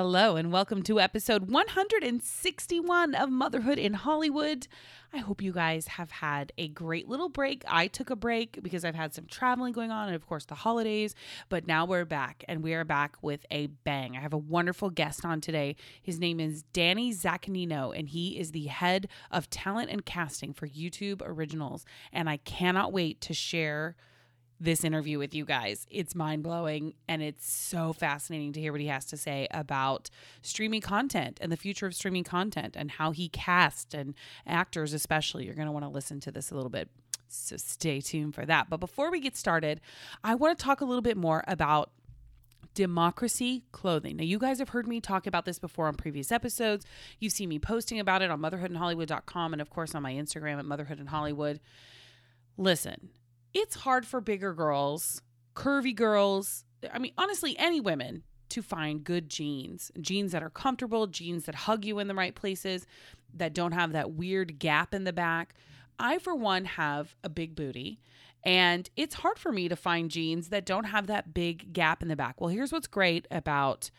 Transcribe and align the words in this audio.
Hello, 0.00 0.36
and 0.36 0.52
welcome 0.52 0.84
to 0.84 1.00
episode 1.00 1.50
161 1.50 3.16
of 3.16 3.30
Motherhood 3.30 3.80
in 3.80 3.94
Hollywood. 3.94 4.68
I 5.12 5.18
hope 5.18 5.42
you 5.42 5.50
guys 5.50 5.88
have 5.88 6.12
had 6.12 6.52
a 6.56 6.68
great 6.68 7.08
little 7.08 7.28
break. 7.28 7.64
I 7.66 7.88
took 7.88 8.08
a 8.08 8.14
break 8.14 8.62
because 8.62 8.84
I've 8.84 8.94
had 8.94 9.12
some 9.12 9.26
traveling 9.26 9.72
going 9.72 9.90
on 9.90 10.06
and, 10.06 10.14
of 10.14 10.24
course, 10.24 10.44
the 10.44 10.54
holidays. 10.54 11.16
But 11.48 11.66
now 11.66 11.84
we're 11.84 12.04
back, 12.04 12.44
and 12.46 12.62
we 12.62 12.74
are 12.74 12.84
back 12.84 13.16
with 13.22 13.44
a 13.50 13.66
bang. 13.66 14.16
I 14.16 14.20
have 14.20 14.32
a 14.32 14.38
wonderful 14.38 14.90
guest 14.90 15.24
on 15.24 15.40
today. 15.40 15.74
His 16.00 16.20
name 16.20 16.38
is 16.38 16.62
Danny 16.72 17.12
Zaccagnino, 17.12 17.92
and 17.92 18.08
he 18.08 18.38
is 18.38 18.52
the 18.52 18.66
head 18.66 19.08
of 19.32 19.50
talent 19.50 19.90
and 19.90 20.06
casting 20.06 20.52
for 20.52 20.68
YouTube 20.68 21.22
Originals. 21.24 21.84
And 22.12 22.30
I 22.30 22.36
cannot 22.36 22.92
wait 22.92 23.20
to 23.22 23.34
share 23.34 23.96
this 24.60 24.84
interview 24.84 25.18
with 25.18 25.34
you 25.34 25.44
guys. 25.44 25.86
It's 25.90 26.14
mind 26.14 26.42
blowing 26.42 26.94
and 27.06 27.22
it's 27.22 27.50
so 27.50 27.92
fascinating 27.92 28.52
to 28.54 28.60
hear 28.60 28.72
what 28.72 28.80
he 28.80 28.88
has 28.88 29.04
to 29.06 29.16
say 29.16 29.46
about 29.50 30.10
streaming 30.42 30.80
content 30.80 31.38
and 31.40 31.52
the 31.52 31.56
future 31.56 31.86
of 31.86 31.94
streaming 31.94 32.24
content 32.24 32.74
and 32.76 32.90
how 32.90 33.12
he 33.12 33.28
cast 33.28 33.94
and 33.94 34.14
actors, 34.46 34.92
especially. 34.92 35.44
You're 35.44 35.54
going 35.54 35.66
to 35.66 35.72
want 35.72 35.84
to 35.84 35.90
listen 35.90 36.20
to 36.20 36.32
this 36.32 36.50
a 36.50 36.54
little 36.54 36.70
bit. 36.70 36.88
So 37.28 37.56
stay 37.56 38.00
tuned 38.00 38.34
for 38.34 38.46
that. 38.46 38.68
But 38.68 38.80
before 38.80 39.10
we 39.10 39.20
get 39.20 39.36
started, 39.36 39.80
I 40.24 40.34
want 40.34 40.58
to 40.58 40.64
talk 40.64 40.80
a 40.80 40.84
little 40.84 41.02
bit 41.02 41.16
more 41.16 41.44
about 41.46 41.90
democracy 42.74 43.64
clothing. 43.72 44.16
Now, 44.16 44.24
you 44.24 44.38
guys 44.38 44.58
have 44.60 44.70
heard 44.70 44.86
me 44.86 45.00
talk 45.00 45.26
about 45.26 45.44
this 45.44 45.58
before 45.58 45.88
on 45.88 45.94
previous 45.94 46.32
episodes. 46.32 46.86
You've 47.18 47.32
seen 47.32 47.48
me 47.48 47.58
posting 47.58 48.00
about 48.00 48.22
it 48.22 48.30
on 48.30 48.40
motherhoodinhollywood.com 48.40 49.52
and, 49.52 49.60
of 49.60 49.68
course, 49.70 49.94
on 49.94 50.02
my 50.02 50.12
Instagram 50.12 50.58
at 50.58 50.64
motherhood 50.64 51.00
in 51.00 51.06
Hollywood. 51.06 51.60
Listen, 52.56 53.10
it's 53.58 53.76
hard 53.76 54.06
for 54.06 54.20
bigger 54.20 54.54
girls, 54.54 55.22
curvy 55.54 55.94
girls, 55.94 56.64
I 56.92 56.98
mean, 56.98 57.12
honestly, 57.18 57.58
any 57.58 57.80
women 57.80 58.22
to 58.50 58.62
find 58.62 59.04
good 59.04 59.28
jeans, 59.28 59.90
jeans 60.00 60.32
that 60.32 60.42
are 60.42 60.50
comfortable, 60.50 61.06
jeans 61.06 61.44
that 61.44 61.54
hug 61.54 61.84
you 61.84 61.98
in 61.98 62.08
the 62.08 62.14
right 62.14 62.34
places, 62.34 62.86
that 63.34 63.54
don't 63.54 63.72
have 63.72 63.92
that 63.92 64.12
weird 64.12 64.58
gap 64.58 64.94
in 64.94 65.04
the 65.04 65.12
back. 65.12 65.54
I, 65.98 66.18
for 66.18 66.34
one, 66.34 66.64
have 66.64 67.16
a 67.22 67.28
big 67.28 67.54
booty. 67.54 68.00
And 68.44 68.88
it's 68.96 69.16
hard 69.16 69.38
for 69.38 69.52
me 69.52 69.68
to 69.68 69.76
find 69.76 70.10
jeans 70.10 70.48
that 70.48 70.64
don't 70.64 70.84
have 70.84 71.08
that 71.08 71.34
big 71.34 71.72
gap 71.72 72.02
in 72.02 72.08
the 72.08 72.16
back. 72.16 72.40
Well, 72.40 72.48
here's 72.48 72.72
what's 72.72 72.86
great 72.86 73.26
about 73.30 73.90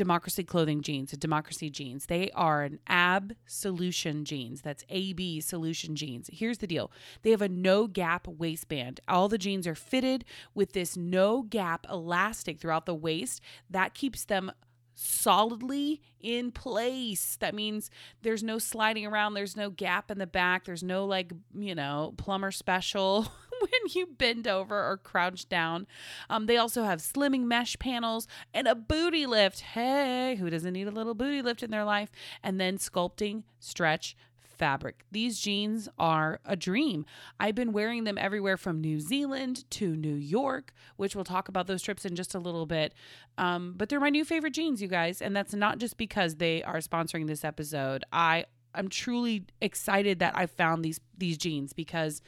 Democracy 0.00 0.42
Clothing 0.44 0.80
Jeans, 0.80 1.10
Democracy 1.10 1.68
Jeans. 1.68 2.06
They 2.06 2.30
are 2.30 2.62
an 2.62 2.78
AB 2.88 3.34
solution 3.44 4.24
jeans. 4.24 4.62
That's 4.62 4.82
AB 4.88 5.42
solution 5.42 5.94
jeans. 5.94 6.30
Here's 6.32 6.56
the 6.56 6.66
deal 6.66 6.90
they 7.20 7.32
have 7.32 7.42
a 7.42 7.50
no 7.50 7.86
gap 7.86 8.26
waistband. 8.26 9.00
All 9.08 9.28
the 9.28 9.36
jeans 9.36 9.66
are 9.66 9.74
fitted 9.74 10.24
with 10.54 10.72
this 10.72 10.96
no 10.96 11.42
gap 11.42 11.86
elastic 11.90 12.58
throughout 12.58 12.86
the 12.86 12.94
waist 12.94 13.42
that 13.68 13.92
keeps 13.92 14.24
them 14.24 14.50
solidly 14.94 16.00
in 16.18 16.50
place. 16.50 17.36
That 17.38 17.54
means 17.54 17.90
there's 18.22 18.42
no 18.42 18.58
sliding 18.58 19.04
around, 19.04 19.34
there's 19.34 19.54
no 19.54 19.68
gap 19.68 20.10
in 20.10 20.16
the 20.16 20.26
back, 20.26 20.64
there's 20.64 20.82
no 20.82 21.04
like, 21.04 21.30
you 21.54 21.74
know, 21.74 22.14
plumber 22.16 22.52
special 22.52 23.30
when 23.70 23.92
you 23.94 24.06
bend 24.06 24.46
over 24.48 24.76
or 24.76 24.96
crouch 24.96 25.48
down. 25.48 25.86
Um, 26.28 26.46
they 26.46 26.56
also 26.56 26.84
have 26.84 27.00
slimming 27.00 27.44
mesh 27.44 27.78
panels 27.78 28.26
and 28.54 28.66
a 28.66 28.74
booty 28.74 29.26
lift. 29.26 29.60
Hey, 29.60 30.36
who 30.36 30.50
doesn't 30.50 30.72
need 30.72 30.88
a 30.88 30.92
little 30.92 31.14
booty 31.14 31.42
lift 31.42 31.62
in 31.62 31.70
their 31.70 31.84
life? 31.84 32.10
And 32.42 32.60
then 32.60 32.78
sculpting 32.78 33.44
stretch 33.58 34.16
fabric. 34.60 35.06
These 35.10 35.40
jeans 35.40 35.88
are 35.98 36.38
a 36.44 36.54
dream. 36.54 37.06
I've 37.40 37.54
been 37.54 37.72
wearing 37.72 38.04
them 38.04 38.18
everywhere 38.18 38.58
from 38.58 38.80
New 38.80 39.00
Zealand 39.00 39.68
to 39.70 39.96
New 39.96 40.14
York, 40.14 40.74
which 40.96 41.14
we'll 41.14 41.24
talk 41.24 41.48
about 41.48 41.66
those 41.66 41.80
trips 41.80 42.04
in 42.04 42.14
just 42.14 42.34
a 42.34 42.38
little 42.38 42.66
bit. 42.66 42.92
Um, 43.38 43.72
but 43.74 43.88
they're 43.88 43.98
my 44.00 44.10
new 44.10 44.24
favorite 44.24 44.52
jeans, 44.52 44.82
you 44.82 44.88
guys. 44.88 45.22
And 45.22 45.34
that's 45.34 45.54
not 45.54 45.78
just 45.78 45.96
because 45.96 46.36
they 46.36 46.62
are 46.62 46.76
sponsoring 46.76 47.26
this 47.26 47.42
episode. 47.42 48.04
I 48.12 48.44
I'm 48.74 48.88
truly 48.88 49.46
excited 49.60 50.20
that 50.20 50.36
I 50.36 50.46
found 50.46 50.84
these 50.84 51.00
these 51.16 51.38
jeans 51.38 51.72
because 51.72 52.20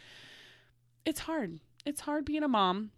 it's 1.04 1.20
hard. 1.20 1.60
It's 1.84 2.00
hard 2.02 2.24
being 2.24 2.42
a 2.42 2.48
mom 2.48 2.90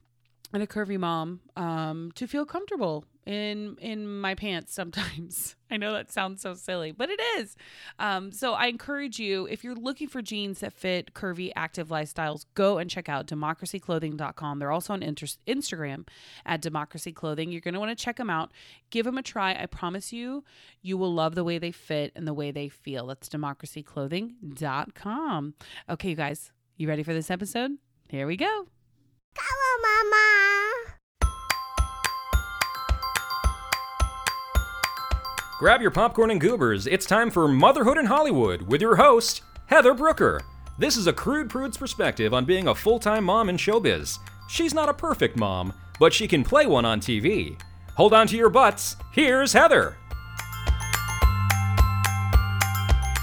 and 0.53 0.63
a 0.63 0.67
curvy 0.67 0.99
mom 0.99 1.41
um, 1.57 2.13
to 2.15 2.27
feel 2.27 2.47
comfortable 2.47 3.05
in 3.27 3.77
in 3.81 4.21
my 4.21 4.35
pants 4.35 4.75
sometimes. 4.75 5.57
I 5.71 5.77
know 5.77 5.93
that 5.93 6.11
sounds 6.13 6.41
so 6.41 6.55
silly, 6.55 6.93
but 6.93 7.11
it 7.11 7.21
is. 7.39 7.57
Um, 7.99 8.31
so 8.31 8.53
I 8.53 8.67
encourage 8.67 9.19
you 9.19 9.47
if 9.47 9.65
you're 9.65 9.75
looking 9.75 10.07
for 10.07 10.23
jeans 10.23 10.61
that 10.61 10.73
fit 10.73 11.15
curvy, 11.15 11.51
active 11.57 11.89
lifestyles, 11.89 12.45
go 12.55 12.79
and 12.79 12.89
check 12.89 13.09
out 13.09 13.27
democracyclothing.com. 13.27 14.61
They're 14.61 14.71
also 14.71 14.93
on 14.93 15.03
inter- 15.03 15.27
Instagram 15.49 16.07
at 16.47 16.61
democracy 16.61 17.11
clothing. 17.11 17.51
You're 17.51 17.61
going 17.61 17.75
to 17.75 17.81
want 17.81 17.91
to 17.97 18.05
check 18.05 18.17
them 18.17 18.31
out. 18.31 18.53
Give 18.91 19.05
them 19.05 19.19
a 19.19 19.23
try. 19.23 19.61
I 19.61 19.67
promise 19.67 20.13
you, 20.13 20.45
you 20.83 20.97
will 20.97 21.13
love 21.13 21.35
the 21.35 21.43
way 21.43 21.59
they 21.59 21.73
fit 21.73 22.13
and 22.15 22.29
the 22.29 22.35
way 22.35 22.53
they 22.53 22.69
feel. 22.69 23.07
That's 23.07 23.29
democracyclothing.com. 23.29 25.55
Okay, 25.89 26.11
you 26.11 26.17
guys, 26.17 26.53
you 26.77 26.89
ready 26.89 27.03
for 27.03 27.15
this 27.15 27.33
episode? 27.33 27.73
Here 28.09 28.27
we 28.27 28.37
go. 28.37 28.67
Come 29.35 29.47
on, 29.47 29.83
Mama. 29.83 31.31
Grab 35.59 35.81
your 35.81 35.91
popcorn 35.91 36.31
and 36.31 36.41
goobers. 36.41 36.87
It's 36.87 37.07
time 37.07 37.31
for 37.31 37.49
Motherhood 37.49 37.97
in 37.97 38.07
Hollywood 38.07 38.63
with 38.63 38.81
your 38.81 38.97
host, 38.97 39.43
Heather 39.67 39.95
Brooker. 39.95 40.41
This 40.79 40.97
is 40.97 41.07
a 41.07 41.13
crude 41.13 41.49
prude's 41.49 41.79
perspective 41.79 42.35
on 42.35 42.45
being 42.45 42.69
a 42.69 42.75
full 42.75 42.99
time 42.99 43.25
mom 43.25 43.49
in 43.49 43.57
showbiz. 43.57 44.19
She's 44.49 44.75
not 44.75 44.89
a 44.89 44.95
perfect 44.95 45.37
mom, 45.37 45.73
but 45.99 46.13
she 46.13 46.29
can 46.29 46.45
play 46.45 46.67
one 46.67 46.85
on 46.85 47.01
TV. 47.01 47.59
Hold 47.97 48.13
on 48.13 48.27
to 48.27 48.37
your 48.37 48.51
butts. 48.51 48.97
Here's 49.13 49.53
Heather. 49.53 49.97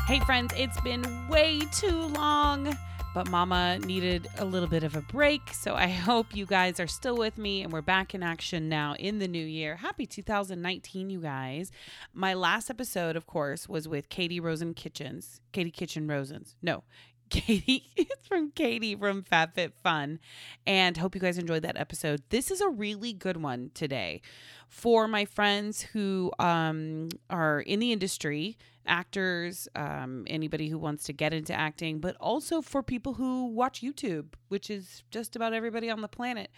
Hey, 0.07 0.19
friends, 0.25 0.53
it's 0.57 0.79
been 0.81 1.05
way 1.29 1.61
too 1.71 2.07
long, 2.07 2.75
but 3.13 3.29
Mama 3.29 3.77
needed 3.79 4.27
a 4.37 4.45
little 4.45 4.69
bit 4.69 4.83
of 4.83 4.95
a 4.95 5.01
break. 5.01 5.53
So 5.53 5.75
I 5.75 5.87
hope 5.87 6.35
you 6.35 6.45
guys 6.45 6.79
are 6.79 6.87
still 6.87 7.17
with 7.17 7.37
me 7.37 7.61
and 7.61 7.71
we're 7.71 7.81
back 7.81 8.15
in 8.15 8.23
action 8.23 8.69
now 8.69 8.95
in 8.97 9.19
the 9.19 9.27
new 9.27 9.45
year. 9.45 9.75
Happy 9.75 10.05
2019, 10.05 11.09
you 11.09 11.19
guys. 11.19 11.71
My 12.13 12.33
last 12.33 12.69
episode, 12.69 13.15
of 13.15 13.27
course, 13.27 13.67
was 13.67 13.87
with 13.87 14.09
Katie 14.09 14.39
Rosen 14.39 14.73
Kitchens. 14.73 15.41
Katie 15.51 15.71
Kitchen 15.71 16.07
Rosens. 16.07 16.55
No, 16.61 16.83
Katie. 17.31 17.87
It's 17.95 18.27
from 18.27 18.51
Katie 18.51 18.95
from 18.95 19.23
FabFit 19.23 19.71
Fun. 19.83 20.19
And 20.67 20.97
hope 20.97 21.15
you 21.15 21.21
guys 21.21 21.37
enjoyed 21.37 21.63
that 21.63 21.77
episode. 21.77 22.21
This 22.29 22.51
is 22.51 22.61
a 22.61 22.69
really 22.69 23.13
good 23.13 23.37
one 23.37 23.71
today 23.73 24.21
for 24.67 25.07
my 25.07 25.25
friends 25.25 25.81
who 25.81 26.31
um, 26.39 27.09
are 27.29 27.61
in 27.61 27.79
the 27.79 27.91
industry, 27.91 28.57
actors, 28.85 29.67
um, 29.75 30.25
anybody 30.27 30.67
who 30.69 30.77
wants 30.77 31.03
to 31.05 31.13
get 31.13 31.33
into 31.33 31.53
acting, 31.53 31.99
but 31.99 32.15
also 32.19 32.61
for 32.61 32.83
people 32.83 33.13
who 33.13 33.47
watch 33.47 33.81
YouTube, 33.81 34.33
which 34.49 34.69
is 34.69 35.03
just 35.09 35.35
about 35.35 35.53
everybody 35.53 35.89
on 35.89 36.01
the 36.01 36.07
planet. 36.07 36.51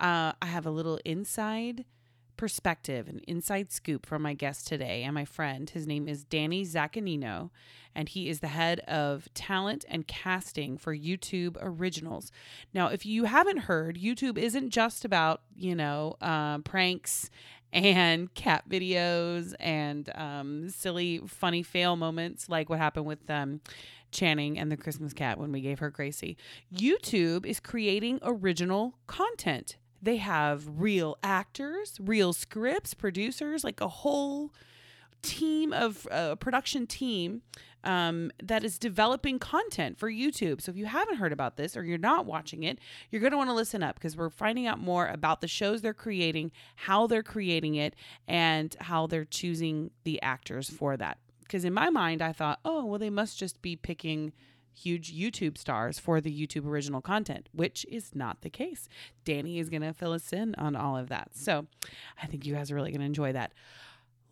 Uh, 0.00 0.32
I 0.40 0.46
have 0.46 0.66
a 0.66 0.70
little 0.70 0.98
inside 1.04 1.84
perspective, 2.36 3.08
and 3.08 3.20
inside 3.26 3.72
scoop 3.72 4.06
from 4.06 4.22
my 4.22 4.34
guest 4.34 4.66
today 4.66 5.02
and 5.02 5.14
my 5.14 5.24
friend. 5.24 5.68
His 5.70 5.86
name 5.86 6.08
is 6.08 6.24
Danny 6.24 6.64
Zaccagnino, 6.64 7.50
and 7.94 8.08
he 8.08 8.28
is 8.28 8.40
the 8.40 8.48
head 8.48 8.80
of 8.80 9.28
talent 9.34 9.84
and 9.88 10.06
casting 10.06 10.76
for 10.78 10.96
YouTube 10.96 11.56
Originals. 11.60 12.32
Now, 12.72 12.88
if 12.88 13.06
you 13.06 13.24
haven't 13.24 13.58
heard, 13.58 13.96
YouTube 13.96 14.38
isn't 14.38 14.70
just 14.70 15.04
about, 15.04 15.42
you 15.56 15.74
know, 15.74 16.16
uh, 16.20 16.58
pranks 16.58 17.30
and 17.72 18.32
cat 18.34 18.68
videos 18.68 19.54
and 19.58 20.10
um, 20.14 20.68
silly, 20.70 21.20
funny 21.26 21.62
fail 21.62 21.96
moments 21.96 22.48
like 22.48 22.70
what 22.70 22.78
happened 22.78 23.06
with 23.06 23.28
um, 23.28 23.60
Channing 24.12 24.58
and 24.58 24.70
the 24.70 24.76
Christmas 24.76 25.12
cat 25.12 25.38
when 25.38 25.50
we 25.50 25.60
gave 25.60 25.80
her 25.80 25.90
Gracie. 25.90 26.36
YouTube 26.72 27.44
is 27.44 27.58
creating 27.58 28.20
original 28.22 28.94
content. 29.08 29.76
They 30.04 30.16
have 30.18 30.64
real 30.68 31.16
actors, 31.22 31.98
real 31.98 32.34
scripts, 32.34 32.92
producers, 32.92 33.64
like 33.64 33.80
a 33.80 33.88
whole 33.88 34.52
team 35.22 35.72
of 35.72 36.06
uh, 36.10 36.34
production 36.34 36.86
team 36.86 37.40
um, 37.84 38.30
that 38.42 38.64
is 38.64 38.78
developing 38.78 39.38
content 39.38 39.98
for 39.98 40.10
YouTube. 40.10 40.60
So 40.60 40.70
if 40.70 40.76
you 40.76 40.84
haven't 40.84 41.16
heard 41.16 41.32
about 41.32 41.56
this 41.56 41.74
or 41.74 41.84
you're 41.84 41.96
not 41.96 42.26
watching 42.26 42.64
it, 42.64 42.78
you're 43.10 43.20
going 43.20 43.32
to 43.32 43.38
want 43.38 43.48
to 43.48 43.54
listen 43.54 43.82
up 43.82 43.94
because 43.94 44.14
we're 44.14 44.28
finding 44.28 44.66
out 44.66 44.78
more 44.78 45.06
about 45.06 45.40
the 45.40 45.48
shows 45.48 45.80
they're 45.80 45.94
creating, 45.94 46.52
how 46.76 47.06
they're 47.06 47.22
creating 47.22 47.74
it, 47.76 47.94
and 48.28 48.76
how 48.80 49.06
they're 49.06 49.24
choosing 49.24 49.90
the 50.04 50.20
actors 50.20 50.68
for 50.68 50.98
that. 50.98 51.18
Because 51.40 51.64
in 51.64 51.72
my 51.72 51.88
mind, 51.88 52.20
I 52.20 52.32
thought, 52.32 52.60
oh, 52.64 52.84
well, 52.84 52.98
they 52.98 53.10
must 53.10 53.38
just 53.38 53.62
be 53.62 53.76
picking 53.76 54.32
huge 54.74 55.14
YouTube 55.14 55.56
stars 55.56 55.98
for 55.98 56.20
the 56.20 56.30
YouTube 56.30 56.66
original 56.66 57.00
content, 57.00 57.48
which 57.52 57.86
is 57.90 58.14
not 58.14 58.42
the 58.42 58.50
case. 58.50 58.88
Danny 59.24 59.58
is 59.58 59.70
going 59.70 59.82
to 59.82 59.92
fill 59.92 60.12
us 60.12 60.32
in 60.32 60.54
on 60.56 60.76
all 60.76 60.96
of 60.96 61.08
that. 61.08 61.30
So 61.32 61.66
I 62.22 62.26
think 62.26 62.44
you 62.44 62.54
guys 62.54 62.70
are 62.70 62.74
really 62.74 62.90
going 62.90 63.00
to 63.00 63.06
enjoy 63.06 63.32
that. 63.32 63.52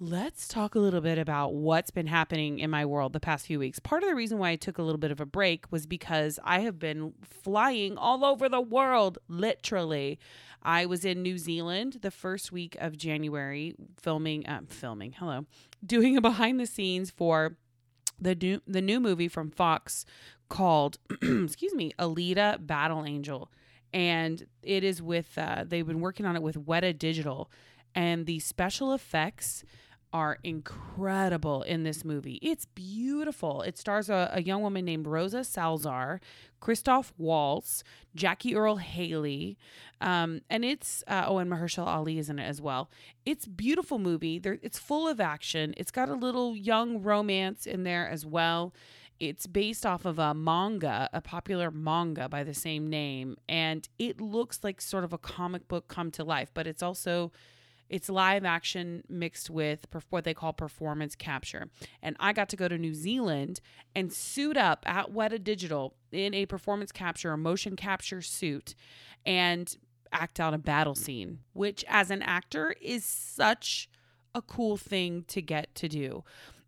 let's 0.00 0.48
talk 0.48 0.74
a 0.74 0.80
little 0.80 1.00
bit 1.00 1.16
about 1.16 1.54
what's 1.54 1.92
been 1.92 2.08
happening 2.08 2.58
in 2.58 2.68
my 2.68 2.84
world 2.84 3.12
the 3.12 3.20
past 3.20 3.46
few 3.46 3.60
weeks. 3.60 3.78
Part 3.78 4.02
of 4.02 4.08
the 4.08 4.16
reason 4.16 4.36
why 4.38 4.50
I 4.50 4.56
took 4.56 4.78
a 4.78 4.82
little 4.82 4.98
bit 4.98 5.12
of 5.12 5.20
a 5.20 5.26
break 5.26 5.70
was 5.70 5.86
because 5.86 6.40
I 6.42 6.60
have 6.60 6.80
been 6.80 7.12
flying 7.22 7.96
all 7.96 8.24
over 8.24 8.48
the 8.48 8.60
world, 8.60 9.18
literally. 9.28 10.18
I 10.60 10.86
was 10.86 11.04
in 11.04 11.22
New 11.22 11.38
Zealand 11.38 11.98
the 12.02 12.10
first 12.10 12.50
week 12.50 12.76
of 12.80 12.96
January 12.96 13.74
filming, 14.00 14.48
um, 14.48 14.66
filming, 14.66 15.12
hello, 15.12 15.46
doing 15.86 16.16
a 16.16 16.20
behind 16.20 16.58
the 16.58 16.66
scenes 16.66 17.10
for 17.10 17.56
the 18.22 18.34
new 18.34 18.60
the 18.66 18.80
new 18.80 19.00
movie 19.00 19.28
from 19.28 19.50
Fox 19.50 20.04
called 20.48 20.98
excuse 21.22 21.74
me, 21.74 21.92
Alita 21.98 22.64
Battle 22.64 23.04
Angel. 23.04 23.50
And 23.94 24.46
it 24.62 24.84
is 24.84 25.02
with 25.02 25.36
uh, 25.36 25.64
they've 25.66 25.86
been 25.86 26.00
working 26.00 26.24
on 26.24 26.36
it 26.36 26.42
with 26.42 26.56
Weta 26.66 26.98
Digital 26.98 27.50
and 27.94 28.24
the 28.26 28.38
special 28.38 28.94
effects 28.94 29.64
are 30.12 30.38
incredible 30.42 31.62
in 31.62 31.84
this 31.84 32.04
movie. 32.04 32.38
It's 32.42 32.66
beautiful. 32.66 33.62
It 33.62 33.78
stars 33.78 34.10
a, 34.10 34.30
a 34.32 34.42
young 34.42 34.62
woman 34.62 34.84
named 34.84 35.06
Rosa 35.06 35.42
Salazar, 35.44 36.20
Christoph 36.60 37.12
Waltz, 37.16 37.82
Jackie 38.14 38.54
Earle 38.54 38.76
Haley, 38.76 39.56
um, 40.00 40.42
and 40.50 40.64
it's 40.64 41.02
uh, 41.06 41.24
oh, 41.26 41.38
and 41.38 41.50
Mahershala 41.50 41.86
Ali 41.86 42.18
is 42.18 42.28
in 42.28 42.38
it 42.38 42.44
as 42.44 42.60
well. 42.60 42.90
It's 43.24 43.46
beautiful 43.46 43.98
movie. 43.98 44.38
There, 44.38 44.58
it's 44.62 44.78
full 44.78 45.08
of 45.08 45.20
action. 45.20 45.74
It's 45.76 45.90
got 45.90 46.08
a 46.08 46.14
little 46.14 46.56
young 46.56 47.02
romance 47.02 47.66
in 47.66 47.84
there 47.84 48.08
as 48.08 48.26
well. 48.26 48.74
It's 49.18 49.46
based 49.46 49.86
off 49.86 50.04
of 50.04 50.18
a 50.18 50.34
manga, 50.34 51.08
a 51.12 51.20
popular 51.20 51.70
manga 51.70 52.28
by 52.28 52.42
the 52.42 52.54
same 52.54 52.90
name, 52.90 53.36
and 53.48 53.88
it 53.98 54.20
looks 54.20 54.60
like 54.62 54.80
sort 54.80 55.04
of 55.04 55.12
a 55.12 55.18
comic 55.18 55.68
book 55.68 55.86
come 55.88 56.10
to 56.12 56.24
life, 56.24 56.50
but 56.52 56.66
it's 56.66 56.82
also 56.82 57.30
it's 57.92 58.08
live 58.08 58.44
action 58.44 59.04
mixed 59.06 59.50
with 59.50 59.86
what 60.08 60.24
they 60.24 60.32
call 60.32 60.54
performance 60.54 61.14
capture. 61.14 61.68
And 62.02 62.16
I 62.18 62.32
got 62.32 62.48
to 62.48 62.56
go 62.56 62.66
to 62.66 62.78
New 62.78 62.94
Zealand 62.94 63.60
and 63.94 64.10
suit 64.10 64.56
up 64.56 64.82
at 64.88 65.12
Weta 65.12 65.44
Digital 65.44 65.94
in 66.10 66.32
a 66.32 66.46
performance 66.46 66.90
capture, 66.90 67.32
a 67.32 67.38
motion 67.38 67.76
capture 67.76 68.22
suit, 68.22 68.74
and 69.26 69.76
act 70.10 70.40
out 70.40 70.54
a 70.54 70.58
battle 70.58 70.94
scene, 70.94 71.40
which 71.52 71.84
as 71.86 72.10
an 72.10 72.22
actor 72.22 72.74
is 72.80 73.04
such 73.04 73.90
a 74.34 74.40
cool 74.40 74.78
thing 74.78 75.24
to 75.28 75.42
get 75.42 75.74
to 75.74 75.86
do. 75.86 76.24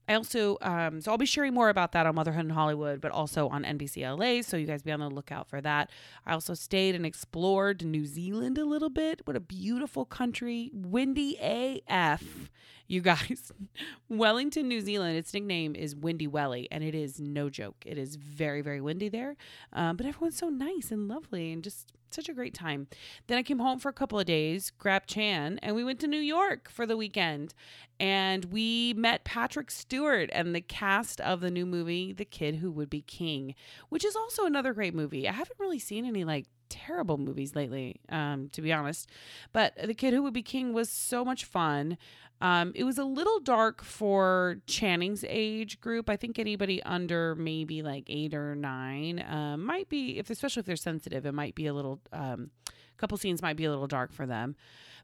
I 0.08 0.14
also, 0.14 0.58
um, 0.60 1.00
so 1.00 1.10
I'll 1.10 1.18
be 1.18 1.26
sharing 1.26 1.54
more 1.54 1.68
about 1.68 1.92
that 1.92 2.06
on 2.06 2.14
Motherhood 2.14 2.44
in 2.44 2.50
Hollywood, 2.50 3.00
but 3.00 3.10
also 3.10 3.48
on 3.48 3.64
NBC 3.64 4.02
LA. 4.02 4.42
So 4.42 4.56
you 4.56 4.66
guys 4.66 4.82
be 4.82 4.92
on 4.92 5.00
the 5.00 5.08
lookout 5.08 5.48
for 5.48 5.60
that. 5.62 5.90
I 6.26 6.32
also 6.32 6.54
stayed 6.54 6.94
and 6.94 7.06
explored 7.06 7.84
New 7.84 8.04
Zealand 8.04 8.58
a 8.58 8.64
little 8.64 8.90
bit. 8.90 9.22
What 9.24 9.36
a 9.36 9.40
beautiful 9.40 10.04
country. 10.04 10.70
Windy 10.74 11.38
AF. 11.40 12.50
You 12.86 13.00
guys, 13.00 13.52
Wellington, 14.08 14.68
New 14.68 14.80
Zealand, 14.80 15.16
its 15.16 15.32
nickname 15.32 15.74
is 15.74 15.96
Windy 15.96 16.26
Welly, 16.26 16.68
and 16.70 16.84
it 16.84 16.94
is 16.94 17.18
no 17.18 17.48
joke. 17.48 17.76
It 17.86 17.96
is 17.96 18.16
very, 18.16 18.60
very 18.60 18.80
windy 18.80 19.08
there. 19.08 19.36
Um, 19.72 19.96
but 19.96 20.06
everyone's 20.06 20.36
so 20.36 20.50
nice 20.50 20.90
and 20.90 21.08
lovely 21.08 21.52
and 21.52 21.64
just 21.64 21.92
such 22.10 22.28
a 22.28 22.34
great 22.34 22.54
time. 22.54 22.86
Then 23.26 23.38
I 23.38 23.42
came 23.42 23.58
home 23.58 23.78
for 23.78 23.88
a 23.88 23.92
couple 23.92 24.18
of 24.18 24.26
days, 24.26 24.70
grabbed 24.70 25.08
Chan, 25.08 25.58
and 25.62 25.74
we 25.74 25.84
went 25.84 25.98
to 26.00 26.06
New 26.06 26.20
York 26.20 26.70
for 26.70 26.86
the 26.86 26.96
weekend. 26.96 27.54
And 27.98 28.46
we 28.46 28.92
met 28.94 29.24
Patrick 29.24 29.70
Stewart 29.70 30.30
and 30.32 30.54
the 30.54 30.60
cast 30.60 31.20
of 31.20 31.40
the 31.40 31.50
new 31.50 31.66
movie, 31.66 32.12
The 32.12 32.24
Kid 32.24 32.56
Who 32.56 32.70
Would 32.72 32.90
Be 32.90 33.02
King, 33.02 33.54
which 33.88 34.04
is 34.04 34.16
also 34.16 34.44
another 34.44 34.72
great 34.72 34.94
movie. 34.94 35.28
I 35.28 35.32
haven't 35.32 35.58
really 35.58 35.78
seen 35.78 36.04
any 36.04 36.24
like 36.24 36.46
terrible 36.74 37.18
movies 37.18 37.54
lately, 37.54 38.00
um, 38.08 38.48
to 38.50 38.60
be 38.60 38.72
honest. 38.72 39.08
But 39.52 39.74
The 39.76 39.94
Kid 39.94 40.12
Who 40.12 40.22
Would 40.24 40.34
Be 40.34 40.42
King 40.42 40.72
was 40.72 40.90
so 40.90 41.24
much 41.24 41.44
fun. 41.44 41.96
Um, 42.40 42.72
it 42.74 42.82
was 42.82 42.98
a 42.98 43.04
little 43.04 43.38
dark 43.38 43.84
for 43.84 44.56
Channing's 44.66 45.24
age 45.28 45.80
group. 45.80 46.10
I 46.10 46.16
think 46.16 46.38
anybody 46.38 46.82
under 46.82 47.36
maybe 47.36 47.82
like 47.82 48.04
eight 48.08 48.34
or 48.34 48.56
nine 48.56 49.24
um, 49.28 49.64
might 49.64 49.88
be, 49.88 50.18
if 50.18 50.30
especially 50.30 50.60
if 50.60 50.66
they're 50.66 50.76
sensitive, 50.76 51.24
it 51.24 51.32
might 51.32 51.54
be 51.54 51.66
a 51.66 51.72
little. 51.72 52.00
Um, 52.12 52.50
a 52.68 52.98
couple 52.98 53.16
scenes 53.18 53.40
might 53.40 53.56
be 53.56 53.64
a 53.64 53.70
little 53.70 53.86
dark 53.86 54.12
for 54.12 54.26
them, 54.26 54.56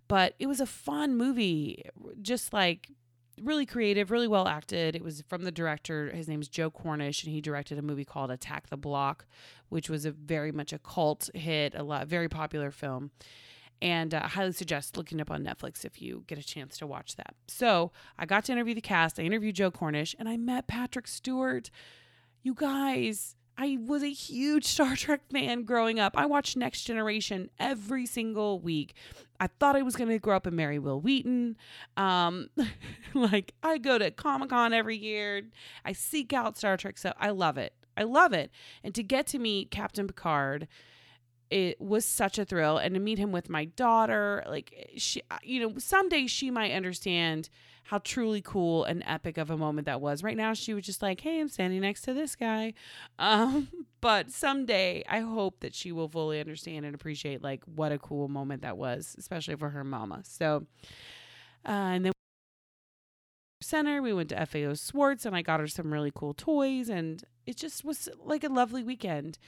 but 0.09 0.35
it 0.39 0.47
was 0.49 0.61
a 0.61 0.67
fun 0.67 1.17
movie. 1.17 1.85
Just 2.21 2.53
like 2.53 2.91
really 3.41 3.67
creative, 3.67 4.11
really 4.11 4.29
well 4.29 4.49
acted. 4.49 4.97
It 4.97 5.03
was 5.03 5.23
from 5.29 5.44
the 5.44 5.53
director. 5.53 6.11
His 6.11 6.29
name's 6.29 6.49
Joe 6.49 6.71
Cornish, 6.71 7.25
and 7.25 7.32
he 7.32 7.41
directed 7.41 7.79
a 7.79 7.82
movie 7.82 8.05
called 8.05 8.31
Attack 8.31 8.69
the 8.69 8.77
Block, 8.77 9.27
which 9.69 9.88
was 9.88 10.05
a 10.05 10.11
very 10.11 10.53
much 10.53 10.73
a 10.73 10.79
cult 10.79 11.31
hit, 11.35 11.75
a 11.75 11.82
lot 11.82 12.06
very 12.06 12.29
popular 12.29 12.71
film 12.71 13.11
and 13.82 14.15
uh, 14.15 14.21
I 14.25 14.29
highly 14.29 14.53
suggest 14.53 14.97
looking 14.97 15.21
up 15.21 15.31
on 15.31 15.44
Netflix 15.44 15.85
if 15.85 16.03
you 16.03 16.25
get 16.27 16.38
a 16.38 16.43
chance 16.43 16.79
to 16.79 16.87
watch 16.87 17.17
that. 17.17 17.35
So 17.49 17.93
I 18.19 18.27
got 18.27 18.44
to 18.44 18.53
interview 18.53 18.75
the 18.75 18.81
cast. 18.81 19.19
I 19.19 19.23
interviewed 19.23 19.56
Joe 19.56 19.71
Cornish, 19.71 20.15
and 20.19 20.29
I 20.29 20.37
met 20.37 20.67
Patrick 20.67 21.09
Stewart. 21.09 21.71
You 22.43 22.55
guys, 22.55 23.37
I 23.62 23.77
was 23.87 24.03
a 24.03 24.11
huge 24.11 24.65
Star 24.65 24.97
Trek 24.97 25.21
fan 25.31 25.65
growing 25.65 26.01
up. 26.01 26.17
I 26.17 26.25
watched 26.25 26.57
Next 26.57 26.85
Generation 26.85 27.51
every 27.59 28.07
single 28.07 28.59
week. 28.59 28.95
I 29.39 29.49
thought 29.49 29.77
I 29.77 29.83
was 29.83 29.97
going 29.97 30.09
to 30.09 30.19
grow 30.19 30.35
up 30.35 30.47
and 30.47 30.57
marry 30.57 30.79
Wil 30.79 30.99
Wheaton. 30.99 31.59
Um, 31.99 32.49
like, 33.15 33.53
I 33.62 33.77
go 33.77 33.99
to 33.99 34.11
Comic 34.11 34.49
Con 34.49 34.73
every 34.73 34.97
year. 34.97 35.43
I 35.85 35.93
seek 35.93 36.33
out 36.33 36.57
Star 36.57 36.79
Trek, 36.79 36.97
so 36.97 37.12
I 37.21 37.31
love 37.31 37.59
it. 37.59 37.75
I 37.99 38.05
love 38.05 38.33
it. 38.33 38.51
And 38.83 38.95
to 38.95 39.03
get 39.03 39.27
to 39.29 39.39
meet 39.39 39.71
Captain 39.71 40.07
Picard, 40.07 40.67
it 41.50 41.81
was 41.81 42.05
such 42.05 42.38
a 42.38 42.44
thrill 42.44 42.79
and 42.79 42.94
to 42.94 43.00
meet 43.00 43.19
him 43.19 43.32
with 43.32 43.49
my 43.49 43.64
daughter 43.64 44.43
like 44.49 44.91
she 44.97 45.20
you 45.43 45.61
know 45.61 45.75
someday 45.79 46.26
she 46.26 46.50
might 46.50 46.73
understand 46.73 47.50
how 47.85 47.99
truly 47.99 48.41
cool 48.41 48.85
and 48.85 49.02
epic 49.05 49.37
of 49.37 49.50
a 49.50 49.56
moment 49.56 49.87
that 49.87 50.00
was. 50.00 50.23
Right 50.23 50.37
now 50.37 50.55
she 50.55 50.75
was 50.75 50.85
just 50.85 51.02
like 51.02 51.20
hey 51.20 51.41
i'm 51.41 51.49
standing 51.49 51.81
next 51.81 52.02
to 52.02 52.14
this 52.14 52.37
guy. 52.37 52.75
Um 53.19 53.69
but 54.00 54.31
someday 54.31 55.02
i 55.08 55.20
hope 55.20 55.61
that 55.61 55.75
she 55.75 55.93
will 55.93 56.08
fully 56.08 56.41
understand 56.41 56.87
and 56.87 56.94
appreciate 56.94 57.43
like 57.43 57.62
what 57.64 57.93
a 57.93 57.99
cool 57.99 58.29
moment 58.29 58.62
that 58.62 58.79
was 58.79 59.17
especially 59.19 59.56
for 59.56 59.70
her 59.70 59.85
mama. 59.85 60.23
So 60.25 60.67
uh, 61.67 61.70
and 61.70 62.05
then 62.06 62.12
center 63.62 64.00
we 64.00 64.12
went 64.12 64.31
to 64.31 64.47
fao 64.47 64.75
Schwarz 64.75 65.26
and 65.26 65.37
i 65.37 65.43
got 65.43 65.61
her 65.61 65.69
some 65.69 65.93
really 65.93 66.11
cool 66.14 66.32
toys 66.32 66.88
and 66.88 67.23
it 67.47 67.56
just 67.56 67.85
was 67.85 68.08
like 68.25 68.43
a 68.43 68.49
lovely 68.49 68.82
weekend 68.82 69.38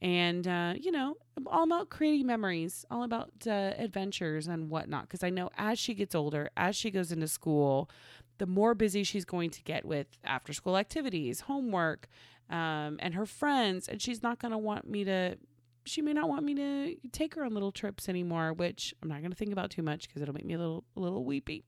and 0.00 0.46
uh, 0.46 0.74
you 0.78 0.90
know 0.90 1.16
all 1.46 1.64
about 1.64 1.88
creating 1.88 2.26
memories 2.26 2.84
all 2.90 3.02
about 3.02 3.30
uh, 3.46 3.72
adventures 3.78 4.46
and 4.46 4.70
whatnot 4.70 5.02
because 5.02 5.22
i 5.22 5.30
know 5.30 5.50
as 5.56 5.78
she 5.78 5.94
gets 5.94 6.14
older 6.14 6.50
as 6.56 6.76
she 6.76 6.90
goes 6.90 7.12
into 7.12 7.28
school 7.28 7.90
the 8.38 8.46
more 8.46 8.74
busy 8.74 9.02
she's 9.02 9.24
going 9.24 9.50
to 9.50 9.62
get 9.62 9.84
with 9.84 10.06
after 10.24 10.52
school 10.52 10.76
activities 10.76 11.40
homework 11.40 12.08
um, 12.50 12.96
and 13.00 13.14
her 13.14 13.26
friends 13.26 13.88
and 13.88 14.00
she's 14.00 14.22
not 14.22 14.38
going 14.38 14.52
to 14.52 14.58
want 14.58 14.88
me 14.88 15.04
to 15.04 15.36
she 15.84 16.02
may 16.02 16.12
not 16.12 16.28
want 16.28 16.44
me 16.44 16.54
to 16.54 16.96
take 17.12 17.34
her 17.34 17.44
on 17.44 17.54
little 17.54 17.72
trips 17.72 18.08
anymore 18.08 18.52
which 18.52 18.94
i'm 19.02 19.08
not 19.08 19.20
going 19.20 19.30
to 19.30 19.36
think 19.36 19.52
about 19.52 19.70
too 19.70 19.82
much 19.82 20.08
because 20.08 20.22
it'll 20.22 20.34
make 20.34 20.46
me 20.46 20.54
a 20.54 20.58
little 20.58 20.84
a 20.96 21.00
little 21.00 21.24
weepy 21.24 21.64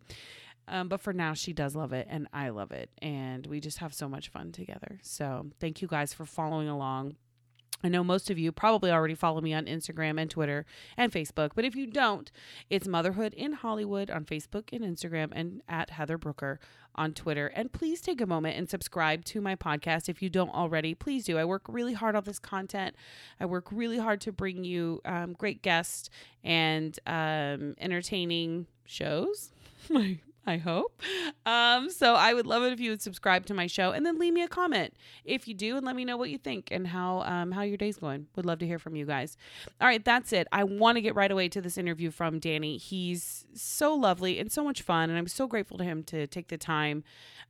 um, 0.69 0.87
but 0.87 1.01
for 1.01 1.13
now, 1.13 1.35
she 1.35 1.53
does 1.53 1.75
love 1.75 1.93
it, 1.93 2.07
and 2.09 2.29
I 2.33 2.51
love 2.51 2.71
it, 2.71 2.91
and 3.03 3.45
we 3.45 3.59
just 3.59 3.79
have 3.79 3.93
so 3.93 4.09
much 4.09 4.29
fun 4.29 4.53
together. 4.53 5.01
So, 5.03 5.51
thank 5.59 5.83
you 5.83 5.89
guys 5.89 6.15
for 6.15 6.25
following 6.25 6.69
along 6.69 7.17
I 7.83 7.89
know 7.89 8.05
most 8.05 8.31
of 8.31 8.39
you 8.39 8.53
probably 8.53 8.91
already 8.91 9.15
follow 9.15 9.41
me 9.41 9.55
on 9.55 9.67
Instagram 9.67 10.21
and 10.21 10.31
Twitter 10.31 10.67
and 10.97 11.13
Facebook, 11.13 11.53
but 11.55 11.65
if 11.65 11.75
you 11.75 11.87
don't, 11.87 12.31
it's 12.69 12.87
Motherhood 12.87 13.35
in 13.35 13.53
Hollywood 13.53 14.11
on 14.11 14.25
Facebook 14.25 14.73
and 14.73 14.83
Instagram 14.83 15.31
and 15.33 15.63
at 15.69 15.91
Heather 15.91 16.19
Brooker 16.19 16.61
on 16.95 17.15
Twitter. 17.15 17.47
And 17.49 17.73
please 17.73 18.01
take 18.01 18.21
a 18.21 18.27
moment 18.27 18.57
and 18.59 18.69
subscribe 18.69 19.25
to 19.27 19.41
my 19.41 19.57
podcast 19.57 20.09
if 20.09 20.21
you 20.21 20.29
don't 20.29 20.51
already. 20.51 20.95
Please 20.95 21.25
do. 21.25 21.39
I 21.39 21.45
work 21.45 21.63
really 21.69 21.95
hard 21.95 22.17
on 22.17 22.25
this 22.25 22.39
content. 22.39 22.95
I 23.39 23.47
work 23.47 23.67
really 23.71 23.99
hard 23.99 24.21
to 24.23 24.33
bring 24.33 24.65
you 24.65 25.01
um, 25.05 25.33
great 25.33 25.63
guests 25.63 26.11
and 26.45 26.99
um, 27.07 27.75
entertaining 27.79 28.67
shows. 28.85 29.53
I 30.47 30.57
hope. 30.57 31.03
Um, 31.47 31.91
so 31.91 32.15
I 32.15 32.33
would 32.35 32.47
love 32.47 32.63
it 32.63 32.73
if 32.73 32.81
you 32.81 32.91
would 32.91 33.03
subscribe 33.03 33.47
to 33.47 33.55
my 33.55 33.67
show 33.67 33.93
and 33.93 34.05
then 34.05 34.19
leave 34.19 34.33
me 34.33 34.43
a 34.43 34.49
comment 34.49 34.95
if 35.25 35.47
you 35.47 35.55
do 35.55 35.77
and 35.77 35.85
let 35.85 35.95
me 35.95 36.05
know 36.05 36.17
what 36.17 36.31
you 36.31 36.39
think 36.39 36.69
and 36.71 36.87
how 36.87 37.21
um, 37.23 37.53
how 37.53 37.63
your 37.63 37.77
day's 37.77 37.99
going. 37.99 38.27
Would 38.37 38.47
love 38.47 38.59
to 38.61 38.67
hear 38.67 38.79
from 38.79 38.97
you 38.97 39.05
guys. 39.05 39.37
All 39.81 39.87
right, 39.87 40.05
that's 40.05 40.33
it. 40.33 40.49
I 40.53 40.65
want 40.65 40.97
to 40.97 41.03
get 41.03 41.15
right 41.15 41.31
away 41.31 41.49
to 41.51 41.61
this 41.61 41.77
interview 41.77 42.11
from 42.11 42.39
Danny. 42.39 42.79
He's 42.79 43.47
so 43.55 43.95
lovely 43.95 44.39
and 44.39 44.51
so 44.51 44.65
much 44.65 44.83
fun, 44.83 45.11
and 45.11 45.19
I'm 45.19 45.29
so 45.29 45.47
grateful 45.47 45.79
to 45.79 45.85
him 45.85 46.03
to 46.05 46.27
take 46.27 46.49
the 46.49 46.59
time 46.59 47.05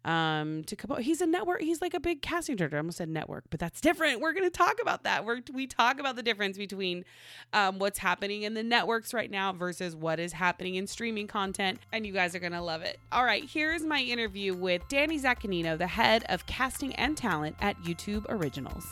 um, 0.04 0.64
to 0.64 0.76
come. 0.76 1.00
He's 1.00 1.21
a 1.21 1.26
network. 1.26 1.61
He's 1.62 1.80
like 1.80 1.95
a 1.95 2.00
big 2.00 2.23
casting 2.23 2.57
director. 2.57 2.76
I 2.76 2.80
almost 2.80 2.99
said 2.99 3.09
network, 3.09 3.45
but 3.50 3.61
that's 3.61 3.80
different. 3.80 4.21
We're 4.21 4.33
going 4.33 4.45
to 4.45 4.50
talk 4.50 4.80
about 4.80 5.04
that. 5.04 5.25
We're, 5.25 5.40
we 5.52 5.66
talk 5.66 6.00
about 6.00 6.16
the 6.16 6.23
difference 6.23 6.57
between 6.57 7.04
um, 7.52 7.78
what's 7.78 7.99
happening 7.99 8.42
in 8.42 8.54
the 8.54 8.62
networks 8.62 9.12
right 9.12 9.30
now 9.30 9.52
versus 9.52 9.95
what 9.95 10.19
is 10.19 10.33
happening 10.33 10.76
in 10.76 10.87
streaming 10.87 11.26
content, 11.26 11.80
and 11.92 12.07
you 12.07 12.12
guys 12.12 12.35
are 12.35 12.40
going 12.40 12.52
to 12.52 12.62
love 12.62 12.83
it. 12.83 12.99
All 13.12 13.25
right, 13.25 13.45
here's 13.45 13.85
my 13.85 14.00
interview 14.00 14.54
with 14.54 14.83
Danny 14.88 15.19
Zaccagnino, 15.19 15.76
the 15.76 15.87
head 15.87 16.25
of 16.28 16.47
casting 16.47 16.95
and 16.95 17.16
talent 17.16 17.57
at 17.61 17.80
YouTube 17.83 18.25
Originals. 18.28 18.87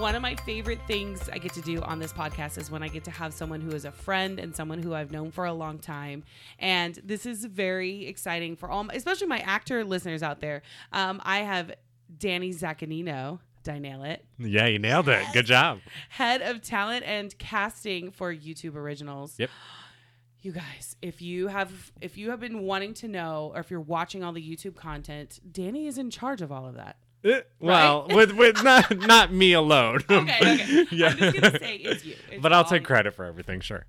One 0.00 0.14
of 0.14 0.22
my 0.22 0.34
favorite 0.34 0.80
things 0.86 1.28
I 1.30 1.36
get 1.36 1.52
to 1.52 1.60
do 1.60 1.82
on 1.82 1.98
this 1.98 2.10
podcast 2.10 2.56
is 2.56 2.70
when 2.70 2.82
I 2.82 2.88
get 2.88 3.04
to 3.04 3.10
have 3.10 3.34
someone 3.34 3.60
who 3.60 3.72
is 3.72 3.84
a 3.84 3.92
friend 3.92 4.40
and 4.40 4.56
someone 4.56 4.82
who 4.82 4.94
I've 4.94 5.12
known 5.12 5.30
for 5.30 5.44
a 5.44 5.52
long 5.52 5.78
time. 5.78 6.24
And 6.58 6.98
this 7.04 7.26
is 7.26 7.44
very 7.44 8.06
exciting 8.06 8.56
for 8.56 8.70
all, 8.70 8.88
especially 8.94 9.26
my 9.26 9.40
actor 9.40 9.84
listeners 9.84 10.22
out 10.22 10.40
there. 10.40 10.62
Um, 10.90 11.20
I 11.22 11.40
have 11.40 11.72
Danny 12.18 12.54
Zaccagnino. 12.54 13.40
Did 13.62 13.74
I 13.74 13.78
nail 13.78 14.02
it? 14.04 14.24
Yeah, 14.38 14.68
you 14.68 14.78
nailed 14.78 15.10
it. 15.10 15.22
Good 15.34 15.44
job. 15.44 15.80
Head 16.08 16.40
of 16.40 16.62
talent 16.62 17.04
and 17.04 17.36
casting 17.36 18.10
for 18.10 18.34
YouTube 18.34 18.76
Originals. 18.76 19.34
Yep. 19.38 19.50
You 20.40 20.52
guys, 20.52 20.96
if 21.02 21.20
you 21.20 21.48
have 21.48 21.92
if 22.00 22.16
you 22.16 22.30
have 22.30 22.40
been 22.40 22.62
wanting 22.62 22.94
to 22.94 23.08
know 23.08 23.52
or 23.54 23.60
if 23.60 23.70
you're 23.70 23.78
watching 23.78 24.24
all 24.24 24.32
the 24.32 24.42
YouTube 24.42 24.76
content, 24.76 25.40
Danny 25.52 25.86
is 25.86 25.98
in 25.98 26.08
charge 26.10 26.40
of 26.40 26.50
all 26.50 26.66
of 26.66 26.76
that. 26.76 26.96
Eh, 27.24 27.40
Well, 27.60 28.06
with 28.10 28.32
with 28.32 28.62
not 28.62 28.96
not 28.98 29.32
me 29.32 29.52
alone. 29.52 30.00
Okay, 30.10 30.54
okay. 30.54 30.86
Yeah. 30.90 31.08
I'm 31.10 31.18
just 31.18 31.40
gonna 31.40 31.58
say 31.58 31.76
it's 31.76 32.04
you. 32.04 32.16
It's 32.30 32.40
but 32.42 32.52
I'll 32.52 32.64
take 32.64 32.80
you. 32.82 32.86
credit 32.86 33.14
for 33.14 33.24
everything, 33.24 33.60
sure. 33.60 33.86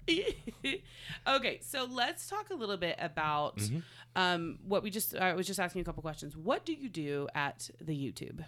okay, 1.27 1.59
so 1.61 1.85
let's 1.89 2.27
talk 2.27 2.50
a 2.50 2.55
little 2.55 2.77
bit 2.77 2.95
about 3.00 3.57
Mm-hmm. 3.57 3.79
um, 4.15 4.59
what 4.67 4.83
we 4.83 4.89
just. 4.89 5.15
I 5.15 5.33
was 5.33 5.47
just 5.47 5.59
asking 5.59 5.79
you 5.79 5.83
a 5.83 5.85
couple 5.85 6.01
questions. 6.01 6.35
What 6.35 6.65
do 6.65 6.73
you 6.73 6.89
do 6.89 7.27
at 7.35 7.69
the 7.79 7.93
YouTube? 7.93 8.43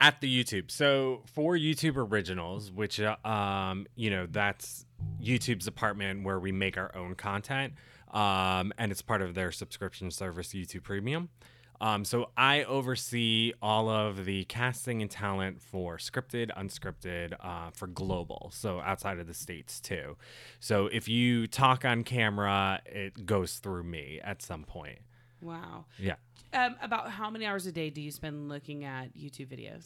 at 0.00 0.20
the 0.20 0.44
YouTube. 0.44 0.70
So 0.70 1.22
for 1.26 1.56
YouTube 1.56 1.96
Originals, 1.96 2.70
which 2.70 3.00
uh, 3.00 3.16
um, 3.24 3.86
you 3.96 4.10
know, 4.10 4.26
that's 4.30 4.86
YouTube's 5.20 5.64
department 5.64 6.22
where 6.24 6.38
we 6.38 6.52
make 6.52 6.78
our 6.78 6.94
own 6.96 7.14
content, 7.16 7.72
um, 8.12 8.72
and 8.78 8.92
it's 8.92 9.02
part 9.02 9.22
of 9.22 9.34
their 9.34 9.50
subscription 9.50 10.10
service, 10.12 10.48
YouTube 10.50 10.84
Premium. 10.84 11.30
Um, 11.80 12.04
so 12.04 12.30
I 12.36 12.64
oversee 12.64 13.52
all 13.62 13.88
of 13.88 14.24
the 14.24 14.44
casting 14.44 15.00
and 15.02 15.10
talent 15.10 15.62
for 15.62 15.96
scripted, 15.96 16.50
unscripted, 16.56 17.34
uh, 17.40 17.70
for 17.72 17.86
global, 17.86 18.50
so 18.52 18.80
outside 18.80 19.18
of 19.18 19.26
the 19.26 19.34
states 19.34 19.80
too. 19.80 20.16
So 20.60 20.86
if 20.86 21.08
you 21.08 21.46
talk 21.46 21.84
on 21.84 22.02
camera, 22.02 22.80
it 22.86 23.26
goes 23.26 23.54
through 23.58 23.84
me 23.84 24.20
at 24.22 24.42
some 24.42 24.64
point. 24.64 24.98
Wow. 25.40 25.84
Yeah. 25.98 26.16
Um, 26.52 26.76
about 26.82 27.10
how 27.10 27.30
many 27.30 27.46
hours 27.46 27.66
a 27.66 27.72
day 27.72 27.90
do 27.90 28.00
you 28.00 28.10
spend 28.10 28.48
looking 28.48 28.84
at 28.84 29.16
YouTube 29.16 29.46
videos? 29.48 29.84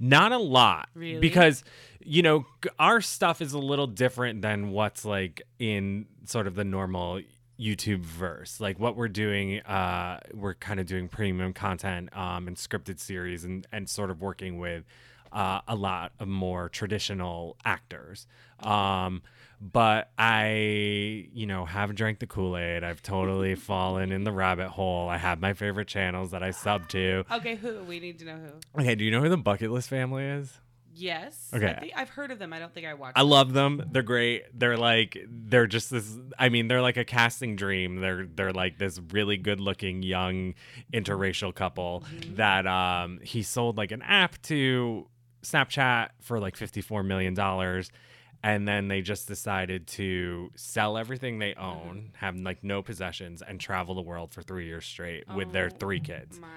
Not 0.00 0.32
a 0.32 0.38
lot. 0.38 0.88
Really? 0.94 1.20
Because, 1.20 1.64
you 2.00 2.22
know, 2.22 2.46
our 2.78 3.00
stuff 3.00 3.40
is 3.40 3.52
a 3.52 3.58
little 3.58 3.86
different 3.86 4.42
than 4.42 4.70
what's 4.70 5.04
like 5.04 5.42
in 5.58 6.06
sort 6.24 6.46
of 6.46 6.54
the 6.54 6.64
normal 6.64 7.20
YouTube 7.60 8.00
verse. 8.00 8.60
Like 8.60 8.78
what 8.78 8.96
we're 8.96 9.08
doing, 9.08 9.60
uh, 9.60 10.20
we're 10.32 10.54
kind 10.54 10.80
of 10.80 10.86
doing 10.86 11.08
premium 11.08 11.52
content 11.52 12.16
um, 12.16 12.48
and 12.48 12.56
scripted 12.56 12.98
series 12.98 13.44
and, 13.44 13.66
and 13.70 13.88
sort 13.88 14.10
of 14.10 14.20
working 14.20 14.58
with 14.58 14.84
uh, 15.32 15.60
a 15.68 15.76
lot 15.76 16.12
of 16.18 16.28
more 16.28 16.68
traditional 16.68 17.56
actors. 17.64 18.26
Um, 18.60 19.22
but 19.60 20.10
I, 20.18 21.28
you 21.32 21.46
know, 21.46 21.66
have 21.66 21.94
drank 21.94 22.18
the 22.18 22.26
Kool 22.26 22.56
Aid. 22.56 22.82
I've 22.82 23.02
totally 23.02 23.54
fallen 23.56 24.10
in 24.10 24.24
the 24.24 24.32
rabbit 24.32 24.68
hole. 24.68 25.08
I 25.08 25.18
have 25.18 25.40
my 25.40 25.52
favorite 25.52 25.86
channels 25.88 26.30
that 26.30 26.42
I 26.42 26.50
sub 26.50 26.88
to. 26.90 27.24
Okay, 27.30 27.56
who? 27.56 27.84
We 27.84 28.00
need 28.00 28.18
to 28.20 28.24
know 28.24 28.36
who. 28.36 28.80
Okay, 28.80 28.94
do 28.94 29.04
you 29.04 29.10
know 29.10 29.20
who 29.20 29.28
the 29.28 29.36
Bucket 29.36 29.70
List 29.70 29.88
family 29.88 30.24
is? 30.24 30.60
Yes. 30.94 31.50
Okay. 31.54 31.66
I 31.68 31.80
think 31.80 31.92
I've 31.96 32.08
heard 32.10 32.30
of 32.30 32.38
them. 32.38 32.52
I 32.52 32.58
don't 32.58 32.72
think 32.72 32.86
I 32.86 32.94
watched. 32.94 33.16
I 33.16 33.22
them. 33.22 33.30
love 33.30 33.52
them. 33.52 33.82
They're 33.92 34.02
great. 34.02 34.44
They're 34.58 34.76
like 34.76 35.18
they're 35.28 35.66
just 35.66 35.90
this 35.90 36.16
I 36.38 36.48
mean, 36.48 36.68
they're 36.68 36.82
like 36.82 36.96
a 36.96 37.04
casting 37.04 37.56
dream. 37.56 37.96
They're 37.96 38.26
they're 38.26 38.52
like 38.52 38.78
this 38.78 39.00
really 39.12 39.36
good-looking 39.36 40.02
young 40.02 40.54
interracial 40.92 41.54
couple 41.54 42.04
that 42.34 42.66
um 42.66 43.20
he 43.22 43.42
sold 43.42 43.76
like 43.76 43.92
an 43.92 44.02
app 44.02 44.40
to 44.42 45.06
Snapchat 45.42 46.10
for 46.20 46.38
like 46.38 46.56
54 46.56 47.02
million 47.02 47.34
dollars 47.34 47.90
and 48.42 48.66
then 48.66 48.88
they 48.88 49.02
just 49.02 49.28
decided 49.28 49.86
to 49.86 50.50
sell 50.56 50.96
everything 50.96 51.38
they 51.38 51.54
own, 51.54 52.12
have 52.16 52.36
like 52.36 52.64
no 52.64 52.82
possessions 52.82 53.42
and 53.46 53.60
travel 53.60 53.94
the 53.94 54.00
world 54.00 54.32
for 54.32 54.40
3 54.40 54.64
years 54.66 54.86
straight 54.86 55.24
with 55.34 55.52
their 55.52 55.68
three 55.68 56.00
kids. 56.00 56.40
My. 56.40 56.48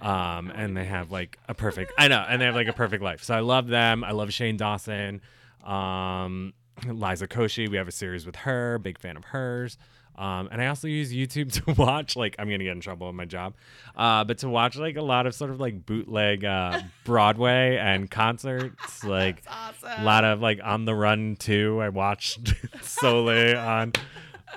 Um, 0.00 0.52
and 0.54 0.76
they 0.76 0.84
have 0.84 1.10
like 1.10 1.38
a 1.48 1.54
perfect, 1.54 1.92
I 1.98 2.08
know, 2.08 2.24
and 2.28 2.40
they 2.40 2.46
have 2.46 2.54
like 2.54 2.68
a 2.68 2.72
perfect 2.72 3.02
life. 3.02 3.22
So 3.22 3.34
I 3.34 3.40
love 3.40 3.66
them. 3.68 4.04
I 4.04 4.12
love 4.12 4.32
Shane 4.32 4.56
Dawson. 4.56 5.20
Um, 5.64 6.52
Liza 6.86 7.26
Koshy, 7.26 7.68
we 7.68 7.76
have 7.76 7.88
a 7.88 7.92
series 7.92 8.24
with 8.24 8.36
her, 8.36 8.78
big 8.78 8.98
fan 8.98 9.16
of 9.16 9.24
hers. 9.24 9.76
Um, 10.18 10.48
and 10.50 10.60
I 10.60 10.66
also 10.66 10.88
use 10.88 11.12
YouTube 11.12 11.52
to 11.64 11.80
watch, 11.80 12.16
like, 12.16 12.34
I'm 12.38 12.48
to 12.48 12.58
get 12.58 12.72
in 12.72 12.80
trouble 12.80 13.06
with 13.06 13.16
my 13.16 13.24
job, 13.24 13.54
uh, 13.96 14.24
but 14.24 14.38
to 14.38 14.48
watch 14.48 14.76
like 14.76 14.96
a 14.96 15.02
lot 15.02 15.26
of 15.26 15.34
sort 15.34 15.50
of 15.50 15.60
like 15.60 15.86
bootleg 15.86 16.44
uh, 16.44 16.80
Broadway 17.04 17.76
and 17.76 18.10
concerts, 18.10 19.04
like 19.04 19.42
awesome. 19.48 20.02
a 20.02 20.04
lot 20.04 20.24
of 20.24 20.40
like 20.40 20.58
On 20.62 20.84
the 20.84 20.94
Run 20.94 21.36
too. 21.36 21.80
I 21.80 21.88
watched 21.90 22.52
solely 22.82 23.54
on 23.54 23.92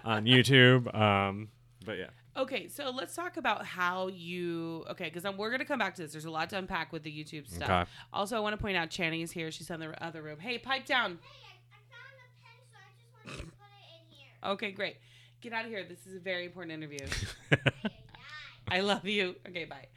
on 0.04 0.26
YouTube. 0.26 0.94
Um, 0.96 1.50
but 1.86 2.00
yeah. 2.00 2.08
Okay, 2.38 2.70
so 2.70 2.92
let's 2.92 3.14
talk 3.14 3.36
about 3.38 3.66
how 3.66 4.08
you. 4.08 4.86
Okay, 4.92 5.12
because 5.12 5.24
we're 5.38 5.52
gonna 5.52 5.66
come 5.66 5.80
back 5.80 5.96
to 5.96 6.02
this. 6.02 6.14
There's 6.14 6.26
a 6.26 6.32
lot 6.32 6.50
to 6.52 6.58
unpack 6.58 6.94
with 6.94 7.04
the 7.04 7.12
YouTube 7.12 7.50
stuff. 7.50 7.70
Okay. 7.70 7.92
Also, 8.14 8.38
I 8.38 8.40
want 8.40 8.54
to 8.54 8.62
point 8.62 8.78
out 8.78 8.90
Channing 8.90 9.22
is 9.22 9.32
here. 9.32 9.52
She's 9.52 9.70
in 9.70 9.80
the 9.80 10.04
other 10.04 10.22
room. 10.22 10.40
Hey, 10.40 10.58
pipe 10.58 10.86
down. 10.86 11.20
I 11.20 11.76
found 11.92 12.14
a 12.16 12.44
pen, 12.44 12.54
so 12.72 12.78
I 12.78 12.94
just 12.94 13.28
wanted 13.28 13.38
to 13.38 13.52
put 13.52 13.52
it 13.52 14.12
in 14.12 14.18
here. 14.18 14.52
Okay, 14.52 14.72
great. 14.72 14.98
Get 15.42 15.54
out 15.54 15.66
of 15.66 15.72
here. 15.72 15.84
This 15.84 16.06
is 16.08 16.16
a 16.16 16.20
very 16.20 16.46
important 16.46 16.72
interview. 16.72 17.06
I 18.70 18.80
love 18.80 19.06
you. 19.06 19.36
Okay, 19.50 19.66
bye. 19.66 19.88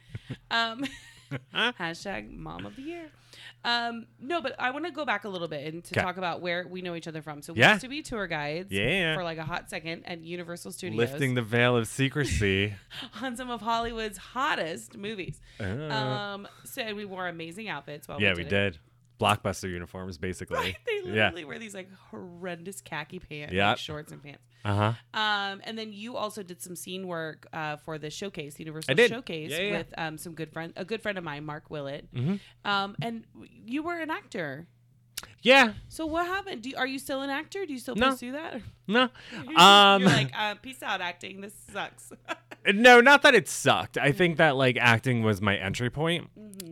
Um, 0.51 0.83
hashtag 1.53 2.31
mom 2.31 2.65
of 2.65 2.75
the 2.75 2.81
year. 2.81 3.09
Um, 3.63 4.05
no, 4.19 4.41
but 4.41 4.55
I 4.59 4.69
want 4.71 4.85
to 4.85 4.91
go 4.91 5.05
back 5.05 5.23
a 5.25 5.29
little 5.29 5.47
bit 5.47 5.73
and 5.73 5.83
to 5.83 5.93
'Kay. 5.93 6.01
talk 6.01 6.17
about 6.17 6.39
where 6.41 6.67
we 6.67 6.81
know 6.83 6.93
each 6.95 7.07
other 7.07 7.21
from. 7.23 7.41
So 7.41 7.53
we 7.53 7.59
Yeah. 7.59 7.71
used 7.71 7.81
to 7.81 7.87
be 7.89 8.01
tour 8.03 8.27
guides 8.27 8.71
Yeah. 8.71 9.15
for 9.15 9.23
like 9.23 9.37
a 9.39 9.43
hot 9.43 9.69
second 9.69 10.03
at 10.05 10.21
Universal 10.21 10.71
Studios 10.73 10.97
Lifting 10.99 11.33
the 11.33 11.41
veil 11.41 11.75
of 11.75 11.87
secrecy. 11.87 12.73
on 13.21 13.35
some 13.35 13.49
of 13.49 13.61
Hollywood's 13.61 14.17
hottest 14.19 14.95
movies. 14.97 15.41
Uh, 15.59 15.63
Um, 15.63 16.47
so 16.63 16.81
and 16.83 16.95
we 16.95 17.05
wore 17.05 17.27
amazing 17.27 17.67
outfits 17.67 18.07
while 18.07 18.21
yeah, 18.21 18.33
we 18.35 18.43
did. 18.43 18.49
did. 18.49 18.77
Blockbuster 19.19 19.69
uniforms, 19.69 20.17
basically. 20.17 20.57
Right, 20.57 20.77
they 20.85 21.01
literally 21.09 21.45
wear 21.45 21.57
these 21.57 21.73
like 21.73 21.89
horrendous 22.11 22.81
khaki 22.81 23.17
pants, 23.19 23.53
Yep. 23.53 23.67
like 23.67 23.77
shorts 23.79 24.11
and 24.11 24.21
pants. 24.21 24.43
Uh 24.65 24.93
huh. 25.13 25.19
Um, 25.19 25.61
and 25.63 25.77
then 25.77 25.93
you 25.93 26.17
also 26.17 26.41
did 26.43 26.61
some 26.61 26.75
scene 26.75 27.07
work 27.07 27.47
uh, 27.53 27.77
for 27.77 27.97
the 27.99 28.09
showcase, 28.09 28.59
Universal. 28.59 28.95
Showcase, 28.97 29.51
Yeah, 29.51 29.59
yeah. 29.59 29.77
with 29.77 29.93
um, 29.97 30.17
some 30.17 30.33
good 30.33 30.51
friend, 30.51 30.73
a 30.75 30.83
good 30.83 31.01
friend 31.01 31.17
of 31.17 31.23
mine, 31.23 31.45
Mark 31.45 31.69
Willett. 31.69 32.13
Mhm. 32.13 32.39
Um, 32.65 32.95
and 33.01 33.25
you 33.65 33.83
were 33.83 33.99
an 33.99 34.09
actor. 34.09 34.67
Yeah. 35.41 35.73
So 35.87 36.05
what 36.07 36.25
happened? 36.25 36.63
Do 36.63 36.69
you, 36.69 36.75
are 36.77 36.87
you 36.87 36.97
still 36.99 37.21
an 37.21 37.29
actor? 37.29 37.65
Do 37.65 37.73
you 37.73 37.79
still 37.79 37.95
No. 37.95 38.11
pursue 38.11 38.31
that? 38.31 38.61
No. 38.87 39.09
Um. 39.55 40.01
You're 40.01 40.09
like, 40.09 40.31
uh, 40.37 40.55
peace 40.55 40.81
out, 40.83 40.99
acting. 41.01 41.41
This 41.41 41.53
sucks. 41.71 42.11
no, 42.73 42.99
not 43.01 43.21
that 43.21 43.35
it 43.35 43.47
sucked. 43.47 43.97
I 43.99 44.11
think 44.11 44.37
that 44.37 44.55
like 44.55 44.77
acting 44.79 45.21
was 45.23 45.41
my 45.41 45.55
entry 45.55 45.89
point. 45.91 46.27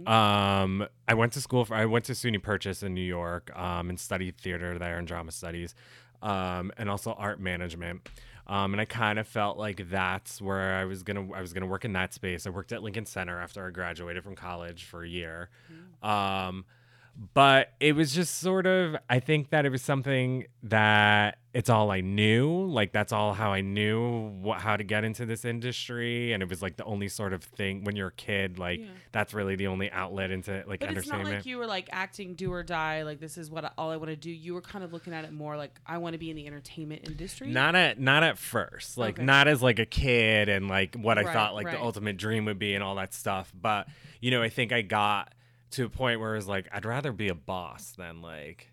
Um, 0.08 0.88
I 1.08 1.14
went 1.14 1.34
to 1.34 1.42
school 1.42 1.66
for 1.66 1.76
I 1.76 1.86
went 1.86 2.06
to 2.06 2.14
SUNY 2.14 2.42
Purchase 2.42 2.84
in 2.84 2.94
New 2.94 3.02
York, 3.02 3.52
um, 3.58 3.90
and 3.90 4.00
studied 4.00 4.38
theater 4.38 4.78
there 4.80 4.98
and 4.98 5.08
drama 5.08 5.32
studies, 5.32 5.76
um, 6.24 6.72
and 6.78 6.90
also 6.90 7.12
art 7.12 7.40
management. 7.40 8.10
Um, 8.48 8.74
and 8.74 8.82
I 8.82 8.86
kind 8.86 9.20
of 9.20 9.28
felt 9.28 9.58
like 9.58 9.90
that's 9.90 10.42
where 10.42 10.76
I 10.76 10.86
was 10.86 11.04
gonna 11.04 11.32
I 11.34 11.42
was 11.42 11.54
gonna 11.54 11.68
work 11.68 11.86
in 11.86 11.94
that 11.94 12.14
space. 12.14 12.48
I 12.48 12.50
worked 12.50 12.72
at 12.72 12.82
Lincoln 12.84 13.06
Center 13.06 13.40
after 13.40 13.66
I 13.66 13.70
graduated 13.70 14.24
from 14.24 14.36
college 14.36 14.84
for 14.86 15.04
a 15.04 15.08
year. 15.08 15.50
Um, 16.02 16.66
but 17.34 17.74
it 17.80 17.96
was 17.96 18.14
just 18.14 18.40
sort 18.40 18.66
of 18.66 18.96
i 19.10 19.20
think 19.20 19.52
that 19.52 19.66
it 19.66 19.70
was 19.70 19.82
something 19.84 20.46
that 20.64 21.38
it's 21.54 21.70
all 21.70 21.92
i 21.92 22.02
knew 22.02 22.66
like 22.66 22.92
that's 22.92 23.14
all 23.14 23.34
how 23.34 23.54
i 23.54 23.62
knew 23.62 24.30
what, 24.42 24.60
how 24.60 24.76
to 24.76 24.84
get 24.84 25.04
into 25.04 25.24
this 25.26 25.46
industry 25.46 26.34
and 26.34 26.42
it 26.42 26.50
was 26.50 26.64
like 26.64 26.76
the 26.76 26.84
only 26.86 27.08
sort 27.08 27.32
of 27.32 27.44
thing 27.44 27.84
when 27.84 27.96
you're 27.96 28.08
a 28.08 28.12
kid 28.14 28.58
like 28.58 28.80
Yeah. 28.80 28.88
that's 29.12 29.32
really 29.34 29.56
the 29.56 29.68
only 29.68 29.92
outlet 29.92 30.32
into 30.32 30.64
like 30.68 30.80
But 30.80 30.98
it's 30.98 31.08
not 31.08 31.24
like 31.24 31.46
you 31.46 31.58
were 31.60 31.68
like 31.68 31.88
acting 31.92 32.34
do 32.34 32.52
or 32.52 32.64
die. 32.64 33.04
Like 33.04 33.20
this 33.20 33.38
is 33.38 33.52
what 33.52 33.64
I, 33.66 33.72
all 33.78 33.92
I 33.92 33.98
want 33.98 34.10
to 34.10 34.16
do. 34.16 34.32
You 34.32 34.56
were 34.56 34.62
kind 34.62 34.84
of 34.84 34.92
looking 34.92 35.14
at 35.14 35.24
it 35.24 35.32
more 35.32 35.56
like 35.56 35.80
I 35.86 36.00
want 36.00 36.14
to 36.14 36.18
be 36.20 36.32
in 36.32 36.36
the 36.36 36.48
entertainment 36.48 37.08
industry. 37.08 37.52
not 37.52 37.76
at 37.76 38.00
not 38.00 38.24
at 38.24 38.40
first 38.40 38.98
like 38.98 39.16
Okay. 39.20 39.24
not 39.26 39.48
as 39.48 39.62
like 39.62 39.78
a 39.78 39.86
kid 39.86 40.50
and 40.50 40.68
like 40.68 40.96
what 40.96 41.20
i 41.20 41.22
Right, 41.24 41.32
thought 41.34 41.54
like 41.54 41.68
right. 41.68 41.78
the 41.78 41.84
ultimate 41.84 42.18
dream 42.18 42.46
would 42.46 42.58
be 42.58 42.74
and 42.74 42.84
all 42.84 42.96
that 42.96 43.14
stuff 43.14 43.54
but 43.60 43.88
you 44.20 44.32
know 44.32 44.42
i 44.42 44.50
think 44.50 44.72
i 44.72 44.82
got 44.82 45.32
to 45.74 45.86
a 45.86 45.90
point 45.90 46.20
where 46.20 46.36
it's 46.36 46.48
like 46.48 46.68
i'd 46.72 46.86
rather 46.86 47.12
be 47.12 47.30
a 47.30 47.36
boss 47.36 47.94
than 47.98 48.22
like 48.22 48.72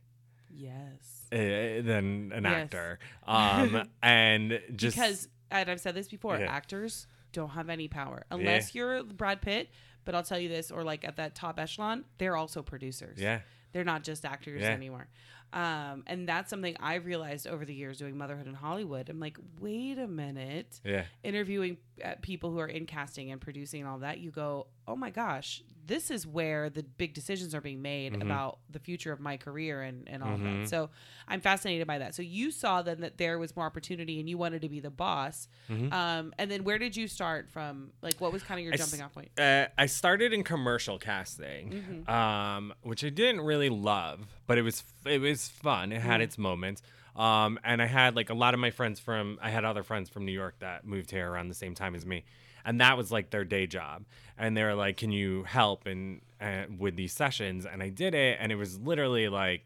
yes. 0.51 1.27
uh, 1.33 1.37
than 1.37 2.33
an 2.35 2.45
Yes. 2.45 2.53
actor 2.65 2.99
um 3.27 3.89
and 4.03 4.61
just 4.77 4.97
because 4.97 5.29
and 5.53 5.69
I've 5.69 5.81
said 5.81 5.97
this 5.97 6.07
before, 6.07 6.39
Yeah. 6.39 6.47
actors 6.47 7.09
don't 7.33 7.51
have 7.51 7.69
any 7.69 7.89
power 7.89 8.25
unless 8.31 8.73
you're 8.75 9.03
Brad 9.03 9.41
Pitt. 9.41 9.69
But 10.05 10.15
I'll 10.15 10.23
tell 10.23 10.39
you 10.39 10.49
this, 10.49 10.71
or 10.71 10.83
like 10.85 11.05
at 11.05 11.17
that 11.17 11.35
top 11.35 11.59
echelon, 11.59 12.05
they're 12.19 12.37
also 12.37 12.63
producers. 12.63 13.19
yeah 13.21 13.41
they're 13.73 13.85
not 13.85 14.03
just 14.05 14.25
actors 14.25 14.63
Yeah. 14.63 14.71
anymore. 14.71 15.07
Um, 15.53 16.05
and 16.07 16.29
that's 16.29 16.51
something 16.51 16.77
I've 16.81 17.05
realized 17.07 17.47
over 17.49 17.65
the 17.65 17.75
years 17.75 17.99
doing 17.99 18.17
motherhood 18.17 18.47
in 18.49 18.55
Hollywood. 18.55 19.09
I'm 19.09 19.19
like, 19.21 19.39
wait 19.61 19.99
a 19.99 20.07
minute. 20.09 20.81
Yeah. 20.85 21.05
Interviewing 21.25 21.77
uh, 22.05 22.15
people 22.23 22.51
who 22.51 22.59
are 22.59 22.67
in 22.69 22.87
casting 22.87 23.31
and 23.31 23.41
producing 23.41 23.81
and 23.81 23.89
all 23.89 23.99
that, 23.99 24.19
you 24.19 24.31
go, 24.31 24.67
oh 24.89 24.97
my 24.97 25.11
gosh, 25.11 25.63
this 25.87 26.11
is 26.11 26.27
where 26.27 26.71
the 26.71 26.83
big 26.83 27.15
decisions 27.15 27.55
are 27.55 27.61
being 27.61 27.83
made 27.83 28.13
Mhm. 28.15 28.23
about 28.23 28.59
the 28.71 28.79
future 28.79 29.13
of 29.13 29.19
my 29.21 29.37
career 29.37 29.83
and, 29.83 30.09
and 30.09 30.23
all 30.23 30.37
Mhm. 30.39 30.63
that. 30.63 30.69
So 30.69 30.91
I'm 31.27 31.41
fascinated 31.41 31.87
by 31.87 31.99
that. 31.99 32.15
So 32.15 32.23
you 32.23 32.51
saw 32.51 32.83
then 32.83 33.01
that 33.01 33.19
there 33.19 33.39
was 33.39 33.57
more 33.57 33.67
opportunity 33.67 34.21
and 34.21 34.29
you 34.29 34.39
wanted 34.39 34.63
to 34.63 34.69
be 34.69 34.81
the 34.81 34.91
boss. 34.91 35.49
Mhm. 35.69 35.93
Um, 35.93 36.35
and 36.39 36.51
then 36.51 36.65
where 36.65 36.79
did 36.79 36.97
you 36.97 37.09
start 37.09 37.51
from? 37.51 37.93
Like, 38.03 38.21
what 38.21 38.33
was 38.33 38.43
kind 38.43 38.59
of 38.61 38.65
your 38.65 38.73
I 38.73 38.77
s- 38.77 38.81
jumping 38.91 39.03
off 39.05 39.13
point? 39.15 39.31
Uh, 39.39 39.67
I 39.79 39.87
started 39.87 40.33
in 40.33 40.45
commercial 40.45 40.99
casting, 40.99 42.05
Mhm. 42.07 42.09
um, 42.09 42.75
which 42.83 43.03
I 43.05 43.09
didn't 43.11 43.41
really 43.43 43.69
love, 43.71 44.27
but 44.47 44.59
it 44.59 44.63
was 44.63 44.85
it 45.07 45.21
was 45.21 45.49
fun. 45.49 45.93
It 45.93 46.03
had 46.03 46.21
Mhm. 46.21 46.25
its 46.25 46.39
moments. 46.39 46.83
Um, 47.17 47.59
and 47.65 47.83
I 47.83 47.87
had 47.87 48.17
like 48.17 48.31
a 48.31 48.35
lot 48.35 48.55
of 48.55 48.61
my 48.61 48.71
friends 48.71 49.01
from 49.01 49.39
I 49.43 49.51
had 49.51 49.65
other 49.65 49.83
friends 49.83 50.09
from 50.09 50.25
New 50.25 50.33
York 50.33 50.57
that 50.61 50.87
moved 50.87 51.11
here 51.11 51.31
around 51.31 51.49
the 51.49 51.55
same 51.55 51.75
time 51.75 51.95
as 51.95 52.07
me, 52.07 52.25
and 52.65 52.81
that 52.81 52.97
was 52.97 53.11
like 53.11 53.31
their 53.31 53.45
day 53.45 53.67
job. 53.67 54.05
And 54.39 54.57
they 54.57 54.63
were 54.63 54.75
like, 54.75 54.97
"Can 54.97 55.13
you 55.13 55.45
help?" 55.45 55.87
and 55.87 56.21
uh, 56.41 56.65
with 56.79 56.97
these 56.97 57.13
sessions, 57.13 57.67
and 57.67 57.83
I 57.83 57.89
did 57.89 58.15
it, 58.15 58.39
and 58.41 58.51
it 58.53 58.57
was 58.57 58.79
literally 58.79 59.29
like, 59.29 59.65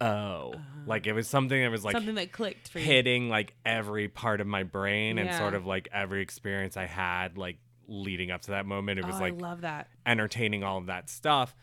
oh, 0.00 0.54
like 0.86 1.06
it 1.06 1.12
was 1.12 1.28
something 1.28 1.60
that 1.60 1.70
was 1.70 1.84
like. 1.84 1.92
Something 1.92 2.16
that 2.16 2.32
clicked 2.32 2.68
for 2.68 2.78
you. 2.78 2.84
hitting 2.84 3.28
like 3.28 3.54
every 3.64 4.08
part 4.08 4.40
of 4.40 4.46
my 4.46 4.62
brain 4.62 5.18
and 5.18 5.34
sort 5.34 5.54
of 5.54 5.66
like 5.66 5.88
every 5.92 6.22
experience 6.22 6.76
I 6.76 6.86
had 6.86 7.38
like 7.38 7.58
leading 7.88 8.30
up 8.30 8.42
to 8.42 8.52
that 8.52 8.66
moment. 8.66 8.98
It 8.98 9.06
was 9.06 9.16
oh, 9.16 9.20
like 9.20 9.34
I 9.34 9.36
love 9.36 9.60
that. 9.62 9.88
entertaining 10.06 10.64
all 10.64 10.78
of 10.78 10.86
that 10.86 11.10
stuff. 11.10 11.54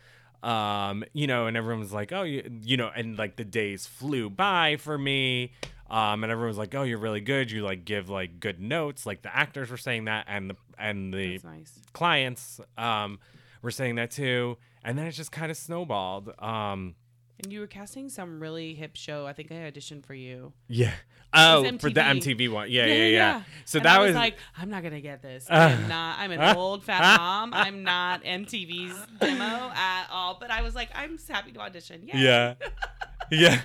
Um, 0.42 1.04
you 1.12 1.26
know, 1.26 1.46
and 1.46 1.56
everyone 1.56 1.80
was 1.80 1.92
like, 1.92 2.12
"Oh, 2.12 2.22
you, 2.22 2.42
you 2.62 2.76
know," 2.76 2.90
and 2.94 3.16
like 3.16 3.36
the 3.36 3.44
days 3.44 3.86
flew 3.86 4.28
by 4.28 4.76
for 4.76 4.98
me. 4.98 5.52
Um, 5.88 6.24
and 6.24 6.32
everyone 6.32 6.48
was 6.48 6.58
like, 6.58 6.74
"Oh, 6.74 6.82
you're 6.82 6.98
really 6.98 7.20
good. 7.20 7.50
You 7.50 7.62
like 7.62 7.84
give 7.84 8.08
like 8.08 8.40
good 8.40 8.60
notes." 8.60 9.06
Like 9.06 9.22
the 9.22 9.34
actors 9.34 9.70
were 9.70 9.76
saying 9.76 10.06
that, 10.06 10.24
and 10.28 10.50
the 10.50 10.56
and 10.78 11.12
the 11.12 11.38
nice. 11.44 11.78
clients 11.92 12.60
um 12.76 13.18
were 13.62 13.70
saying 13.70 13.96
that 13.96 14.10
too. 14.10 14.56
And 14.84 14.98
then 14.98 15.06
it 15.06 15.12
just 15.12 15.30
kind 15.30 15.50
of 15.50 15.56
snowballed. 15.56 16.32
Um, 16.40 16.96
And 17.42 17.52
you 17.52 17.60
were 17.60 17.66
casting 17.66 18.08
some 18.08 18.38
really 18.40 18.74
hip 18.74 18.92
show. 18.94 19.26
I 19.26 19.32
think 19.32 19.50
I 19.50 19.56
auditioned 19.56 20.04
for 20.06 20.14
you. 20.14 20.52
yeah. 20.68 20.92
Oh, 21.34 21.62
for 21.78 21.88
the 21.88 22.00
MTV. 22.02 22.52
One. 22.52 22.70
Yeah, 22.70 22.84
yeah, 22.84 23.06
yeah. 23.06 23.42
So 23.64 23.78
And 23.78 23.86
that 23.86 23.96
I 23.96 24.02
was, 24.02 24.08
was 24.08 24.16
like, 24.16 24.36
I'm 24.56 24.68
not 24.68 24.82
gonna 24.82 25.00
get 25.00 25.22
this. 25.22 25.46
Uh. 25.48 25.54
I'm 25.80 25.88
not. 25.88 26.18
I'm 26.18 26.30
an 26.30 26.56
old 26.56 26.84
fat 26.84 27.16
mom. 27.18 27.54
I'm 27.54 27.82
not 27.82 28.22
MTV's 28.22 28.94
demo 29.18 29.42
at 29.74 30.08
all. 30.12 30.36
But 30.38 30.50
I 30.50 30.60
was 30.60 30.74
like, 30.74 30.90
I'm 30.94 31.18
happy 31.30 31.52
to 31.52 31.60
audition. 31.60 32.02
Yay. 32.06 32.20
yeah 32.22 32.54
yeah 33.30 33.62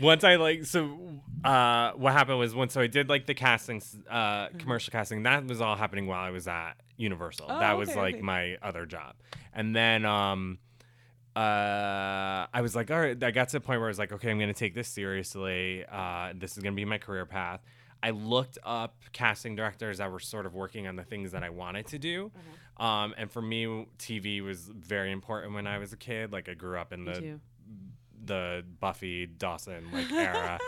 once 0.00 0.24
i 0.24 0.34
like 0.34 0.64
so 0.64 0.98
uh 1.44 1.92
what 1.92 2.12
happened 2.12 2.38
was 2.38 2.54
once 2.54 2.72
so 2.74 2.80
i 2.80 2.86
did 2.88 3.08
like 3.08 3.24
the 3.26 3.34
castings 3.34 3.96
uh 4.10 4.48
commercial 4.58 4.90
casting 4.90 5.22
that 5.22 5.44
was 5.46 5.60
all 5.60 5.76
happening 5.76 6.06
while 6.08 6.22
i 6.22 6.30
was 6.30 6.46
at 6.48 6.72
universal 6.96 7.46
Oh, 7.48 7.60
that 7.60 7.78
was 7.78 7.90
okay, 7.90 8.00
like 8.00 8.14
okay. 8.16 8.22
my 8.22 8.56
other 8.60 8.84
job 8.84 9.14
and 9.54 9.74
then 9.74 10.04
um 10.04 10.58
uh 11.36 12.46
i 12.52 12.60
was 12.60 12.74
like 12.76 12.90
all 12.90 13.00
right 13.00 13.22
i 13.22 13.30
got 13.30 13.48
to 13.48 13.56
the 13.56 13.60
point 13.60 13.80
where 13.80 13.88
i 13.88 13.90
was 13.90 13.98
like 13.98 14.12
okay 14.12 14.30
i'm 14.30 14.38
gonna 14.38 14.52
take 14.52 14.74
this 14.74 14.88
seriously 14.88 15.84
uh 15.90 16.32
this 16.34 16.56
is 16.56 16.62
gonna 16.62 16.76
be 16.76 16.84
my 16.84 16.98
career 16.98 17.24
path 17.26 17.60
i 18.02 18.10
looked 18.10 18.58
up 18.64 18.96
casting 19.12 19.56
directors 19.56 19.98
that 19.98 20.10
were 20.12 20.20
sort 20.20 20.44
of 20.46 20.54
working 20.54 20.86
on 20.86 20.96
the 20.96 21.04
things 21.04 21.32
that 21.32 21.42
i 21.42 21.48
wanted 21.50 21.86
to 21.86 21.98
do 21.98 22.30
Mm-hmm. 22.78 22.84
um 22.84 23.14
and 23.16 23.30
for 23.30 23.40
me 23.42 23.86
tv 23.98 24.42
was 24.42 24.70
very 24.74 25.10
important 25.12 25.54
when 25.54 25.66
i 25.66 25.78
was 25.78 25.92
a 25.92 25.96
kid 25.96 26.32
like 26.32 26.48
i 26.48 26.54
grew 26.54 26.78
up 26.78 26.92
in 26.92 27.04
Me 27.04 27.12
the 27.12 27.20
too. 27.20 27.40
The 28.24 28.64
Buffy 28.80 29.26
Dawson 29.26 29.88
like 29.92 30.10
era, 30.12 30.58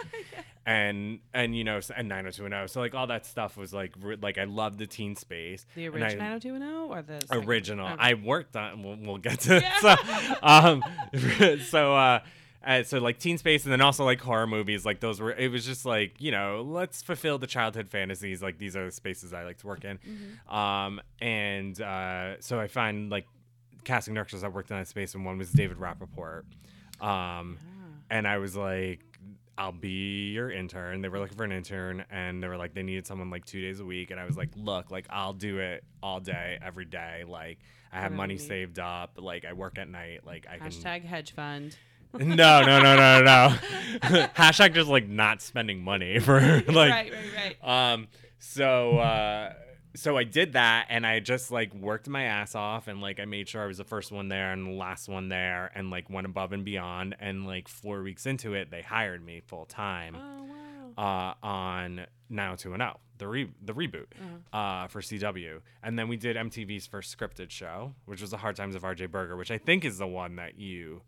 and 0.66 1.20
and 1.32 1.56
you 1.56 1.64
know 1.64 1.80
and 1.96 2.08
90210. 2.08 2.68
So 2.68 2.80
like 2.80 2.94
all 2.94 3.06
that 3.08 3.26
stuff 3.26 3.56
was 3.56 3.72
like 3.74 3.92
re- 4.00 4.16
like 4.20 4.38
I 4.38 4.44
loved 4.44 4.78
the 4.78 4.86
teen 4.86 5.16
space. 5.16 5.66
The 5.74 5.88
original 5.88 6.10
I- 6.10 6.14
90210 6.14 6.90
or 6.90 7.02
the 7.02 7.26
second- 7.26 7.48
original. 7.48 7.86
Okay. 7.86 7.96
I 7.98 8.14
worked 8.14 8.56
on. 8.56 8.82
We'll, 8.82 8.96
we'll 9.00 9.18
get 9.18 9.40
to 9.40 9.60
Yeah. 9.60 9.78
so 9.80 9.94
um 10.42 10.82
so 11.70 11.94
uh. 11.94 12.20
Uh, 12.66 12.82
so 12.82 12.98
like 12.98 13.18
teen 13.18 13.36
space 13.36 13.64
and 13.64 13.72
then 13.74 13.82
also 13.82 14.06
like 14.06 14.18
horror 14.22 14.46
movies 14.46 14.86
like 14.86 14.98
those 14.98 15.20
were 15.20 15.32
it 15.32 15.48
was 15.52 15.66
just 15.66 15.84
like 15.84 16.18
you 16.18 16.30
know 16.30 16.62
let's 16.66 17.02
fulfill 17.02 17.36
the 17.36 17.46
childhood 17.46 17.90
fantasies 17.90 18.40
like 18.42 18.56
these 18.56 18.74
are 18.74 18.86
the 18.86 18.90
spaces 18.90 19.34
i 19.34 19.44
like 19.44 19.58
to 19.58 19.66
work 19.66 19.84
in 19.84 19.98
Mm-hmm. 19.98 20.56
um 20.56 20.98
and 21.20 21.78
uh 21.78 22.40
so 22.40 22.58
i 22.58 22.66
find 22.66 23.10
like 23.10 23.26
casting 23.84 24.14
directors 24.14 24.40
that 24.40 24.54
worked 24.54 24.70
in 24.70 24.78
that 24.78 24.88
space 24.88 25.14
and 25.14 25.26
one 25.26 25.36
was 25.36 25.52
david 25.52 25.76
rappaport 25.76 26.44
um 27.00 27.58
and 28.10 28.28
I 28.28 28.38
was 28.38 28.54
like, 28.56 29.00
I'll 29.56 29.72
be 29.72 30.32
your 30.32 30.50
intern. 30.50 31.00
They 31.00 31.08
were 31.08 31.18
looking 31.18 31.36
for 31.36 31.44
an 31.44 31.52
intern 31.52 32.04
and 32.10 32.42
they 32.42 32.48
were 32.48 32.56
like, 32.56 32.74
they 32.74 32.82
needed 32.82 33.06
someone 33.06 33.30
like 33.30 33.44
two 33.44 33.60
days 33.60 33.80
a 33.80 33.84
week. 33.84 34.10
And 34.10 34.18
I 34.20 34.24
was 34.24 34.36
like, 34.36 34.50
look, 34.56 34.90
like, 34.90 35.06
I'll 35.10 35.32
do 35.32 35.58
it 35.58 35.84
all 36.02 36.20
day, 36.20 36.58
every 36.62 36.84
day. 36.84 37.24
Like, 37.26 37.60
I 37.92 38.00
have 38.00 38.12
money 38.12 38.36
saved 38.36 38.78
up. 38.78 39.12
Like, 39.16 39.44
I 39.44 39.52
work 39.52 39.78
at 39.78 39.88
night. 39.88 40.26
Like, 40.26 40.46
I 40.50 40.58
can. 40.58 40.68
Hashtag 40.68 41.04
hedge 41.04 41.32
fund. 41.32 41.76
No, 42.16 42.62
no, 42.62 42.80
no, 42.80 42.94
no, 42.96 43.20
no. 43.22 43.56
Hashtag 44.36 44.72
just 44.74 44.88
like 44.88 45.08
not 45.08 45.42
spending 45.42 45.82
money 45.82 46.18
for 46.20 46.40
like. 46.40 46.68
right, 46.68 47.12
right, 47.12 47.56
right. 47.64 47.92
Um. 47.92 48.06
So. 48.38 48.98
uh 48.98 49.54
so 49.96 50.16
I 50.16 50.24
did 50.24 50.54
that 50.54 50.86
and 50.90 51.06
I 51.06 51.20
just 51.20 51.50
like 51.50 51.72
worked 51.74 52.08
my 52.08 52.24
ass 52.24 52.54
off 52.54 52.88
and 52.88 53.00
like 53.00 53.20
I 53.20 53.24
made 53.26 53.48
sure 53.48 53.62
I 53.62 53.66
was 53.66 53.78
the 53.78 53.84
first 53.84 54.10
one 54.12 54.28
there 54.28 54.52
and 54.52 54.66
the 54.66 54.70
last 54.72 55.08
one 55.08 55.28
there 55.28 55.70
and 55.74 55.90
like 55.90 56.10
went 56.10 56.26
above 56.26 56.52
and 56.52 56.64
beyond 56.64 57.14
and 57.20 57.46
like 57.46 57.68
4 57.68 58.02
weeks 58.02 58.26
into 58.26 58.54
it 58.54 58.70
they 58.70 58.82
hired 58.82 59.24
me 59.24 59.40
full 59.46 59.66
time 59.66 60.16
Oh 60.16 60.44
wow. 60.96 61.34
uh 61.42 61.46
on 61.46 62.06
Now 62.28 62.54
2 62.56 62.72
and 62.72 62.80
0 62.80 62.98
the 63.18 63.28
re- 63.28 63.52
the 63.62 63.72
reboot 63.72 64.06
Uh-huh. 64.20 64.56
uh 64.58 64.88
for 64.88 65.00
CW 65.00 65.60
and 65.82 65.96
then 65.98 66.08
we 66.08 66.16
did 66.16 66.36
MTV's 66.36 66.86
first 66.86 67.16
scripted 67.16 67.50
show 67.50 67.94
which 68.06 68.20
was 68.20 68.30
The 68.30 68.38
Hard 68.38 68.56
Times 68.56 68.74
of 68.74 68.82
RJ 68.82 69.10
Berger 69.10 69.36
which 69.36 69.50
I 69.52 69.58
think 69.58 69.84
is 69.84 69.98
the 69.98 70.06
one 70.08 70.36
that 70.36 70.58
you 70.58 71.02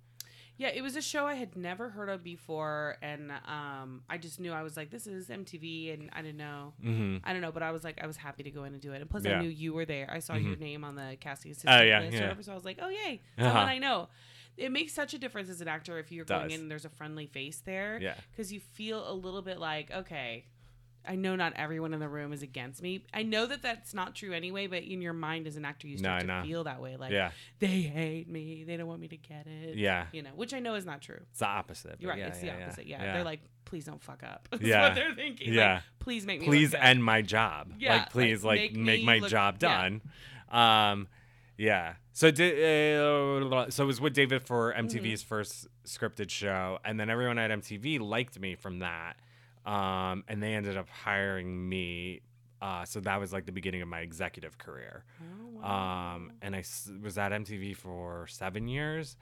Yeah, 0.58 0.68
it 0.68 0.80
was 0.82 0.96
a 0.96 1.02
show 1.02 1.26
I 1.26 1.34
had 1.34 1.54
never 1.54 1.90
heard 1.90 2.08
of 2.08 2.24
before, 2.24 2.96
and 3.02 3.30
um, 3.46 4.02
I 4.08 4.16
just 4.16 4.40
knew 4.40 4.52
I 4.52 4.62
was 4.62 4.76
like, 4.76 4.90
"This 4.90 5.06
is 5.06 5.28
MTV," 5.28 5.92
and 5.92 6.08
I 6.14 6.22
didn't 6.22 6.38
know. 6.38 6.72
Mhm. 6.82 7.20
I 7.24 7.32
don't 7.32 7.42
know, 7.42 7.52
but 7.52 7.62
I 7.62 7.72
was 7.72 7.84
like, 7.84 7.98
I 8.02 8.06
was 8.06 8.16
happy 8.16 8.42
to 8.44 8.50
go 8.50 8.64
in 8.64 8.72
and 8.72 8.80
do 8.80 8.92
it. 8.92 9.00
And 9.02 9.10
plus, 9.10 9.24
Yeah. 9.24 9.38
I 9.38 9.42
knew 9.42 9.48
you 9.50 9.74
were 9.74 9.84
there. 9.84 10.08
I 10.10 10.18
saw 10.20 10.34
your 10.34 10.56
name 10.56 10.82
on 10.84 10.94
the 10.94 11.16
casting 11.20 11.50
assistant 11.50 11.86
yeah, 11.86 12.00
list, 12.00 12.12
or 12.14 12.16
yeah. 12.16 12.22
whatever, 12.22 12.42
so 12.42 12.52
I 12.52 12.54
was 12.54 12.64
like, 12.64 12.78
oh 12.80 12.88
yay, 12.88 13.20
Uh-huh. 13.38 13.48
someone 13.48 13.68
I 13.68 13.78
know. 13.78 14.08
It 14.56 14.72
makes 14.72 14.94
such 14.94 15.12
a 15.12 15.18
difference 15.18 15.50
as 15.50 15.60
an 15.60 15.68
actor 15.68 15.98
if 15.98 16.10
you're 16.10 16.24
going 16.24 16.50
in 16.50 16.60
and 16.62 16.70
there's 16.70 16.86
a 16.86 16.88
friendly 16.88 17.26
face 17.26 17.60
there. 17.60 17.98
Yeah. 18.00 18.14
because 18.30 18.50
you 18.50 18.60
feel 18.60 19.06
a 19.10 19.12
little 19.12 19.42
bit 19.42 19.58
like, 19.58 19.90
okay, 19.90 20.46
I 21.08 21.14
know 21.16 21.36
not 21.36 21.52
everyone 21.56 21.94
in 21.94 22.00
the 22.00 22.08
room 22.08 22.32
is 22.32 22.42
against 22.42 22.82
me. 22.82 23.04
I 23.14 23.22
know 23.22 23.46
that 23.46 23.62
that's 23.62 23.94
not 23.94 24.14
true 24.14 24.32
anyway, 24.32 24.66
but 24.66 24.82
in 24.82 25.00
your 25.02 25.12
mind 25.12 25.46
as 25.46 25.56
an 25.56 25.64
actor, 25.64 25.86
you 25.88 25.98
start 25.98 26.26
to 26.26 26.42
feel 26.44 26.64
that 26.64 26.80
way. 26.80 26.96
Like, 26.96 27.12
yeah 27.12 27.30
they 27.58 27.66
hate 27.82 28.28
me. 28.28 28.64
They 28.64 28.76
don't 28.76 28.86
want 28.86 29.00
me 29.00 29.08
to 29.08 29.16
get 29.16 29.46
it. 29.46 29.76
Yeah. 29.76 30.06
You 30.12 30.22
know, 30.22 30.30
which 30.34 30.52
I 30.54 30.58
know 30.58 30.74
is 30.74 30.84
not 30.86 31.00
true. 31.02 31.20
it's 31.30 31.38
the 31.40 31.46
opposite 31.46 31.96
You're 32.00 32.10
right. 32.10 32.18
yeah, 32.18 32.26
it's 32.28 32.40
the 32.40 32.46
yeah, 32.46 32.58
yeah. 32.58 32.64
opposite. 32.66 32.86
Yeah. 32.86 33.12
They're 33.14 33.24
like, 33.24 33.40
please 33.64 33.84
don't 33.84 34.02
fuck 34.02 34.22
up. 34.22 34.48
That's 34.52 34.62
Yeah. 34.62 34.82
what 34.82 34.94
they're 34.94 35.14
thinking. 35.14 35.52
Yeah. 35.52 35.74
Like, 35.74 35.82
please 35.98 36.26
make 36.26 36.40
me 36.40 36.46
please 36.46 36.74
end 36.74 37.02
my 37.04 37.22
job. 37.22 37.72
Yeah, 37.78 37.96
like 37.96 38.10
please, 38.10 38.44
like, 38.44 38.60
like, 38.60 38.72
make 38.72 38.84
make, 38.84 39.04
my 39.04 39.18
look- 39.18 39.30
job 39.30 39.56
yeah. 39.60 39.88
done. 39.88 40.02
Um, 40.50 41.08
yeah. 41.58 41.94
So 42.12 42.30
did 42.30 42.54
uh, 43.02 43.70
so 43.70 43.84
it 43.84 43.86
was 43.86 44.00
with 44.00 44.14
David 44.14 44.42
for 44.46 44.72
MTV's 44.74 45.22
Mm-hmm. 45.22 45.28
first 45.28 45.66
scripted 45.84 46.30
show, 46.30 46.78
and 46.84 46.98
then 46.98 47.10
everyone 47.10 47.38
at 47.38 47.50
MTV 47.50 48.00
liked 48.00 48.38
me 48.38 48.54
from 48.54 48.78
that, 48.80 49.16
um, 49.66 50.24
and 50.28 50.42
they 50.42 50.54
ended 50.54 50.76
up 50.76 50.88
hiring 50.88 51.68
me. 51.68 52.20
Uh, 52.62 52.84
so 52.86 53.00
that 53.00 53.20
was 53.20 53.32
like 53.32 53.44
the 53.44 53.52
beginning 53.52 53.82
of 53.82 53.88
my 53.88 54.00
executive 54.00 54.56
career. 54.56 55.04
Oh, 55.20 55.60
wow. 55.60 56.14
Um, 56.14 56.32
and 56.40 56.56
I 56.56 56.60
s- 56.60 56.90
was 57.02 57.18
at 57.18 57.30
MTV 57.32 57.76
for 57.76 58.26
seven 58.28 58.66
years. 58.68 59.16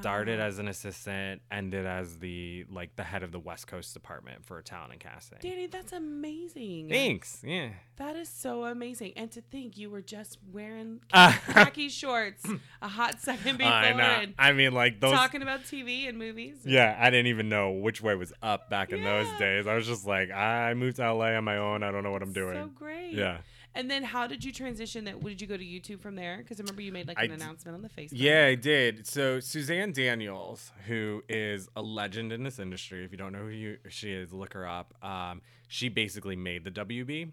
Started 0.00 0.40
as 0.40 0.58
an 0.58 0.68
assistant, 0.68 1.42
ended 1.50 1.84
as 1.84 2.18
the 2.18 2.64
like 2.70 2.96
the 2.96 3.02
head 3.02 3.22
of 3.22 3.32
the 3.32 3.38
West 3.38 3.66
Coast 3.66 3.92
department 3.92 4.44
for 4.44 4.60
talent 4.62 4.92
and 4.92 5.00
casting. 5.00 5.38
Danny, 5.42 5.66
that's 5.66 5.92
amazing. 5.92 6.88
Thanks. 6.88 7.42
Yeah. 7.44 7.70
That 7.96 8.16
is 8.16 8.28
so 8.28 8.64
amazing. 8.64 9.12
And 9.16 9.30
to 9.32 9.40
think 9.40 9.76
you 9.76 9.90
were 9.90 10.00
just 10.00 10.38
wearing 10.52 11.00
Uh, 11.12 11.32
khaki 11.48 11.88
shorts 11.88 12.44
a 12.80 12.88
hot 12.88 13.20
second 13.20 13.58
before 13.58 13.72
I 13.72 13.92
know. 13.92 14.32
I 14.38 14.52
mean, 14.52 14.72
like 14.72 15.00
those. 15.00 15.12
talking 15.12 15.42
about 15.42 15.64
TV 15.64 16.08
and 16.08 16.18
movies. 16.18 16.58
yeah, 16.64 16.96
I 16.98 17.10
didn't 17.10 17.26
even 17.26 17.48
know 17.48 17.72
which 17.72 18.00
way 18.00 18.14
was 18.14 18.32
up 18.42 18.70
back 18.70 18.90
in 18.92 19.02
those 19.02 19.26
days. 19.38 19.66
I 19.66 19.74
was 19.74 19.86
just 19.86 20.06
like, 20.06 20.30
I 20.30 20.74
moved 20.74 20.96
to 20.96 21.12
LA 21.12 21.36
on 21.36 21.44
my 21.44 21.56
own. 21.58 21.82
I 21.82 21.90
don't 21.90 22.04
know 22.04 22.12
what 22.12 22.22
I'm 22.22 22.32
doing. 22.32 22.54
So 22.54 22.70
great. 22.74 23.12
yeah. 23.12 23.38
And 23.78 23.88
then 23.88 24.02
how 24.02 24.26
did 24.26 24.44
you 24.44 24.50
transition 24.50 25.04
that? 25.04 25.22
Did 25.22 25.40
you 25.40 25.46
go 25.46 25.56
to 25.56 25.64
YouTube 25.64 26.00
from 26.00 26.16
there? 26.16 26.38
Because 26.38 26.58
I 26.58 26.62
remember 26.64 26.82
you 26.82 26.90
made 26.90 27.06
like 27.06 27.16
I 27.16 27.22
an 27.22 27.28
d- 27.28 27.34
announcement 27.36 27.76
on 27.76 27.82
the 27.82 27.88
Facebook. 27.88 28.08
Yeah, 28.10 28.46
I 28.46 28.56
did. 28.56 29.06
So 29.06 29.38
Suzanne 29.38 29.92
Daniels, 29.92 30.72
who 30.88 31.22
is 31.28 31.68
a 31.76 31.80
legend 31.80 32.32
in 32.32 32.42
this 32.42 32.58
industry, 32.58 33.04
if 33.04 33.12
you 33.12 33.16
don't 33.16 33.32
know 33.32 33.44
who 33.44 33.50
you, 33.50 33.78
she 33.88 34.10
is, 34.10 34.32
look 34.32 34.54
her 34.54 34.66
up. 34.66 34.94
Um, 35.00 35.42
she 35.68 35.88
basically 35.88 36.34
made 36.34 36.64
the 36.64 36.72
WB 36.72 37.30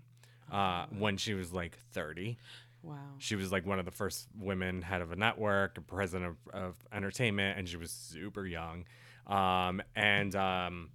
uh, 0.51 0.85
when 0.95 1.17
she 1.17 1.33
was 1.33 1.51
like 1.51 1.79
30. 1.93 2.37
Wow. 2.83 2.95
She 3.17 3.35
was 3.35 3.51
like 3.51 3.65
one 3.65 3.79
of 3.79 3.85
the 3.85 3.91
first 3.91 4.27
women 4.39 4.83
head 4.83 5.01
of 5.01 5.11
a 5.11 5.15
network, 5.15 5.87
president 5.87 6.37
of, 6.53 6.53
of 6.53 6.75
entertainment, 6.93 7.57
and 7.57 7.67
she 7.67 7.77
was 7.77 7.89
super 7.89 8.45
young. 8.45 8.85
Um, 9.25 9.81
and 9.95 10.35
um, 10.35 10.89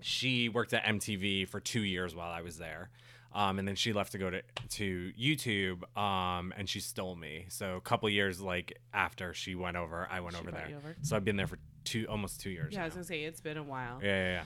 she 0.00 0.48
worked 0.48 0.72
at 0.72 0.84
MTV 0.84 1.48
for 1.48 1.58
two 1.58 1.82
years 1.82 2.14
while 2.14 2.30
I 2.30 2.42
was 2.42 2.58
there. 2.58 2.90
Um, 3.34 3.58
and 3.58 3.66
then 3.66 3.74
she 3.74 3.92
left 3.92 4.12
to 4.12 4.18
go 4.18 4.30
to 4.30 4.42
to 4.70 5.12
YouTube, 5.20 5.82
um, 5.98 6.54
and 6.56 6.68
she 6.68 6.78
stole 6.80 7.16
me. 7.16 7.46
So 7.48 7.74
a 7.76 7.80
couple 7.80 8.08
years 8.08 8.40
like 8.40 8.78
after 8.92 9.34
she 9.34 9.54
went 9.56 9.76
over, 9.76 10.06
I 10.10 10.20
went 10.20 10.36
She 10.36 10.40
over 10.40 10.50
brought 10.52 10.62
there. 10.62 10.70
you 10.70 10.76
over? 10.76 10.96
So 11.02 11.16
I've 11.16 11.24
been 11.24 11.36
there 11.36 11.48
for 11.48 11.58
two, 11.82 12.06
almost 12.08 12.40
two 12.40 12.50
years. 12.50 12.72
Yeah, 12.72 12.82
I 12.82 12.84
was 12.84 12.92
now. 12.94 12.98
gonna 12.98 13.04
say 13.06 13.24
it's 13.24 13.40
been 13.40 13.56
a 13.56 13.62
while. 13.62 13.98
yeah, 14.02 14.08
yeah, 14.08 14.32
yeah. 14.42 14.44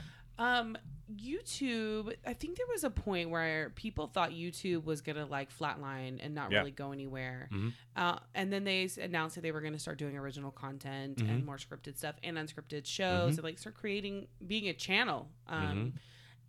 Um, 0.59 0.77
YouTube. 1.33 2.15
I 2.25 2.33
think 2.33 2.57
there 2.57 2.65
was 2.71 2.83
a 2.83 2.89
point 2.89 3.29
where 3.29 3.71
people 3.75 4.07
thought 4.07 4.31
YouTube 4.31 4.85
was 4.85 5.01
gonna 5.01 5.25
like 5.25 5.51
flatline 5.55 6.19
and 6.23 6.33
not 6.33 6.51
Yeah. 6.51 6.59
really 6.59 6.71
go 6.71 6.91
anywhere. 6.91 7.49
Mhm. 7.51 7.73
Uh, 7.95 8.19
and 8.33 8.51
then 8.51 8.63
they 8.63 8.85
s- 8.85 8.97
announced 8.97 9.35
that 9.35 9.41
they 9.41 9.51
were 9.51 9.61
gonna 9.61 9.79
start 9.79 9.97
doing 9.97 10.17
original 10.17 10.51
content 10.51 11.17
Mm-hmm. 11.17 11.29
and 11.29 11.45
more 11.45 11.57
scripted 11.57 11.97
stuff 11.97 12.15
and 12.23 12.37
unscripted 12.37 12.85
shows 12.85 13.37
and 13.37 13.43
like 13.43 13.59
start 13.59 13.75
creating, 13.75 14.27
being 14.45 14.67
a 14.69 14.73
channel. 14.73 15.29
Um, 15.47 15.61
Mm-hmm. 15.61 15.97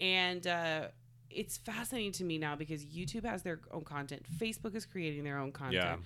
and 0.02 0.46
uh, 0.46 0.88
it's 1.30 1.56
fascinating 1.58 2.12
to 2.12 2.24
me 2.24 2.38
now 2.38 2.56
because 2.56 2.84
YouTube 2.84 3.24
has 3.24 3.42
their 3.42 3.60
own 3.70 3.84
content. 3.84 4.22
Facebook 4.38 4.74
is 4.74 4.84
creating 4.84 5.24
their 5.24 5.38
own 5.38 5.52
content. 5.52 6.00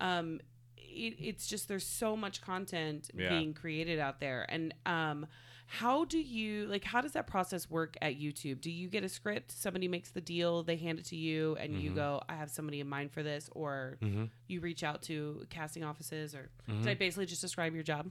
Um, 0.00 0.40
it, 0.76 1.14
it's 1.18 1.46
just 1.46 1.68
there's 1.68 1.86
so 1.86 2.16
much 2.16 2.40
content 2.42 3.10
Yeah. 3.14 3.28
being 3.30 3.54
created 3.54 3.98
out 3.98 4.20
there 4.20 4.46
and 4.48 4.72
um 4.86 5.26
how 5.68 6.04
do 6.04 6.18
you 6.18 6.66
like 6.66 6.84
how 6.84 7.00
does 7.00 7.12
that 7.12 7.26
process 7.26 7.68
work 7.68 7.96
at 8.00 8.18
youtube 8.20 8.60
do 8.60 8.70
you 8.70 8.88
get 8.88 9.02
a 9.02 9.08
script 9.08 9.50
somebody 9.50 9.88
makes 9.88 10.10
the 10.10 10.20
deal 10.20 10.62
they 10.62 10.76
hand 10.76 10.98
it 10.98 11.04
to 11.04 11.16
you 11.16 11.56
and 11.58 11.80
you 11.82 11.90
Mm-hmm. 11.90 11.96
go 11.98 12.22
i 12.28 12.34
have 12.34 12.50
somebody 12.50 12.78
in 12.80 12.88
mind 12.88 13.10
for 13.10 13.22
this 13.22 13.50
or 13.52 13.98
you 14.46 14.60
reach 14.60 14.82
out 14.84 15.02
to 15.02 15.44
casting 15.50 15.82
offices 15.84 16.34
or 16.34 16.48
Mm-hmm. 16.68 16.82
did 16.82 16.90
i 16.90 16.94
basically 16.94 17.26
just 17.26 17.40
describe 17.40 17.74
your 17.74 17.82
job 17.84 18.06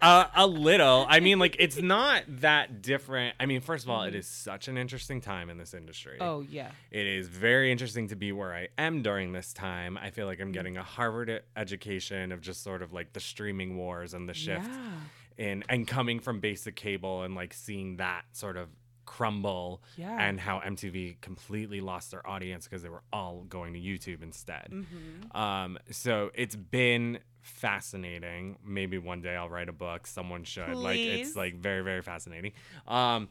Uh, 0.00 0.26
a 0.34 0.46
little. 0.68 1.06
I 1.08 1.20
mean, 1.20 1.38
like 1.38 1.54
it's 1.60 1.80
not 1.80 2.24
that 2.40 2.82
different. 2.82 3.36
I 3.38 3.46
mean, 3.46 3.60
first 3.60 3.84
of 3.84 3.90
all, 3.90 4.02
it 4.02 4.16
is 4.16 4.26
such 4.26 4.66
an 4.66 4.76
interesting 4.76 5.20
time 5.20 5.48
in 5.48 5.58
this 5.58 5.74
industry. 5.74 6.18
oh 6.20 6.40
yeah 6.40 6.70
It 6.90 7.06
is 7.06 7.28
very 7.28 7.70
interesting 7.70 8.08
to 8.08 8.16
be 8.16 8.32
where 8.32 8.52
I 8.52 8.66
am 8.78 9.02
during 9.02 9.30
this 9.32 9.52
time. 9.52 9.96
I 9.96 10.10
feel 10.10 10.26
like 10.26 10.40
I'm 10.40 10.50
getting 10.50 10.76
a 10.76 10.82
Harvard 10.82 11.42
education 11.56 12.32
of 12.32 12.40
just 12.40 12.64
sort 12.64 12.82
of 12.82 12.92
like 12.92 13.12
the 13.12 13.20
streaming 13.20 13.76
wars 13.76 14.12
and 14.14 14.28
the 14.28 14.34
shift 14.34 14.66
yeah 14.68 14.90
in 15.38 15.64
and 15.68 15.86
coming 15.86 16.20
from 16.20 16.40
basic 16.40 16.76
cable 16.76 17.22
and 17.22 17.34
like 17.34 17.52
seeing 17.54 17.96
that 17.96 18.22
sort 18.32 18.56
of 18.56 18.68
crumble 19.04 19.82
Yeah. 19.96 20.16
and 20.20 20.38
how 20.40 20.60
MTV 20.60 21.20
completely 21.20 21.80
lost 21.80 22.10
their 22.12 22.26
audience 22.26 22.66
because 22.66 22.82
they 22.82 22.88
were 22.88 23.02
all 23.12 23.44
going 23.48 23.74
to 23.74 23.80
YouTube 23.80 24.22
instead. 24.22 24.68
Mm-hmm. 24.70 25.36
Um, 25.36 25.78
so 25.90 26.30
it's 26.34 26.56
been 26.56 27.18
fascinating. 27.40 28.56
Maybe 28.64 28.98
one 28.98 29.20
day 29.20 29.34
I'll 29.36 29.48
write 29.48 29.68
a 29.68 29.72
book. 29.72 30.06
Someone 30.06 30.44
should. 30.44 30.74
Like 30.74 30.98
it's 30.98 31.34
like 31.36 31.56
very 31.56 31.82
very 31.82 32.02
fascinating. 32.02 32.52
Um, 32.86 33.28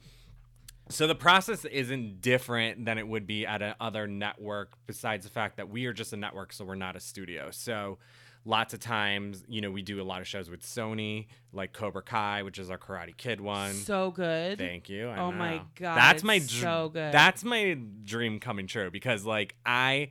so 0.90 1.08
the 1.08 1.16
process 1.16 1.64
isn't 1.64 2.20
different 2.22 2.84
than 2.86 2.98
it 2.98 3.08
would 3.08 3.26
be 3.26 3.46
at 3.46 3.62
a 3.62 3.76
other 3.80 4.08
network. 4.08 4.74
Besides 4.88 5.26
the 5.26 5.32
fact 5.32 5.58
that 5.58 5.70
we 5.70 5.86
are 5.86 5.94
just 5.94 6.12
a 6.12 6.18
network, 6.18 6.52
so 6.52 6.66
we're 6.66 6.76
not 6.76 6.96
a 6.96 7.00
studio. 7.00 7.50
So 7.52 7.98
lots 8.46 8.74
of 8.74 8.80
times, 8.80 9.44
you 9.48 9.62
know, 9.62 9.70
we 9.72 9.82
do 9.82 10.02
a 10.02 10.04
lot 10.04 10.22
of 10.22 10.28
shows 10.28 10.50
with 10.50 10.62
Sony, 10.64 11.28
like 11.54 11.74
Cobra 11.74 12.02
Kai, 12.02 12.44
which 12.44 12.58
is 12.60 12.70
our 12.70 12.78
Karate 12.78 13.16
Kid 13.16 13.40
one. 13.42 13.74
so 13.74 14.12
good 14.12 14.58
Thank 14.58 14.90
you. 14.90 15.10
I 15.10 15.18
Oh 15.20 15.32
my. 15.32 15.62
God, 15.76 15.96
that's 15.96 16.24
my 16.24 16.40
dr- 16.40 16.50
so 16.50 16.90
good. 16.90 17.14
That's 17.14 17.44
my 17.44 17.78
dream 18.04 18.40
coming 18.40 18.68
true 18.68 18.90
because 18.92 19.26
like 19.26 19.56
I, 19.66 20.10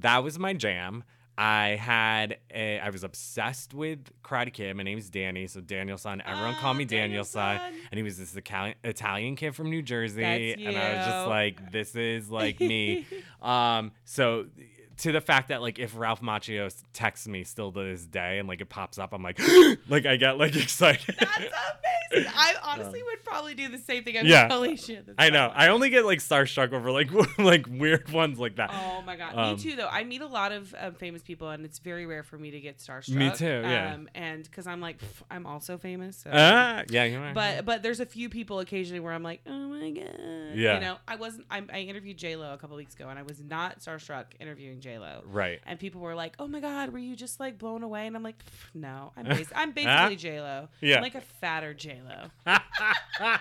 that 0.00 0.22
was 0.22 0.38
my 0.38 0.52
jam. 0.52 1.04
I 1.40 1.76
had 1.76 2.38
a, 2.52 2.80
I 2.80 2.90
was 2.90 3.04
obsessed 3.04 3.72
with 3.72 4.10
Karate 4.24 4.52
Kid. 4.52 4.74
My 4.76 4.82
name's 4.82 5.08
Danny, 5.08 5.46
so 5.46 5.60
Daniel-san. 5.60 6.20
Everyone 6.22 6.54
Ah, 6.56 6.60
called 6.60 6.76
me 6.76 6.84
Daniel-san, 6.84 7.60
and 7.92 7.96
he 7.96 8.02
was 8.02 8.18
this 8.18 8.34
Italian 8.34 8.74
Italian 8.82 9.36
kid 9.36 9.54
from 9.54 9.70
New 9.70 9.80
Jersey, 9.80 10.24
and 10.24 10.76
I 10.76 10.96
was 10.96 11.06
just 11.06 11.28
like, 11.28 11.70
this 11.70 11.94
is 11.94 12.28
like 12.28 12.58
me. 12.58 13.06
um, 13.40 13.92
so 14.04 14.46
to 14.98 15.12
the 15.12 15.20
fact 15.20 15.48
that 15.48 15.60
like 15.62 15.78
if 15.78 15.96
Ralph 15.96 16.20
Macchio 16.20 16.72
texts 16.92 17.28
me 17.28 17.44
still 17.44 17.72
to 17.72 17.84
this 17.84 18.04
day 18.04 18.38
and 18.38 18.48
like 18.48 18.60
it 18.60 18.68
pops 18.68 18.98
up, 18.98 19.12
I'm 19.12 19.22
like, 19.22 19.38
like 19.88 20.06
I 20.06 20.16
get 20.16 20.38
like 20.38 20.56
excited. 20.64 21.14
that's 21.18 21.36
amazing 21.36 22.32
i 22.34 22.54
honestly 22.64 23.02
would 23.02 23.22
probably 23.22 23.54
do 23.54 23.68
the 23.68 23.76
same 23.76 24.02
thing 24.02 24.16
i'm 24.16 24.24
Yeah. 24.26 24.48
holy 24.48 24.76
shit 24.76 25.06
I 25.18 25.28
know. 25.30 25.52
I 25.54 25.68
only 25.68 25.90
get 25.90 26.04
like 26.06 26.20
starstruck 26.20 26.72
over 26.72 26.90
like 26.90 27.10
like 27.38 27.66
weird 27.68 28.10
ones 28.10 28.38
like 28.38 28.56
that. 28.56 28.70
Oh 28.72 29.02
my 29.02 29.16
god, 29.16 29.34
Um, 29.36 29.56
me 29.56 29.62
too. 29.62 29.76
Though 29.76 29.88
I 29.88 30.04
meet 30.04 30.22
a 30.22 30.26
lot 30.26 30.52
of 30.52 30.74
um, 30.78 30.94
famous 30.94 31.22
people, 31.22 31.50
and 31.50 31.64
it's 31.64 31.78
very 31.80 32.06
rare 32.06 32.22
for 32.22 32.38
me 32.38 32.50
to 32.52 32.60
get 32.60 32.78
starstruck. 32.78 33.14
Me 33.14 33.30
too, 33.30 33.44
yeah. 33.64 33.94
Um, 33.94 34.08
and 34.14 34.44
because 34.44 34.66
I'm 34.66 34.80
like, 34.80 34.98
pff, 34.98 35.22
I'm 35.30 35.44
also 35.46 35.76
famous. 35.76 36.18
So. 36.18 36.30
Ah, 36.32 36.82
yeah, 36.88 37.32
but 37.34 37.64
but 37.64 37.82
there's 37.82 38.00
a 38.00 38.06
few 38.06 38.28
people 38.28 38.60
occasionally 38.60 39.00
where 39.00 39.12
I'm 39.12 39.22
like, 39.22 39.40
oh 39.46 39.52
my 39.68 39.90
god. 39.90 40.54
Yeah. 40.54 40.74
You 40.74 40.80
know, 40.80 40.96
I 41.06 41.16
wasn't. 41.16 41.46
I, 41.50 41.62
I 41.72 41.80
interviewed 41.80 42.16
J 42.16 42.36
Lo 42.36 42.52
a 42.52 42.58
couple 42.58 42.76
weeks 42.76 42.94
ago, 42.94 43.08
and 43.08 43.18
I 43.18 43.22
was 43.22 43.40
not 43.40 43.80
starstruck 43.80 44.24
interviewing 44.40 44.80
J 44.80 44.87
Lo. 44.96 45.22
right. 45.26 45.60
And 45.66 45.78
people 45.78 46.00
were 46.00 46.14
like, 46.14 46.34
"Oh 46.38 46.46
my 46.48 46.60
God, 46.60 46.90
were 46.94 46.98
you 46.98 47.14
just 47.14 47.38
like 47.38 47.58
blown 47.58 47.82
away?" 47.82 48.06
And 48.06 48.16
I'm 48.16 48.22
like, 48.22 48.42
"No, 48.72 49.12
I'm 49.14 49.26
bas- 49.26 49.52
I'm 49.54 49.72
basically 49.80 50.16
J 50.16 50.40
Lo. 50.40 50.68
Yeah. 50.80 50.96
I'm 50.96 51.02
like 51.02 51.14
a 51.16 51.20
fatter 51.20 51.74
J 51.74 52.00
Lo, 52.08 52.56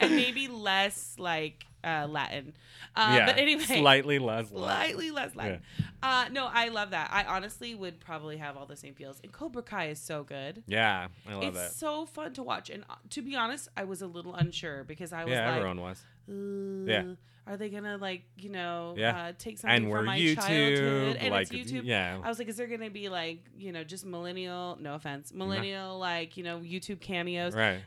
and 0.00 0.16
maybe 0.16 0.48
less 0.48 1.16
like 1.18 1.66
uh, 1.82 2.06
Latin. 2.08 2.54
Uh, 2.96 3.14
yeah. 3.16 3.26
But 3.26 3.38
anyway, 3.38 3.64
slightly 3.64 4.18
less. 4.18 4.48
slightly 4.48 5.10
less 5.10 5.34
Latin. 5.36 5.60
Uh, 6.02 6.26
no, 6.32 6.48
I 6.50 6.68
love 6.68 6.90
that. 6.90 7.10
I 7.12 7.24
honestly 7.24 7.74
would 7.74 7.98
probably 8.00 8.36
have 8.38 8.56
all 8.56 8.66
the 8.66 8.76
same 8.76 8.94
feels. 8.94 9.20
And 9.22 9.32
Cobra 9.32 9.62
Kai 9.62 9.88
is 9.88 9.98
so 9.98 10.22
good. 10.22 10.62
Yeah, 10.66 11.08
I 11.28 11.34
love 11.34 11.44
it's 11.56 11.58
it. 11.58 11.72
so 11.72 12.06
fun 12.06 12.32
to 12.34 12.42
watch. 12.42 12.70
And 12.70 12.84
uh, 12.88 12.94
to 13.10 13.20
be 13.22 13.34
honest, 13.36 13.68
I 13.76 13.84
was 13.84 14.00
a 14.00 14.06
little 14.06 14.34
unsure 14.34 14.84
because 14.84 15.12
I 15.12 15.24
was 15.24 15.32
Yeah, 15.32 15.46
like, 15.48 15.56
everyone 15.56 15.80
was. 15.80 16.02
"Ugh, 16.28 16.88
Yeah. 16.88 17.02
Are 17.46 17.56
they 17.58 17.68
gonna 17.68 17.98
like 17.98 18.22
you 18.36 18.48
know 18.48 18.94
Yeah. 18.96 19.16
uh, 19.28 19.32
take 19.38 19.58
something 19.58 19.84
And 19.84 19.92
from 19.92 20.06
my 20.06 20.18
YouTube, 20.18 20.34
childhood 20.36 21.16
and 21.16 21.30
like, 21.30 21.52
it's 21.52 21.70
YouTube? 21.70 21.82
yeah. 21.84 22.18
I 22.22 22.28
was 22.28 22.38
like, 22.38 22.48
is 22.48 22.56
there 22.56 22.66
gonna 22.66 22.88
be 22.90 23.08
like 23.10 23.40
you 23.58 23.70
know 23.72 23.84
just 23.84 24.06
millennial? 24.06 24.78
No 24.80 24.94
offense, 24.94 25.32
millennial 25.32 25.98
like 25.98 26.36
you 26.38 26.44
know 26.44 26.58
YouTube 26.60 27.00
cameos. 27.00 27.54
Right. 27.54 27.80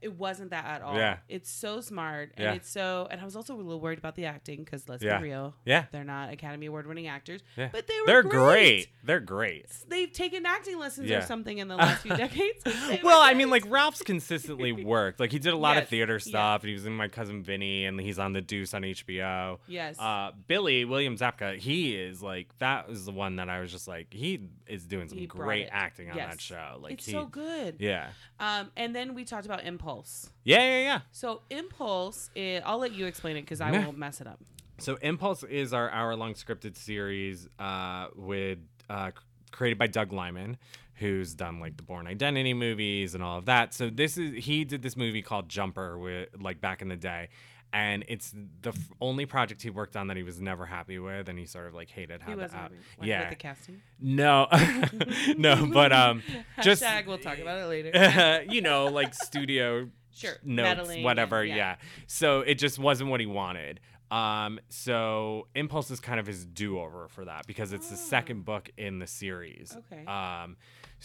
It 0.00 0.12
wasn't 0.14 0.50
that 0.50 0.64
at 0.64 0.82
all. 0.82 0.96
Yeah. 0.96 1.18
It's 1.28 1.50
so 1.50 1.80
smart 1.80 2.32
and 2.36 2.44
Yeah. 2.44 2.52
it's 2.54 2.68
so. 2.70 3.08
And 3.10 3.20
I 3.20 3.24
was 3.24 3.36
also 3.36 3.54
a 3.54 3.56
little 3.56 3.80
worried 3.80 3.98
about 3.98 4.14
the 4.16 4.26
acting 4.26 4.64
because 4.64 4.88
let's 4.88 5.02
Yeah. 5.02 5.18
be 5.18 5.24
real. 5.24 5.54
Yeah. 5.64 5.86
They're 5.92 6.04
not 6.04 6.32
Academy 6.32 6.66
Award 6.66 6.86
winning 6.86 7.06
actors. 7.06 7.42
Yeah. 7.56 7.68
But 7.72 7.86
they 7.86 7.94
were 8.00 8.06
They're 8.06 8.22
great. 8.22 8.32
great. 8.34 8.88
They're 9.04 9.20
great. 9.20 9.66
They've 9.88 10.12
taken 10.12 10.46
acting 10.46 10.78
lessons 10.78 11.08
Yeah. 11.08 11.18
or 11.18 11.22
something 11.22 11.58
in 11.58 11.68
the 11.68 11.76
last 11.84 12.02
few 12.02 12.16
decades. 12.16 12.62
Well, 13.02 13.20
I 13.22 13.34
mean, 13.34 13.50
like 13.50 13.64
Ralph's 13.66 14.02
consistently 14.02 14.72
worked. 14.84 15.20
Like 15.20 15.32
he 15.32 15.38
did 15.38 15.52
a 15.52 15.56
lot 15.56 15.74
Yes. 15.76 15.84
of 15.84 15.88
theater 15.90 16.18
stuff, 16.18 16.62
and 16.62 16.68
he 16.68 16.74
was 16.74 16.86
in 16.86 16.92
My 16.94 17.08
Cousin 17.08 17.42
Vinny, 17.42 17.84
and 17.84 18.00
he's 18.00 18.18
on 18.18 18.32
The 18.32 18.40
Deuce 18.40 18.72
on 18.74 18.82
HBO. 18.84 19.58
Yes. 19.66 19.98
Uh, 19.98 20.32
Billy 20.46 20.84
William 20.84 21.16
Zabka, 21.16 21.58
he 21.58 21.94
is 21.96 22.22
like 22.22 22.56
that 22.58 22.88
was 22.88 23.04
the 23.04 23.12
one 23.12 23.36
that 23.36 23.48
I 23.48 23.60
was 23.60 23.70
just 23.72 23.86
like 23.88 24.12
he 24.12 24.48
is 24.66 24.86
doing 24.86 25.08
some 25.08 25.18
He 25.18 25.26
great 25.26 25.68
acting 25.70 26.10
on 26.10 26.16
Yes. 26.16 26.30
that 26.30 26.40
show. 26.40 26.78
Like 26.80 26.94
it's 26.94 27.06
he, 27.06 27.12
so 27.12 27.26
good. 27.26 27.76
yeah, 27.78 28.08
Um, 28.38 28.70
and 28.76 28.94
then 28.94 29.14
we 29.14 29.24
talked 29.24 29.46
about 29.46 29.63
Impulse. 29.64 30.30
yeah, 30.44 30.58
yeah, 30.58 30.82
yeah. 30.82 31.00
So 31.12 31.42
Impulse, 31.50 32.30
i 32.36 32.62
I'll 32.64 32.78
let 32.78 32.92
you 32.92 33.06
explain 33.06 33.36
it 33.36 33.42
because 33.42 33.60
I 33.60 33.70
will 33.70 33.92
mess 33.92 34.20
it 34.20 34.26
up. 34.26 34.40
So 34.78 34.96
Impulse 35.02 35.44
is 35.44 35.72
our 35.72 35.90
hour-long 35.90 36.34
scripted 36.34 36.76
series 36.76 37.48
uh, 37.58 38.08
with 38.16 38.58
uh, 38.90 39.12
created 39.52 39.78
by 39.78 39.86
Doug 39.86 40.12
Liman, 40.12 40.56
who's 40.94 41.34
done 41.34 41.60
like 41.60 41.76
the 41.76 41.82
Born 41.82 42.06
Identity 42.06 42.54
movies 42.54 43.14
and 43.14 43.22
all 43.22 43.38
of 43.38 43.46
that. 43.46 43.72
So 43.72 43.88
this 43.90 44.18
is 44.18 44.44
he 44.44 44.64
did 44.64 44.82
this 44.82 44.96
movie 44.96 45.22
called 45.22 45.48
Jumper 45.48 45.98
with 45.98 46.28
like 46.40 46.60
back 46.60 46.82
in 46.82 46.88
the 46.88 46.96
day. 46.96 47.28
And 47.76 48.04
it's 48.06 48.32
the 48.62 48.68
f- 48.70 48.78
only 49.00 49.26
project 49.26 49.60
he 49.60 49.68
worked 49.68 49.96
on 49.96 50.06
that 50.06 50.16
he 50.16 50.22
was 50.22 50.40
never 50.40 50.64
happy 50.64 51.00
with, 51.00 51.28
and 51.28 51.36
he 51.36 51.44
sort 51.44 51.66
of 51.66 51.74
like 51.74 51.90
hated 51.90 52.22
how 52.22 52.30
He 52.30 52.36
the 52.36 52.44
out- 52.44 52.50
happy 52.52 52.76
with 52.98 53.08
yeah 53.08 53.28
the 53.28 53.34
casting. 53.34 53.82
no 54.00 54.46
no 55.36 55.66
but 55.72 55.92
um 55.92 56.22
just 56.62 56.82
Hashtag, 56.84 57.06
we'll 57.06 57.18
talk 57.18 57.38
about 57.38 57.58
it 57.58 57.66
later. 57.66 58.44
you 58.48 58.60
know 58.60 58.86
like 58.86 59.12
studio 59.12 59.88
Sure, 60.12 60.34
notes 60.44 60.64
meddling 60.76 61.02
whatever 61.02 61.44
yeah. 61.44 61.56
yeah. 61.56 61.76
so 62.06 62.42
it 62.42 62.54
just 62.54 62.78
wasn't 62.78 63.10
what 63.10 63.18
he 63.18 63.26
wanted 63.26 63.80
um 64.12 64.60
so 64.68 65.48
impulse 65.56 65.90
is 65.90 65.98
kind 65.98 66.20
of 66.20 66.26
his 66.28 66.44
do-over 66.46 67.08
for 67.08 67.24
that 67.24 67.46
because 67.48 67.72
it's 67.72 67.90
the 67.90 67.96
second 67.96 68.44
book 68.44 68.70
in 68.78 69.00
the 69.00 69.06
series 69.08 69.76
Oh. 69.76 69.82
Okay. 69.92 70.04
um 70.06 70.56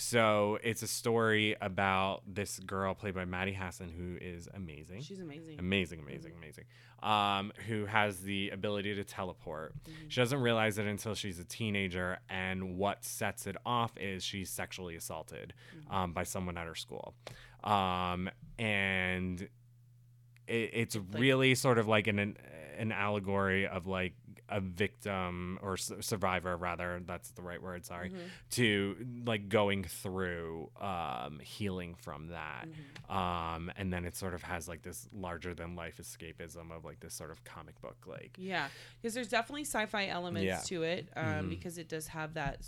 so 0.01 0.57
it's 0.63 0.81
a 0.81 0.87
story 0.87 1.57
about 1.59 2.21
this 2.25 2.57
girl 2.59 2.93
played 2.93 3.13
by 3.13 3.25
maddie 3.25 3.51
hasson 3.51 3.89
who 3.89 4.15
is 4.25 4.47
amazing 4.53 5.01
She's 5.01 5.19
amazing. 5.19 5.59
amazing 5.59 5.99
amazing 5.99 6.31
amazing 6.37 6.63
um, 7.03 7.51
who 7.67 7.85
has 7.85 8.21
the 8.21 8.49
ability 8.51 8.95
to 8.95 9.03
teleport 9.03 9.73
Mm-hmm. 9.83 10.07
she 10.07 10.21
doesn't 10.21 10.39
realize 10.41 10.77
it 10.77 10.85
until 10.85 11.15
she's 11.15 11.37
a 11.39 11.43
teenager 11.43 12.19
and 12.29 12.77
what 12.77 13.03
sets 13.03 13.45
it 13.45 13.57
off 13.65 13.91
is 13.97 14.23
she's 14.23 14.49
sexually 14.49 14.95
assaulted 14.95 15.53
Mm-hmm. 15.77 15.93
um, 15.95 16.13
by 16.13 16.23
someone 16.23 16.57
at 16.57 16.65
her 16.65 16.75
school 16.75 17.13
um, 17.65 18.29
and 18.57 19.41
it, 20.47 20.69
it's 20.73 20.95
really 21.17 21.55
sort 21.55 21.77
of 21.77 21.87
like 21.87 22.07
an 22.07 22.37
an 22.77 22.93
allegory 22.93 23.67
of 23.67 23.85
like 23.87 24.13
a 24.49 24.59
victim 24.59 25.59
or 25.61 25.77
su- 25.77 26.01
survivor 26.01 26.57
rather 26.57 27.01
that's 27.05 27.31
the 27.31 27.41
right 27.41 27.61
word 27.61 27.85
sorry 27.85 28.09
Mm-hmm. 28.09 28.19
to 28.51 28.95
like 29.25 29.47
going 29.49 29.83
through 29.83 30.69
um 30.81 31.39
healing 31.41 31.95
from 31.95 32.27
that 32.29 32.67
Mm-hmm. 32.67 33.15
um 33.15 33.71
and 33.77 33.91
then 33.93 34.05
it 34.05 34.15
sort 34.15 34.33
of 34.33 34.41
has 34.43 34.67
like 34.67 34.81
this 34.81 35.07
larger 35.13 35.53
than 35.53 35.75
life 35.75 35.97
escapism 36.01 36.71
of 36.75 36.83
like 36.85 36.99
this 36.99 37.13
sort 37.13 37.31
of 37.31 37.43
comic 37.43 37.79
book 37.81 37.97
like 38.07 38.35
Yeah, 38.37 38.67
because 39.01 39.13
there's 39.13 39.29
definitely 39.29 39.65
sci-fi 39.65 40.07
elements 40.07 40.45
Yeah. 40.45 40.59
to 40.65 40.83
it, 40.83 41.09
um, 41.15 41.23
Mhm. 41.25 41.49
because 41.49 41.77
it 41.77 41.87
does 41.87 42.07
have 42.07 42.33
that 42.33 42.65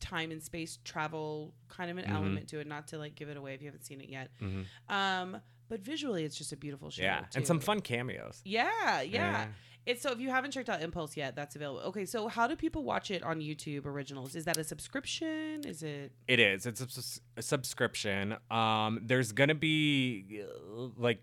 time 0.00 0.30
and 0.32 0.42
space 0.42 0.78
travel 0.84 1.54
kind 1.68 1.90
of 1.90 1.98
an 1.98 2.04
Mhm. 2.06 2.14
element 2.14 2.48
to 2.48 2.58
it. 2.58 2.66
Not 2.66 2.88
to 2.88 2.98
like 2.98 3.14
give 3.14 3.28
it 3.28 3.36
away 3.36 3.54
if 3.54 3.60
you 3.62 3.68
haven't 3.68 3.84
seen 3.84 4.00
it 4.00 4.08
yet, 4.08 4.30
mhm. 4.40 4.64
um, 4.88 5.40
but 5.68 5.80
visually 5.80 6.24
it's 6.24 6.36
just 6.36 6.52
a 6.52 6.56
beautiful 6.56 6.90
show. 6.90 7.02
yeah 7.02 7.26
and 7.34 7.46
some 7.46 7.60
fun 7.60 7.80
cameos 7.80 8.40
Yeah, 8.44 9.02
yeah. 9.02 9.48
It's 9.88 10.02
so 10.02 10.12
if 10.12 10.20
you 10.20 10.28
haven't 10.28 10.50
checked 10.50 10.68
out 10.68 10.82
Impulse 10.82 11.16
yet, 11.16 11.34
that's 11.34 11.56
available. 11.56 11.80
Okay, 11.86 12.04
so 12.04 12.28
how 12.28 12.46
do 12.46 12.54
people 12.56 12.82
watch 12.84 13.10
it 13.10 13.22
on 13.22 13.40
YouTube 13.40 13.86
Originals? 13.86 14.36
Is 14.36 14.44
that 14.44 14.58
a 14.58 14.62
subscription? 14.64 15.62
Is 15.64 15.82
it? 15.82 16.12
It 16.28 16.38
is. 16.38 16.66
It's 16.66 16.82
a, 16.82 17.38
a 17.38 17.42
subscription. 17.42 18.36
Um, 18.50 19.00
there's 19.02 19.32
gonna 19.32 19.54
be 19.54 20.42
uh, 20.44 20.88
like, 20.98 21.22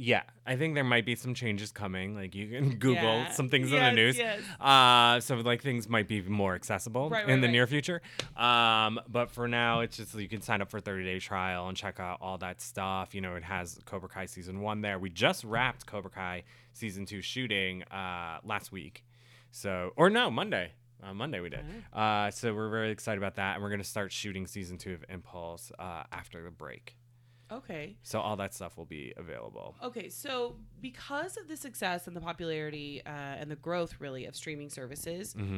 yeah, 0.00 0.22
I 0.46 0.56
think 0.56 0.74
there 0.76 0.84
might 0.84 1.04
be 1.04 1.14
some 1.16 1.34
changes 1.34 1.72
coming. 1.72 2.14
Like 2.14 2.34
you 2.34 2.46
can 2.46 2.76
Google 2.78 3.02
Yeah. 3.02 3.30
some 3.32 3.48
things 3.48 3.72
in 3.72 3.78
the 3.80 3.90
news. 3.92 4.16
yes. 4.16 4.40
Uh, 4.60 5.18
so 5.20 5.34
like 5.36 5.60
things 5.60 5.88
might 5.88 6.06
be 6.06 6.22
more 6.22 6.54
accessible 6.54 7.10
Right, 7.10 7.24
in 7.24 7.30
right, 7.30 7.40
the 7.40 7.46
right. 7.48 7.52
near 7.52 7.66
future. 7.66 8.00
Um, 8.36 9.00
but 9.08 9.30
for 9.30 9.48
now, 9.48 9.80
it's 9.80 9.96
just 9.96 10.14
you 10.14 10.28
can 10.28 10.40
sign 10.40 10.62
up 10.62 10.70
for 10.70 10.78
30 10.80 11.04
day 11.04 11.18
trial 11.18 11.66
and 11.68 11.76
check 11.76 11.98
out 12.00 12.18
all 12.20 12.38
that 12.38 12.60
stuff. 12.60 13.14
You 13.14 13.20
know, 13.20 13.34
it 13.34 13.42
has 13.42 13.78
Cobra 13.84 14.08
Kai 14.08 14.26
season 14.26 14.60
one 14.60 14.80
there. 14.80 14.98
We 14.98 15.10
just 15.10 15.42
wrapped 15.44 15.84
Cobra 15.86 16.10
Kai 16.10 16.44
season 16.72 17.04
two 17.04 17.20
shooting 17.20 17.82
uh, 17.84 18.38
last 18.44 18.70
week. 18.72 19.04
So 19.50 19.92
or 19.96 20.10
no 20.10 20.30
Monday. 20.30 20.72
On 21.02 21.16
Monday 21.16 21.38
we 21.40 21.48
did. 21.48 21.60
Uh, 21.92 22.30
so 22.32 22.52
we're 22.52 22.70
very 22.70 22.90
excited 22.90 23.18
about 23.18 23.36
that, 23.36 23.54
and 23.54 23.62
we're 23.62 23.70
gonna 23.70 23.84
start 23.84 24.10
shooting 24.10 24.46
season 24.48 24.78
two 24.78 24.92
of 24.94 25.04
Impulse 25.08 25.70
uh, 25.78 26.02
after 26.10 26.42
the 26.42 26.50
break. 26.50 26.96
Okay. 27.50 27.96
So 28.02 28.20
all 28.20 28.36
that 28.36 28.52
stuff 28.54 28.76
will 28.76 28.84
be 28.86 29.12
available. 29.16 29.74
Okay, 29.82 30.08
so 30.10 30.56
because 30.80 31.36
of 31.36 31.48
the 31.48 31.56
success 31.56 32.06
and 32.06 32.14
the 32.16 32.20
popularity 32.20 33.00
uh, 33.06 33.10
and 33.10 33.50
the 33.50 33.56
growth, 33.56 33.96
really, 34.00 34.26
of 34.26 34.36
streaming 34.36 34.68
services, 34.70 35.32
hmm 35.34 35.56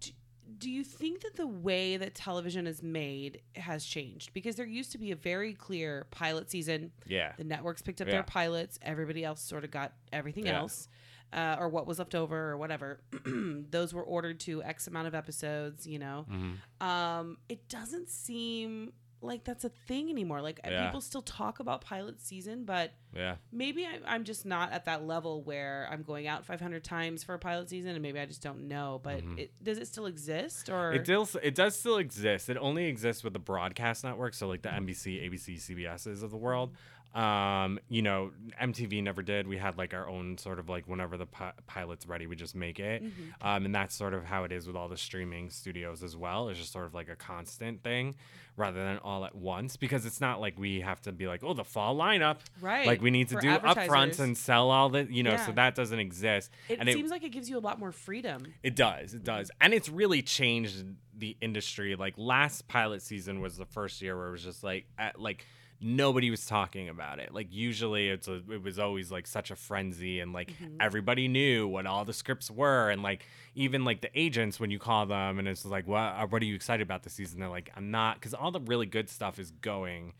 do, 0.00 0.10
do 0.58 0.70
you 0.70 0.84
think 0.84 1.20
that 1.20 1.36
the 1.36 1.46
way 1.46 1.96
that 1.98 2.14
television 2.14 2.66
is 2.66 2.82
made 2.82 3.40
has 3.56 3.84
changed? 3.84 4.32
Because 4.32 4.56
there 4.56 4.66
used 4.66 4.92
to 4.92 4.98
be 4.98 5.10
a 5.10 5.16
very 5.16 5.52
clear 5.54 6.06
pilot 6.10 6.50
season. 6.50 6.92
Yeah. 7.06 7.32
The 7.36 7.44
networks 7.44 7.82
picked 7.82 8.00
up 8.00 8.06
Yeah. 8.08 8.12
their 8.14 8.22
pilots. 8.22 8.78
Everybody 8.82 9.24
else 9.24 9.40
sort 9.42 9.64
of 9.64 9.70
got 9.70 9.92
everything 10.12 10.46
Yeah. 10.46 10.60
else, 10.60 10.88
uh, 11.32 11.56
or 11.58 11.68
what 11.68 11.86
was 11.86 11.98
left 11.98 12.14
over, 12.14 12.50
or 12.50 12.56
whatever. 12.56 13.00
Those 13.70 13.92
were 13.94 14.02
ordered 14.02 14.40
to 14.40 14.62
X 14.62 14.86
amount 14.86 15.08
of 15.08 15.14
episodes. 15.14 15.86
You 15.86 15.98
know, 15.98 16.26
hmm 16.28 16.54
um, 16.86 17.38
it 17.48 17.68
doesn't 17.68 18.08
seem 18.08 18.92
like 19.22 19.44
that's 19.44 19.64
a 19.64 19.68
thing 19.86 20.10
anymore. 20.10 20.42
Like 20.42 20.60
uh, 20.66 20.70
Yeah. 20.70 20.86
people 20.86 21.00
still 21.00 21.22
talk 21.22 21.60
about 21.60 21.80
pilot 21.82 22.20
season, 22.20 22.64
but 22.64 22.92
Yeah. 23.14 23.36
maybe 23.52 23.84
I, 23.86 24.00
I'm 24.06 24.24
just 24.24 24.44
not 24.44 24.72
at 24.72 24.84
that 24.86 25.06
level 25.06 25.42
where 25.42 25.86
I'm 25.90 26.02
going 26.02 26.26
out 26.26 26.44
500 26.44 26.82
times 26.82 27.22
for 27.22 27.34
a 27.34 27.38
pilot 27.38 27.68
season, 27.70 27.92
and 27.92 28.02
maybe 28.02 28.18
I 28.18 28.26
just 28.26 28.42
don't 28.42 28.68
know. 28.68 29.00
But 29.02 29.22
Mhm. 29.22 29.38
it, 29.38 29.52
does 29.62 29.78
it 29.78 29.86
still 29.86 30.06
exist, 30.06 30.68
or 30.68 30.92
It 30.92 31.04
does. 31.04 31.36
It 31.42 31.54
does 31.54 31.78
still 31.78 31.98
exist. 31.98 32.48
It 32.48 32.56
only 32.56 32.86
exists 32.86 33.22
with 33.22 33.32
the 33.32 33.38
broadcast 33.38 34.02
network, 34.04 34.34
so 34.34 34.48
like 34.48 34.62
the 34.62 34.70
NBC, 34.70 35.20
ABC, 35.28 35.56
CBSs 35.58 36.22
of 36.22 36.30
the 36.30 36.36
world. 36.36 36.74
Um, 37.14 37.78
you 37.88 38.00
know, 38.00 38.30
MTV 38.60 39.02
never 39.02 39.22
did. 39.22 39.46
We 39.46 39.58
had 39.58 39.76
like 39.76 39.92
our 39.92 40.08
own 40.08 40.38
sort 40.38 40.58
of 40.58 40.68
like 40.70 40.88
whenever 40.88 41.16
the 41.18 41.26
pi- 41.26 41.52
pilot's 41.66 42.06
ready, 42.06 42.26
we 42.26 42.36
just 42.36 42.54
make 42.54 42.80
it. 42.80 43.04
Mm-hmm. 43.04 43.46
Um, 43.46 43.66
and 43.66 43.74
that's 43.74 43.94
sort 43.94 44.14
of 44.14 44.24
how 44.24 44.44
it 44.44 44.52
is 44.52 44.66
with 44.66 44.76
all 44.76 44.88
the 44.88 44.96
streaming 44.96 45.50
studios 45.50 46.02
as 46.02 46.16
well. 46.16 46.48
It's 46.48 46.58
just 46.58 46.72
sort 46.72 46.86
of 46.86 46.94
like 46.94 47.10
a 47.10 47.16
constant 47.16 47.82
thing 47.82 48.14
rather 48.56 48.82
than 48.82 48.98
all 48.98 49.24
at 49.24 49.34
once 49.34 49.76
because 49.76 50.04
it's 50.06 50.20
not 50.20 50.40
like 50.40 50.58
we 50.58 50.80
have 50.80 51.00
to 51.02 51.12
be 51.12 51.26
like, 51.26 51.42
oh, 51.44 51.52
the 51.54 51.64
fall 51.64 51.96
lineup. 51.96 52.38
right? 52.60 52.86
Like 52.86 53.02
we 53.02 53.10
need 53.10 53.28
to 53.28 53.34
for 53.36 53.40
do 53.42 53.48
upfronts 53.58 54.18
and 54.18 54.36
sell 54.36 54.70
all 54.70 54.88
the, 54.88 55.04
you 55.10 55.22
know, 55.22 55.32
Yeah. 55.32 55.46
so 55.46 55.52
that 55.52 55.74
doesn't 55.74 55.98
exist. 55.98 56.50
It 56.68 56.78
and 56.78 56.88
it- 56.88 56.94
seems 56.94 57.10
like 57.10 57.24
it 57.24 57.30
gives 57.30 57.48
you 57.50 57.58
a 57.58 57.60
lot 57.60 57.78
more 57.78 57.92
freedom. 57.92 58.46
It 58.62 58.74
does. 58.76 59.12
It 59.14 59.24
does. 59.24 59.50
And 59.60 59.74
it's 59.74 59.88
really 59.88 60.22
changed 60.22 60.84
the 61.16 61.36
industry. 61.42 61.94
Like 61.94 62.14
last 62.16 62.68
pilot 62.68 63.02
season 63.02 63.40
was 63.40 63.56
the 63.56 63.66
first 63.66 64.00
year 64.00 64.16
where 64.16 64.28
it 64.28 64.32
was 64.32 64.44
just 64.44 64.62
like 64.64 64.86
at, 64.98 65.20
like 65.20 65.46
nobody 65.82 66.30
was 66.30 66.46
talking 66.46 66.88
about 66.88 67.18
it. 67.18 67.34
Like 67.34 67.48
usually 67.50 68.08
it's 68.08 68.28
a, 68.28 68.40
it 68.50 68.62
was 68.62 68.78
always 68.78 69.10
like 69.10 69.26
such 69.26 69.50
a 69.50 69.56
frenzy 69.56 70.20
and 70.20 70.32
like 70.32 70.52
everybody 70.80 71.26
knew 71.28 71.66
what 71.66 71.86
all 71.86 72.04
the 72.04 72.12
scripts 72.12 72.50
were 72.50 72.90
and 72.90 73.02
like 73.02 73.26
even 73.54 73.84
like 73.84 74.00
the 74.00 74.10
agents 74.18 74.60
when 74.60 74.70
you 74.70 74.78
call 74.78 75.06
them 75.06 75.38
and 75.38 75.48
it's 75.48 75.64
like 75.64 75.86
what 75.88 75.98
uh, 75.98 76.26
what 76.28 76.40
are 76.40 76.44
you 76.44 76.54
excited 76.54 76.82
about 76.82 77.02
this 77.02 77.14
season? 77.14 77.40
They're 77.40 77.48
like 77.48 77.70
I'm 77.76 77.90
not 77.90 78.20
cuz 78.20 78.32
all 78.32 78.50
the 78.52 78.60
really 78.60 78.86
good 78.86 79.10
stuff 79.10 79.38
is 79.38 79.50
going 79.50 80.12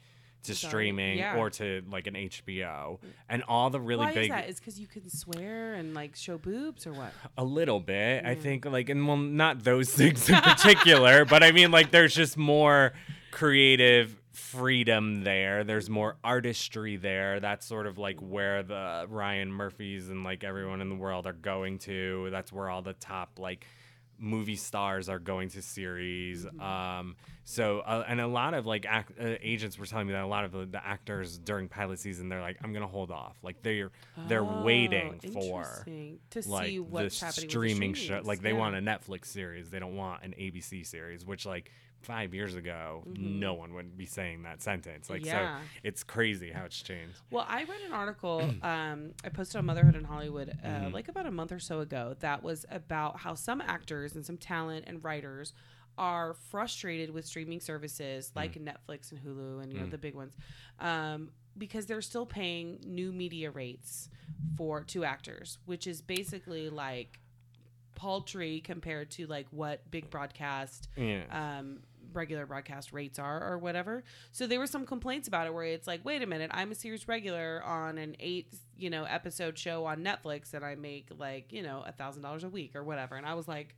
to 0.44 0.56
Sorry. 0.56 0.70
streaming 0.70 1.18
Yeah. 1.18 1.36
or 1.36 1.50
to 1.50 1.84
like 1.88 2.08
an 2.08 2.14
HBO 2.14 2.98
and 3.28 3.44
all 3.46 3.70
the 3.70 3.80
really 3.80 4.06
Why 4.06 4.14
big 4.14 4.22
is 4.24 4.28
that? 4.30 4.48
Is 4.48 4.58
because 4.58 4.80
you 4.80 4.88
can 4.88 5.08
swear 5.08 5.74
and 5.74 5.94
like 5.94 6.16
show 6.16 6.36
boobs 6.38 6.84
or 6.84 6.92
what? 6.94 7.12
a 7.38 7.44
little 7.44 7.78
bit. 7.78 8.24
I 8.26 8.34
think 8.34 8.64
like 8.64 8.88
and 8.88 9.06
well 9.06 9.16
not 9.16 9.62
those 9.62 9.90
things 9.94 10.28
in 10.28 10.40
particular, 10.40 11.24
but 11.24 11.44
I 11.44 11.52
mean 11.52 11.70
like 11.70 11.92
there's 11.92 12.14
just 12.14 12.36
more 12.36 12.92
creative 13.30 14.16
freedom 14.32 15.24
there. 15.24 15.64
There's 15.64 15.88
more 15.90 16.16
artistry 16.24 16.96
there. 16.96 17.40
That's 17.40 17.66
sort 17.66 17.86
of 17.86 17.98
like 17.98 18.20
where 18.20 18.62
the 18.62 19.06
Ryan 19.08 19.52
Murphys 19.52 20.08
and 20.08 20.24
like 20.24 20.44
everyone 20.44 20.80
in 20.80 20.88
the 20.88 20.94
world 20.94 21.26
are 21.26 21.32
going 21.32 21.78
to. 21.80 22.28
That's 22.30 22.52
where 22.52 22.68
all 22.68 22.82
the 22.82 22.94
top 22.94 23.38
like 23.38 23.66
movie 24.18 24.56
stars 24.56 25.08
are 25.08 25.18
going 25.18 25.48
to 25.50 25.60
series. 25.62 26.46
Um, 26.60 27.16
so 27.44 27.80
uh, 27.80 28.04
and 28.06 28.20
a 28.20 28.26
lot 28.26 28.54
of 28.54 28.66
like 28.66 28.86
uh, 28.88 29.02
agents 29.18 29.78
were 29.78 29.86
telling 29.86 30.06
me 30.06 30.12
that 30.12 30.22
a 30.22 30.26
lot 30.26 30.44
of 30.44 30.52
the, 30.52 30.64
the 30.66 30.86
actors 30.86 31.38
during 31.38 31.68
pilot 31.68 31.98
season 31.98 32.28
they're 32.28 32.40
like 32.40 32.56
I'm 32.62 32.72
gonna 32.72 32.86
hold 32.86 33.10
off. 33.10 33.36
Like 33.42 33.62
they're 33.62 33.90
they're 34.28 34.44
Oh, 34.44 34.62
waiting 34.62 35.18
for 35.20 35.64
to 36.30 36.42
like 36.48 36.66
see 36.66 36.78
the 36.78 36.84
happening 37.20 37.50
streaming 37.50 37.92
the 37.92 37.98
show. 37.98 38.20
Like 38.22 38.40
they 38.42 38.52
Yeah. 38.52 38.58
want 38.58 38.76
a 38.76 38.78
Netflix 38.78 39.26
series. 39.26 39.70
They 39.70 39.80
don't 39.80 39.96
want 39.96 40.22
an 40.22 40.34
ABC 40.38 40.86
series, 40.86 41.26
which 41.26 41.44
like 41.44 41.72
five 42.02 42.34
years 42.34 42.54
ago, 42.54 43.02
no 43.06 43.54
one 43.54 43.74
would 43.74 43.96
be 43.96 44.06
saying 44.06 44.42
that 44.42 44.62
sentence. 44.62 45.08
Like 45.08 45.22
Mm-hmm. 45.22 45.26
Yeah. 45.36 45.58
so, 45.60 45.64
it's 45.84 46.02
crazy 46.04 46.50
how 46.50 46.64
it's 46.64 46.80
changed. 46.80 47.18
Well, 47.30 47.46
I 47.48 47.60
read 47.64 47.80
an 47.86 47.92
article 47.92 48.40
um, 48.62 49.12
I 49.24 49.28
posted 49.28 49.56
on 49.58 49.66
Motherhood 49.66 49.94
in 49.96 50.04
Hollywood 50.04 50.50
uh, 50.62 50.66
Mm-hmm. 50.68 50.94
like 50.94 51.08
about 51.08 51.26
a 51.26 51.30
month 51.30 51.52
or 51.52 51.58
so 51.60 51.80
ago 51.80 52.16
that 52.20 52.42
was 52.42 52.66
about 52.70 53.18
how 53.18 53.34
some 53.34 53.60
actors 53.60 54.14
and 54.14 54.24
some 54.26 54.36
talent 54.36 54.84
and 54.86 55.02
writers 55.04 55.52
are 55.98 56.32
frustrated 56.50 57.10
with 57.10 57.26
streaming 57.26 57.60
services 57.60 58.32
like 58.34 58.54
Mm. 58.54 58.72
Netflix 58.72 59.12
and 59.12 59.20
Hulu 59.20 59.62
and 59.62 59.72
you 59.72 59.78
know 59.80 59.86
the 59.86 59.98
big 59.98 60.14
ones 60.14 60.34
um, 60.80 61.30
because 61.58 61.84
they're 61.86 62.00
still 62.00 62.24
paying 62.24 62.78
new 62.86 63.12
media 63.12 63.50
rates 63.50 64.08
for 64.56 64.82
two 64.82 65.04
actors, 65.04 65.58
which 65.66 65.86
is 65.86 66.00
basically 66.00 66.70
like 66.70 67.18
paltry 67.94 68.60
compared 68.60 69.10
to 69.10 69.26
like 69.26 69.46
what 69.50 69.88
big 69.90 70.08
broadcast 70.10 70.88
Yeah. 70.96 71.24
um, 71.30 71.80
regular 72.14 72.46
broadcast 72.46 72.92
rates 72.92 73.18
are 73.18 73.42
or 73.52 73.58
whatever. 73.58 74.04
So 74.30 74.46
there 74.46 74.58
were 74.58 74.66
some 74.66 74.86
complaints 74.86 75.28
about 75.28 75.46
it 75.46 75.54
where 75.54 75.64
it's 75.64 75.86
like, 75.86 76.04
wait 76.04 76.22
a 76.22 76.26
minute, 76.26 76.50
I'm 76.54 76.70
a 76.72 76.74
series 76.74 77.08
regular 77.08 77.62
on 77.64 77.98
an 77.98 78.16
eight, 78.20 78.54
you 78.76 78.90
know, 78.90 79.04
episode 79.04 79.58
show 79.58 79.84
on 79.84 80.04
Netflix 80.04 80.54
and 80.54 80.64
I 80.64 80.74
make 80.74 81.08
like, 81.16 81.52
you 81.52 81.62
know, 81.62 81.82
a 81.86 81.92
thousand 81.92 82.22
dollars 82.22 82.44
a 82.44 82.48
week 82.48 82.74
or 82.76 82.84
whatever. 82.84 83.16
And 83.16 83.26
I 83.26 83.34
was 83.34 83.48
like, 83.48 83.74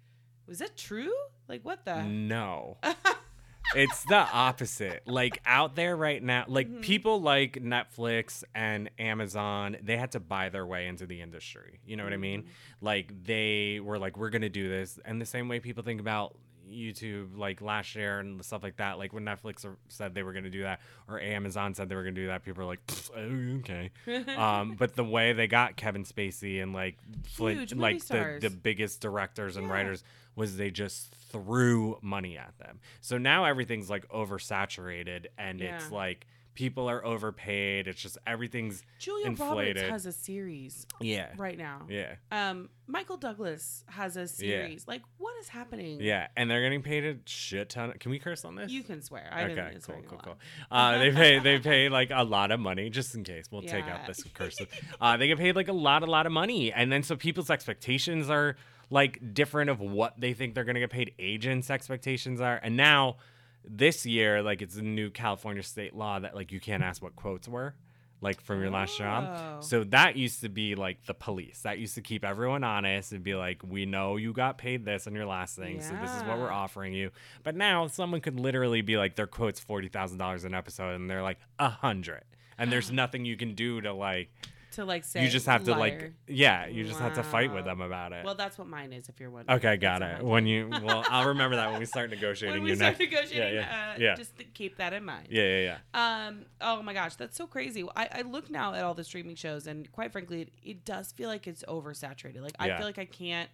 was 0.47 0.59
that 0.59 0.77
true? 0.77 1.13
Like 1.49 1.65
what 1.65 1.85
the? 1.85 2.03
No. 2.03 2.77
it's 3.75 4.05
the 4.05 4.17
opposite. 4.33 5.03
Like 5.07 5.41
out 5.47 5.75
there 5.75 5.97
right 5.97 6.23
now, 6.23 6.45
like 6.49 6.69
Mm-hmm. 6.69 6.81
people 6.81 7.21
like 7.21 7.55
Netflix 7.55 8.45
and 8.55 8.91
Amazon, 8.99 9.77
they 9.83 9.97
had 9.97 10.13
to 10.13 10.21
buy 10.21 10.49
their 10.49 10.67
way 10.67 10.87
into 10.87 11.07
the 11.07 11.21
industry. 11.21 11.81
You 11.87 11.97
know 11.97 12.05
what 12.05 12.13
I 12.13 12.19
mean? 12.19 12.43
Mm-hmm. 12.43 12.85
Like 12.85 13.25
they 13.25 13.81
were 13.83 13.99
like, 13.99 14.17
we're 14.17 14.31
gonna 14.31 14.49
do 14.49 14.69
this, 14.69 14.99
and 15.05 15.21
the 15.21 15.27
same 15.27 15.49
way 15.49 15.61
people 15.61 15.83
think 15.83 16.01
about 16.01 16.37
YouTube, 16.71 17.37
like 17.37 17.61
last 17.63 17.95
year 17.95 18.19
and 18.21 18.45
stuff 18.45 18.63
like 18.63 18.77
that. 18.77 18.99
Like 18.99 19.13
when 19.13 19.25
Netflix 19.25 19.65
or- 19.65 19.77
said 19.89 20.15
they 20.15 20.23
were 20.23 20.33
gonna 20.33 20.51
do 20.51 20.63
that, 20.63 20.81
or 21.09 21.21
Amazon 21.21 21.75
said 21.75 21.89
they 21.89 21.95
were 21.97 22.03
gonna 22.03 22.13
do 22.15 22.27
that, 22.29 22.45
people 22.45 22.63
are 22.63 22.67
like, 22.67 22.81
okay. 23.17 23.91
um, 24.37 24.75
but 24.79 24.95
the 24.97 25.05
way 25.05 25.33
they 25.33 25.47
got 25.47 25.77
Kevin 25.77 26.05
Spacey 26.05 26.63
and 26.63 26.73
like 26.73 26.97
Flint, 27.25 27.59
Huge 27.61 27.75
like 27.75 27.99
the, 28.01 28.05
stars. 28.05 28.43
the 28.43 28.51
biggest 28.51 29.01
directors 29.01 29.57
and 29.57 29.67
Yeah. 29.67 29.73
writers 29.73 30.05
was 30.37 30.57
they 30.57 30.71
just 30.71 31.15
threw 31.31 31.99
money 32.03 32.37
at 32.37 32.57
them. 32.59 32.81
So 33.01 33.19
now 33.19 33.45
everything's 33.45 33.89
like 33.89 34.09
oversaturated 34.09 35.27
and 35.39 35.61
it's 35.61 35.91
like 35.91 36.27
people 36.55 36.89
are 36.89 37.05
overpaid. 37.05 37.89
It's 37.89 38.01
just 38.01 38.19
everything's 38.27 38.83
Julia 38.99 39.27
inflated. 39.27 39.77
Roberts 39.77 39.93
has 39.93 40.07
a 40.07 40.13
series 40.13 40.87
yeah, 41.01 41.29
right 41.37 41.59
now. 41.59 41.83
yeah, 41.89 42.15
Um, 42.31 42.69
Michael 42.87 43.17
Douglas 43.17 43.85
has 43.89 44.17
a 44.17 44.29
series. 44.29 44.87
Like, 44.87 45.03
what 45.19 45.35
is 45.41 45.49
happening? 45.49 46.01
yeah, 46.01 46.29
and 46.37 46.51
they're 46.51 46.63
getting 46.63 46.83
paid 46.83 47.05
a 47.05 47.17
shit 47.27 47.71
ton. 47.71 47.93
Can 47.99 48.11
we 48.11 48.19
curse 48.19 48.45
on 48.45 48.55
this? 48.55 48.71
You 48.71 48.83
can 48.83 49.03
swear. 49.03 49.29
I 49.33 49.45
okay, 49.45 49.55
didn't 49.55 49.83
cool, 49.83 50.03
cool, 50.09 50.19
cool. 50.19 50.39
Uh, 50.71 50.99
they 50.99 51.11
pay 51.13 51.39
they 51.39 51.59
pay 51.59 51.89
like 51.89 52.11
a 52.13 52.25
lot 52.25 52.51
of 52.51 52.61
money, 52.61 52.91
just 52.91 53.15
in 53.15 53.25
case. 53.25 53.47
We'll 53.51 53.63
take 53.63 53.85
out 53.87 54.07
this 54.07 54.23
curse. 54.35 54.57
Uh, 55.01 55.17
they 55.17 55.27
get 55.29 55.39
paid 55.39 55.57
like 55.57 55.69
a 55.69 55.73
lot, 55.73 56.03
a 56.03 56.07
lot 56.07 56.27
of 56.27 56.33
money, 56.33 56.73
and 56.73 56.91
then 56.91 57.03
so 57.03 57.17
people's 57.17 57.51
expectations 57.51 58.31
are 58.31 58.57
like 58.91 59.35
different 59.35 59.71
of 59.71 59.81
what 59.81 60.21
they 60.21 60.35
think 60.35 60.55
they're 60.55 60.65
gonna 60.65 60.81
get 60.81 60.91
paid. 60.91 61.15
Agents' 61.19 61.71
expectations 61.71 62.41
are, 62.41 62.61
and 62.63 62.77
now 62.77 63.17
this 63.67 64.05
year, 64.07 64.43
like 64.43 64.63
it's 64.63 64.77
a 64.77 64.83
new 64.83 65.11
California 65.11 65.63
state 65.63 65.95
law 65.95 66.19
that 66.19 66.35
like 66.35 66.53
you 66.53 66.61
can't 66.61 66.83
ask 66.83 67.03
what 67.03 67.17
quotes 67.17 67.49
were. 67.49 67.75
Like 68.21 68.41
from 68.41 68.63
your 68.63 68.71
last 68.71 68.95
Oh. 68.95 69.05
job. 69.05 69.63
So 69.65 69.85
that 69.85 70.17
used 70.17 70.41
to 70.43 70.49
be 70.49 70.75
like 70.77 71.05
the 71.05 71.13
police. 71.13 71.61
That 71.63 71.79
used 71.79 71.95
to 71.97 72.01
keep 72.01 72.25
everyone 72.25 72.65
honest 72.65 73.13
and 73.13 73.23
be 73.23 73.35
like, 73.35 73.61
we 73.63 73.85
know 73.85 74.17
you 74.17 74.33
got 74.33 74.57
paid 74.57 74.87
this 74.87 75.07
on 75.07 75.15
your 75.15 75.27
last 75.27 75.57
thing. 75.57 75.83
So 75.83 75.95
this 76.01 76.11
is 76.15 76.23
what 76.25 76.39
we're 76.39 76.51
offering 76.51 76.95
you. 76.95 77.11
But 77.43 77.55
now 77.55 77.87
someone 77.87 78.23
could 78.23 78.41
literally 78.41 78.81
be 78.81 78.97
like, 78.97 79.17
their 79.17 79.27
quote's 79.27 79.61
forty 79.61 79.89
thousand 79.89 80.17
dollars 80.19 80.45
an 80.45 80.55
episode, 80.55 80.95
and 80.95 81.11
they're 81.11 81.23
like 81.23 81.39
a 81.59 81.69
hundred, 81.69 82.23
and 82.57 82.73
there's 82.73 82.91
nothing 83.03 83.27
you 83.27 83.37
can 83.37 83.55
do 83.55 83.83
to 83.83 83.93
like. 83.93 84.31
To 84.75 84.85
like 84.85 85.05
say 85.05 85.23
You 85.23 85.29
just 85.29 85.47
have 85.47 85.65
to 85.65 85.75
like, 85.75 86.13
yeah, 86.27 86.67
you 86.67 86.85
just 86.85 86.99
have 87.01 87.15
to 87.15 87.23
fight 87.23 87.53
with 87.53 87.65
them 87.65 87.81
about 87.81 88.13
it. 88.13 88.25
Well, 88.25 88.35
that's 88.35 88.57
what 88.59 88.67
mine 88.67 88.93
is. 88.93 89.09
If 89.09 89.21
you're 89.21 89.31
wondering. 89.31 89.59
okay, 89.59 89.77
got 89.77 90.01
That's 90.01 90.21
it. 90.21 90.27
When 90.27 90.47
you, 90.47 90.69
well, 90.83 91.05
I'll 91.09 91.29
remember 91.29 91.57
that 91.57 91.71
when 91.71 91.81
we 91.81 91.87
start 91.87 92.11
negotiating. 92.11 92.63
when 92.63 92.71
we 92.71 92.77
start 92.77 92.99
next. 92.99 93.13
negotiating, 93.13 93.55
yeah, 93.55 93.93
uh, 93.95 93.99
yeah. 94.01 94.15
just 94.15 94.33
keep 94.55 94.77
that 94.79 94.93
in 94.93 95.05
mind. 95.05 95.29
yeah, 95.31 95.43
yeah, 95.43 95.77
yeah. 95.95 96.27
Um. 96.29 96.47
Oh 96.61 96.83
my 96.83 96.93
gosh, 96.95 97.17
that's 97.17 97.37
so 97.37 97.47
crazy. 97.47 97.85
I, 97.97 98.09
I 98.13 98.23
look 98.23 98.51
now 98.51 98.75
at 98.75 98.83
all 98.83 98.95
the 98.95 99.05
streaming 99.05 99.37
shows, 99.37 99.67
and 99.67 99.91
quite 99.93 100.13
frankly, 100.13 100.43
it, 100.43 100.49
it 100.63 100.85
does 100.85 101.13
feel 101.13 101.29
like 101.29 101.47
it's 101.47 101.65
oversaturated. 101.69 102.41
Like 102.41 102.55
I 102.59 102.67
Yeah. 102.69 102.77
feel 102.79 102.87
like 102.87 102.99
I 102.99 103.05
can't. 103.05 103.51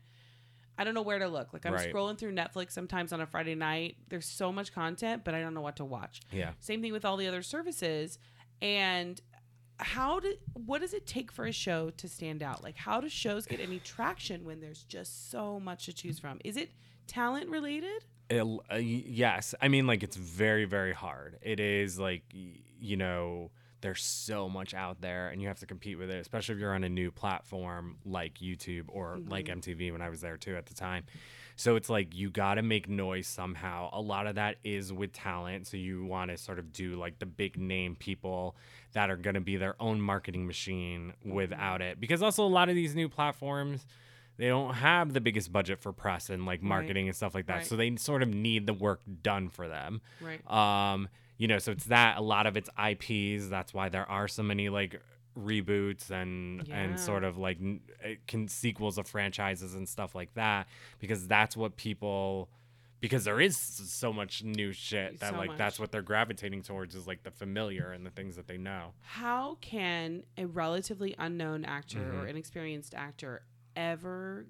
I 0.78 0.84
don't 0.84 0.94
know 0.94 1.02
where 1.02 1.18
to 1.18 1.28
look. 1.28 1.52
Like 1.52 1.66
I'm 1.66 1.74
Right. 1.74 1.92
scrolling 1.92 2.16
through 2.16 2.32
Netflix 2.34 2.70
sometimes 2.72 3.12
on 3.12 3.20
a 3.20 3.26
Friday 3.26 3.54
night. 3.54 3.96
There's 4.08 4.24
so 4.24 4.50
much 4.50 4.72
content, 4.72 5.24
but 5.24 5.34
I 5.34 5.40
don't 5.42 5.52
know 5.52 5.60
what 5.60 5.76
to 5.76 5.84
watch. 5.84 6.22
Yeah. 6.32 6.52
Same 6.60 6.80
thing 6.80 6.92
with 6.92 7.04
all 7.04 7.18
the 7.18 7.26
other 7.28 7.42
services. 7.42 8.18
And 8.62 9.20
how 9.80 10.20
do 10.20 10.34
what 10.54 10.80
does 10.80 10.94
it 10.94 11.06
take 11.06 11.32
for 11.32 11.46
a 11.46 11.52
show 11.52 11.90
to 11.90 12.08
stand 12.08 12.42
out? 12.42 12.62
Like 12.62 12.76
how 12.76 13.00
do 13.00 13.08
shows 13.08 13.46
get 13.46 13.60
any 13.60 13.78
traction 13.78 14.44
when 14.44 14.60
there's 14.60 14.84
just 14.84 15.30
so 15.30 15.58
much 15.60 15.86
to 15.86 15.92
choose 15.92 16.18
from? 16.18 16.38
Is 16.44 16.56
it 16.56 16.70
talent 17.06 17.48
related? 17.48 18.04
It, 18.28 18.46
uh, 18.70 18.76
yes, 18.76 19.54
I 19.60 19.68
mean 19.68 19.86
like 19.86 20.02
it's 20.02 20.16
very 20.16 20.64
very 20.64 20.92
hard. 20.92 21.38
It 21.42 21.60
is 21.60 21.98
like 21.98 22.22
you 22.32 22.96
know 22.96 23.50
there's 23.80 24.02
so 24.02 24.48
much 24.48 24.74
out 24.74 25.00
there 25.00 25.28
and 25.28 25.40
you 25.40 25.48
have 25.48 25.60
to 25.60 25.66
compete 25.66 25.98
with 25.98 26.10
it, 26.10 26.20
especially 26.20 26.54
if 26.54 26.60
you're 26.60 26.74
on 26.74 26.84
a 26.84 26.88
new 26.88 27.10
platform 27.10 27.96
like 28.04 28.34
YouTube 28.34 28.84
or 28.88 29.18
like 29.26 29.46
MTV 29.46 29.92
when 29.92 30.02
I 30.02 30.10
was 30.10 30.20
there 30.20 30.36
too 30.36 30.56
at 30.56 30.66
the 30.66 30.74
time. 30.74 31.04
So 31.60 31.76
it's 31.76 31.90
like 31.90 32.14
you 32.16 32.30
got 32.30 32.54
to 32.54 32.62
make 32.62 32.88
noise 32.88 33.26
somehow. 33.26 33.90
A 33.92 34.00
lot 34.00 34.26
of 34.26 34.36
that 34.36 34.56
is 34.64 34.94
with 34.94 35.12
talent, 35.12 35.66
so 35.66 35.76
you 35.76 36.06
want 36.06 36.30
to 36.30 36.38
sort 36.38 36.58
of 36.58 36.72
do 36.72 36.94
like 36.96 37.18
the 37.18 37.26
big 37.26 37.58
name 37.58 37.96
people 37.96 38.56
that 38.94 39.10
are 39.10 39.16
going 39.16 39.34
to 39.34 39.42
be 39.42 39.56
their 39.56 39.74
own 39.78 40.00
marketing 40.00 40.46
machine 40.46 41.12
without 41.22 41.82
it. 41.82 42.00
Because 42.00 42.22
also 42.22 42.44
a 42.44 42.48
lot 42.48 42.70
of 42.70 42.74
these 42.74 42.94
new 42.94 43.10
platforms 43.10 43.84
they 44.38 44.48
don't 44.48 44.72
have 44.72 45.12
the 45.12 45.20
biggest 45.20 45.52
budget 45.52 45.78
for 45.80 45.92
press 45.92 46.30
and 46.30 46.46
like 46.46 46.60
Right. 46.62 46.68
marketing 46.70 47.08
and 47.08 47.14
stuff 47.14 47.34
like 47.34 47.44
that. 47.48 47.56
Right. 47.56 47.66
So 47.66 47.76
they 47.76 47.94
sort 47.96 48.22
of 48.22 48.30
need 48.30 48.66
the 48.66 48.72
work 48.72 49.02
done 49.22 49.50
for 49.50 49.68
them. 49.68 50.00
Right. 50.18 50.40
Um, 50.50 51.10
you 51.36 51.46
know, 51.46 51.58
so 51.58 51.72
it's 51.72 51.84
that 51.86 52.16
a 52.16 52.22
lot 52.22 52.46
of 52.46 52.56
it's 52.56 52.70
IPs. 52.78 53.48
That's 53.50 53.74
why 53.74 53.90
there 53.90 54.08
are 54.10 54.28
so 54.28 54.42
many 54.42 54.70
like 54.70 54.98
reboots 55.38 56.10
and 56.10 56.66
Yeah. 56.68 56.76
and 56.76 56.98
sort 57.00 57.24
of 57.24 57.38
like 57.38 57.58
can 58.26 58.48
sequels 58.48 58.98
of 58.98 59.06
franchises 59.06 59.74
and 59.74 59.88
stuff 59.88 60.14
like 60.14 60.34
that 60.34 60.66
because 60.98 61.26
that's 61.28 61.56
what 61.56 61.76
people 61.76 62.48
because 63.00 63.24
there 63.24 63.40
is 63.40 63.56
so 63.56 64.12
much 64.12 64.42
new 64.44 64.72
shit 64.72 65.20
that 65.20 65.30
So 65.30 65.36
like 65.38 65.56
that's 65.56 65.78
what 65.80 65.90
they're 65.92 66.02
gravitating 66.02 66.62
towards 66.62 66.94
is 66.94 67.06
like 67.06 67.22
the 67.22 67.30
familiar 67.30 67.92
and 67.92 68.04
the 68.04 68.10
things 68.10 68.36
that 68.36 68.46
they 68.46 68.58
know. 68.58 68.92
How 69.00 69.56
can 69.62 70.24
a 70.36 70.46
relatively 70.46 71.14
unknown 71.18 71.64
actor 71.64 72.00
or 72.00 72.24
Mhm. 72.26 72.30
inexperienced 72.30 72.94
actor 72.94 73.42
ever 73.76 74.46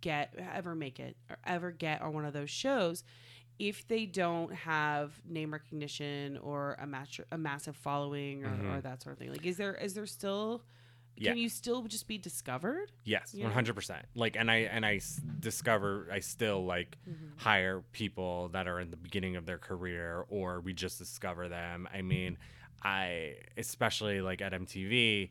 get 0.00 0.32
ever 0.54 0.74
make 0.74 0.98
it 1.00 1.16
or 1.28 1.36
ever 1.44 1.70
get 1.72 2.00
on 2.02 2.12
one 2.12 2.24
of 2.24 2.32
those 2.32 2.50
shows 2.50 3.02
if 3.58 3.86
they 3.88 4.06
don't 4.06 4.52
have 4.54 5.12
name 5.28 5.52
recognition 5.52 6.38
or 6.38 6.76
a 6.80 6.86
match 6.86 7.20
a 7.32 7.38
massive 7.38 7.76
following 7.76 8.44
or, 8.44 8.48
or 8.48 8.78
Mhm. 8.78 8.82
that 8.82 9.02
sort 9.02 9.14
of 9.14 9.18
thing? 9.18 9.30
Like 9.32 9.44
is 9.46 9.56
there 9.56 9.74
is 9.74 9.94
there 9.94 10.06
still 10.06 10.62
Yeah. 11.16 11.32
can 11.32 11.38
you 11.38 11.48
still 11.48 11.82
just 11.84 12.06
be 12.06 12.16
discovered? 12.18 12.92
Yes, 13.04 13.34
Yeah. 13.34 13.44
one 13.44 13.52
hundred 13.52 13.74
percent. 13.74 14.06
Like, 14.14 14.36
and 14.36 14.48
I 14.50 14.56
and 14.70 14.86
I 14.86 14.96
s- 14.96 15.20
discover 15.40 16.06
I 16.12 16.20
still 16.20 16.64
like 16.64 16.96
Mm-hmm. 17.08 17.38
hire 17.38 17.82
people 17.92 18.48
that 18.50 18.68
are 18.68 18.78
in 18.78 18.90
the 18.90 18.96
beginning 18.96 19.34
of 19.34 19.44
their 19.44 19.58
career, 19.58 20.24
or 20.28 20.60
we 20.60 20.72
just 20.74 20.98
discover 20.98 21.48
them. 21.48 21.88
I 21.92 22.02
mean, 22.02 22.38
I 22.82 23.38
especially 23.56 24.20
like 24.20 24.40
at 24.40 24.52
MTV. 24.52 25.30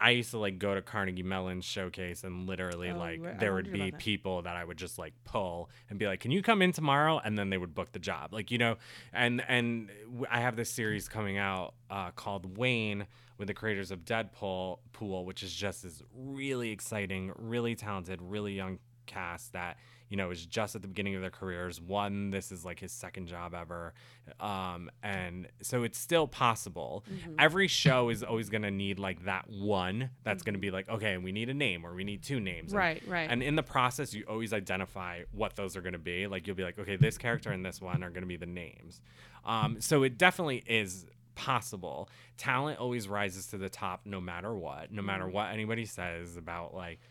I 0.00 0.10
used 0.10 0.30
to 0.30 0.38
like 0.38 0.58
go 0.58 0.74
to 0.74 0.80
Carnegie 0.80 1.22
Mellon's 1.22 1.64
showcase 1.64 2.24
and 2.24 2.46
literally 2.46 2.90
Oh, 2.90 2.96
like. 2.98 3.22
I 3.24 3.32
there 3.34 3.52
would 3.52 3.70
be 3.70 3.90
that. 3.90 3.98
people 4.00 4.42
that 4.42 4.56
I 4.56 4.64
would 4.64 4.78
just 4.78 4.98
like 4.98 5.12
pull 5.24 5.68
and 5.90 5.98
be 5.98 6.06
like, 6.06 6.20
"Can 6.20 6.30
you 6.30 6.42
come 6.42 6.62
in 6.62 6.72
tomorrow?" 6.72 7.20
And 7.22 7.38
then 7.38 7.50
they 7.50 7.58
would 7.58 7.74
book 7.74 7.92
the 7.92 7.98
job, 7.98 8.32
like 8.32 8.50
you 8.50 8.58
know. 8.58 8.76
And 9.12 9.42
and 9.46 9.90
I 10.30 10.40
have 10.40 10.56
this 10.56 10.70
series 10.70 11.08
coming 11.08 11.36
out 11.36 11.74
uh, 11.90 12.12
called 12.12 12.56
Wayne 12.56 13.06
with 13.36 13.48
the 13.48 13.54
creators 13.54 13.90
of 13.90 14.04
Deadpool, 14.04 14.78
Pool, 14.92 15.24
which 15.24 15.42
is 15.42 15.54
just 15.54 15.82
this 15.82 16.02
really 16.14 16.70
exciting, 16.70 17.32
really 17.36 17.74
talented, 17.74 18.20
really 18.22 18.54
young 18.54 18.78
cast 19.06 19.52
that 19.54 19.76
you 20.10 20.16
know 20.18 20.30
is 20.30 20.44
just 20.44 20.76
at 20.76 20.82
the 20.82 20.88
beginning 20.88 21.14
of 21.14 21.22
their 21.22 21.30
careers. 21.30 21.80
One, 21.80 22.30
this 22.30 22.52
is 22.52 22.62
like 22.64 22.78
his 22.80 22.92
second 22.92 23.28
job 23.28 23.54
ever, 23.54 23.94
um, 24.40 24.90
and 25.02 25.48
so 25.62 25.82
it's 25.84 25.98
still 25.98 26.26
possible. 26.26 27.04
Mm-hmm. 27.10 27.36
Every 27.38 27.66
show 27.68 28.10
is 28.10 28.22
always 28.22 28.50
going 28.50 28.62
to 28.62 28.70
need 28.70 28.98
like 28.98 29.24
that 29.24 29.48
one 29.48 30.10
that's 30.24 30.42
going 30.42 30.54
to 30.54 30.60
be 30.60 30.70
like, 30.70 30.88
okay, 30.90 31.16
we 31.16 31.32
need 31.32 31.48
a 31.48 31.54
name 31.54 31.86
or 31.86 31.94
we 31.94 32.04
need 32.04 32.22
two 32.22 32.40
names, 32.40 32.72
And- 32.72 32.78
Right, 32.78 33.02
right. 33.08 33.30
And 33.30 33.42
in 33.42 33.54
the 33.56 33.62
process, 33.62 34.12
you 34.12 34.24
always 34.28 34.52
identify 34.52 35.22
what 35.32 35.56
those 35.56 35.76
are 35.76 35.80
going 35.80 35.92
to 35.94 35.98
be. 35.98 36.26
Like 36.26 36.46
you'll 36.46 36.56
be 36.56 36.64
like, 36.64 36.78
okay, 36.78 36.96
this 36.96 37.16
character 37.16 37.50
and 37.52 37.64
this 37.64 37.80
one 37.80 38.02
are 38.02 38.10
going 38.10 38.22
to 38.22 38.26
be 38.28 38.36
the 38.36 38.46
names. 38.46 39.00
Um, 39.44 39.80
so 39.80 40.02
it 40.02 40.18
definitely 40.18 40.62
is 40.66 41.06
possible. 41.34 42.08
Talent 42.36 42.78
always 42.78 43.08
rises 43.08 43.46
to 43.48 43.58
the 43.58 43.68
top 43.70 44.02
no 44.04 44.20
matter 44.20 44.54
what, 44.54 44.92
no 44.92 45.02
matter 45.02 45.24
Mm-hmm. 45.24 45.32
what 45.34 45.52
anybody 45.52 45.84
says 45.86 46.36
about 46.36 46.74
like 46.74 46.98
"Eh, 47.02 47.06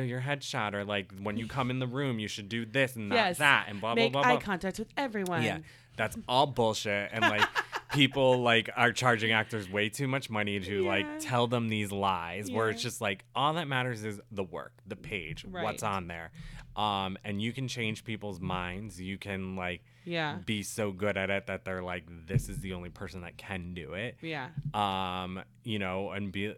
your 0.00 0.20
headshot 0.20 0.72
or 0.74 0.84
like 0.84 1.12
when 1.22 1.36
you 1.36 1.46
come 1.46 1.70
in 1.70 1.78
the 1.78 1.86
room 1.86 2.18
you 2.18 2.28
should 2.28 2.48
do 2.48 2.64
this 2.64 2.96
and 2.96 3.08
not 3.10 3.16
Yes. 3.16 3.38
that 3.38 3.66
and 3.68 3.80
blah 3.80 3.94
Make 3.94 4.12
blah 4.12 4.22
blah 4.22 4.30
eye 4.30 4.34
blah. 4.36 4.40
contact 4.40 4.78
with 4.78 4.88
everyone. 4.96 5.42
Yeah, 5.42 5.58
that's 5.96 6.16
all 6.28 6.46
bullshit. 6.46 7.10
And 7.12 7.22
like 7.22 7.42
people 7.92 8.42
like 8.42 8.70
are 8.76 8.92
charging 8.92 9.32
actors 9.32 9.68
way 9.70 9.88
too 9.88 10.08
much 10.08 10.30
money 10.30 10.58
to 10.60 10.82
Yeah. 10.82 10.88
like 10.88 11.06
tell 11.20 11.46
them 11.46 11.68
these 11.68 11.92
lies 11.92 12.50
where 12.50 12.70
it's 12.70 12.82
just 12.82 13.00
like 13.00 13.24
all 13.34 13.54
that 13.54 13.68
matters 13.68 14.04
is 14.04 14.20
the 14.30 14.44
work, 14.44 14.72
the 14.86 14.96
page, 14.96 15.44
what's 15.44 15.82
on 15.82 16.06
there. 16.08 16.30
Um, 16.74 17.18
and 17.22 17.40
you 17.42 17.52
can 17.52 17.68
change 17.68 18.02
people's 18.04 18.40
minds. 18.40 19.00
You 19.00 19.18
can 19.18 19.56
like 19.56 19.84
Yeah. 20.04 20.38
be 20.46 20.62
so 20.62 20.90
good 20.90 21.16
at 21.18 21.28
it 21.30 21.46
that 21.46 21.64
they're 21.64 21.82
like, 21.82 22.04
this 22.26 22.48
is 22.48 22.60
the 22.60 22.72
only 22.72 22.88
person 22.88 23.20
that 23.22 23.36
can 23.36 23.74
do 23.74 23.92
it 23.94 24.16
Yeah. 24.22 24.48
um 24.74 25.42
you 25.64 25.78
know 25.78 26.10
and 26.10 26.32
be 26.32 26.52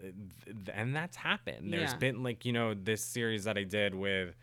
and 0.73 0.95
that's 0.95 1.17
happened 1.17 1.73
There's 1.73 1.93
Yeah. 1.93 1.99
been 1.99 2.23
like 2.23 2.45
you 2.45 2.53
know 2.53 2.73
this 2.75 3.03
series 3.03 3.45
that 3.45 3.59
i 3.59 3.65
did 3.65 3.95
with 3.95 4.35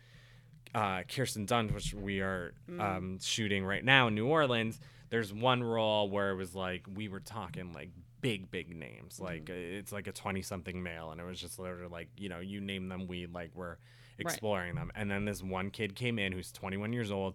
uh 0.74 1.02
kirsten 1.04 1.46
dunst 1.46 1.72
which 1.74 1.92
we 1.94 2.20
are 2.20 2.54
Mm. 2.70 2.80
um 2.80 3.18
shooting 3.20 3.64
right 3.64 3.84
now 3.84 4.06
in 4.08 4.14
new 4.14 4.26
orleans 4.26 4.78
there's 5.12 5.30
one 5.30 5.62
role 5.62 6.08
where 6.08 6.30
it 6.30 6.36
was 6.36 6.54
like 6.54 6.86
we 6.94 7.06
were 7.06 7.20
talking 7.20 7.74
like 7.74 7.90
big 8.22 8.50
big 8.50 8.74
names. 8.74 9.16
Mm-hmm. 9.16 9.24
like 9.24 9.50
it's 9.50 9.92
like 9.92 10.06
a 10.06 10.12
20 10.12 10.40
something 10.40 10.82
male 10.82 11.10
and 11.10 11.20
it 11.20 11.24
was 11.24 11.38
just 11.38 11.58
literally 11.58 11.92
like 11.92 12.08
you 12.16 12.30
know 12.30 12.40
you 12.40 12.62
name 12.62 12.88
them 12.88 13.06
we 13.06 13.26
like 13.26 13.54
were 13.54 13.78
exploring 14.18 14.74
them. 14.74 14.90
And 14.94 15.10
then 15.10 15.26
this 15.26 15.42
one 15.42 15.70
kid 15.70 15.94
came 15.94 16.18
in 16.18 16.32
who's 16.32 16.50
21 16.50 16.94
years 16.94 17.12
old 17.12 17.34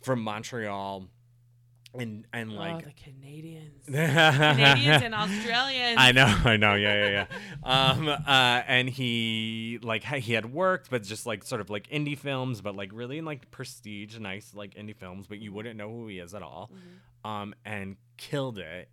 from 0.00 0.22
montreal 0.22 1.08
and 1.98 2.26
and 2.32 2.52
oh, 2.52 2.56
like 2.56 2.84
the 2.84 2.92
Canadians. 3.02 3.84
Canadians 3.86 5.02
and 5.02 5.14
Australians. 5.14 5.96
I 5.98 6.12
know, 6.12 6.36
I 6.44 6.56
know, 6.56 6.74
yeah, 6.74 7.08
yeah, 7.08 7.26
yeah. 7.64 7.90
um, 7.90 8.08
uh, 8.08 8.62
and 8.66 8.88
he 8.88 9.78
like 9.82 10.04
he 10.04 10.34
had 10.34 10.52
worked, 10.52 10.90
but 10.90 11.02
just 11.02 11.26
like 11.26 11.42
sort 11.44 11.60
of 11.60 11.70
like 11.70 11.88
indie 11.88 12.18
films, 12.18 12.60
but 12.60 12.76
like 12.76 12.90
really 12.92 13.18
in 13.18 13.24
like 13.24 13.50
prestige, 13.50 14.18
nice 14.18 14.54
like 14.54 14.74
indie 14.74 14.94
films, 14.96 15.26
but 15.26 15.38
you 15.38 15.52
wouldn't 15.52 15.76
know 15.76 15.90
who 15.90 16.06
he 16.06 16.18
is 16.18 16.34
at 16.34 16.42
all. 16.42 16.70
Mm-hmm. 16.72 17.30
Um, 17.30 17.54
and 17.64 17.96
killed 18.16 18.58
it. 18.58 18.88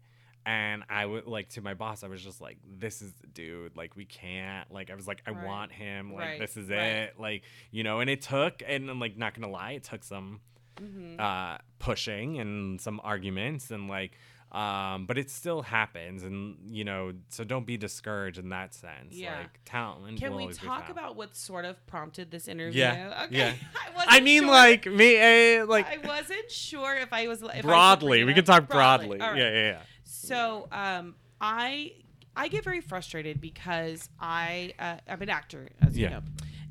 And 0.45 0.83
I 0.89 1.05
would 1.05 1.27
like 1.27 1.49
to 1.49 1.61
my 1.61 1.73
boss, 1.73 2.03
I 2.05 2.07
was 2.07 2.23
just 2.23 2.39
like, 2.39 2.57
"This 2.65 3.01
is 3.01 3.11
the 3.19 3.27
dude. 3.27 3.75
Like, 3.75 3.97
we 3.97 4.05
can't. 4.05 4.71
Like, 4.71 4.89
I 4.89 4.95
was 4.95 5.05
like, 5.05 5.21
I 5.27 5.31
Right. 5.31 5.45
want 5.45 5.73
him. 5.73 6.13
Like, 6.13 6.21
Right, 6.21 6.39
this 6.39 6.55
is 6.55 6.69
right. 6.69 6.77
it. 6.77 7.19
Like, 7.19 7.43
you 7.69 7.83
know." 7.83 7.99
And 7.99 8.09
it 8.09 8.21
took, 8.21 8.63
and 8.65 8.89
I'm 8.89 8.97
like, 8.99 9.17
not 9.17 9.33
gonna 9.33 9.51
lie, 9.51 9.71
it 9.73 9.83
took 9.83 10.05
some 10.05 10.39
Mhm. 10.81 11.19
uh, 11.19 11.57
pushing 11.79 12.39
and 12.39 12.79
some 12.81 12.99
arguments 13.03 13.71
and 13.71 13.87
like 13.87 14.17
Um, 14.49 15.07
but 15.07 15.17
it 15.17 15.29
still 15.29 15.61
happens, 15.61 16.23
and 16.23 16.57
you 16.69 16.85
know, 16.85 17.11
so 17.27 17.43
don't 17.43 17.65
be 17.65 17.75
discouraged 17.75 18.39
in 18.39 18.47
that 18.49 18.73
sense. 18.73 19.13
Yeah. 19.13 19.39
Like 19.39 19.59
talent. 19.65 20.19
Can 20.19 20.35
we 20.35 20.47
talk 20.53 20.87
about 20.89 21.17
what 21.17 21.35
sort 21.35 21.65
of 21.65 21.85
prompted 21.85 22.31
this 22.31 22.47
interview? 22.47 22.79
Yeah, 22.79 23.25
Okay. 23.25 23.37
yeah. 23.37 23.53
I, 23.97 24.17
I 24.17 24.19
mean, 24.21 24.43
sure. 24.43 24.51
like 24.51 24.85
me, 24.85 25.17
eh, 25.17 25.65
like 25.67 25.85
I 25.87 25.97
wasn't 25.97 26.49
sure 26.49 26.95
if 26.95 27.11
I 27.11 27.27
was 27.27 27.41
if 27.41 27.49
I 27.49 27.55
should 27.55 27.63
broadly. 27.63 28.23
We 28.23 28.33
can 28.33 28.45
talk 28.45 28.69
broadly. 28.69 29.19
All 29.19 29.31
right. 29.31 29.37
Yeah, 29.37 29.49
yeah, 29.51 29.69
yeah. 29.71 29.81
So, 30.05 30.69
um, 30.71 31.15
I 31.41 31.91
I 32.33 32.47
get 32.47 32.63
very 32.63 32.79
frustrated 32.81 33.41
because 33.41 34.07
I 34.17 34.73
uh, 34.79 34.95
I'm 35.09 35.21
an 35.21 35.29
actor, 35.29 35.67
as 35.81 35.97
you 35.97 36.09
know, 36.09 36.21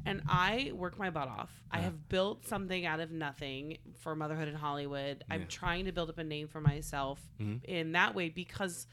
and 0.07 0.23
I 0.29 0.71
work 0.75 0.99
my 0.99 1.11
butt 1.11 1.29
off. 1.29 1.51
I 1.71 1.81
have 1.81 2.09
built 2.09 2.47
something 2.47 2.87
out 2.87 3.01
of 3.01 3.11
nothing 3.11 3.79
for 3.99 4.15
motherhood 4.17 4.49
in 4.49 4.55
Hollywood. 4.55 5.25
I'm 5.29 5.47
trying 5.49 5.85
to 5.87 5.93
build 5.93 6.09
up 6.09 6.19
a 6.19 6.25
name 6.25 6.49
for 6.49 6.61
myself 6.61 7.21
Mhm. 7.41 7.63
in 7.65 7.93
that 7.93 8.15
way 8.15 8.29
because 8.31 8.87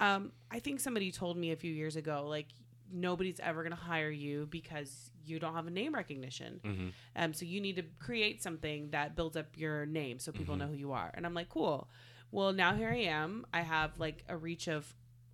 um, 0.00 0.32
I 0.50 0.58
think 0.58 0.80
somebody 0.80 1.12
told 1.12 1.36
me 1.36 1.52
a 1.52 1.56
few 1.56 1.72
years 1.72 1.96
ago, 1.96 2.26
like 2.28 2.48
nobody's 2.90 3.38
ever 3.40 3.62
going 3.62 3.70
to 3.76 3.82
hire 3.82 4.10
you 4.10 4.46
because 4.50 5.10
you 5.24 5.38
don't 5.38 5.54
have 5.54 5.66
a 5.66 5.70
name 5.70 5.94
recognition. 5.94 6.60
hmm 6.64 6.88
Um, 7.14 7.32
so 7.34 7.44
you 7.44 7.60
need 7.60 7.76
to 7.76 7.82
create 8.00 8.42
something 8.42 8.90
that 8.90 9.14
builds 9.16 9.36
up 9.36 9.56
your 9.56 9.86
name 9.86 10.18
so 10.18 10.32
people 10.32 10.54
Mm-hmm. 10.56 10.60
know 10.60 10.68
who 10.68 10.74
you 10.76 10.92
are. 10.92 11.10
And 11.14 11.24
I'm 11.26 11.34
like, 11.34 11.48
cool. 11.48 11.88
Well, 12.32 12.52
now 12.52 12.74
here 12.74 12.88
I 12.90 13.02
am. 13.20 13.46
I 13.52 13.60
have 13.60 13.98
like 13.98 14.24
a 14.28 14.36
reach 14.36 14.66
of 14.68 14.92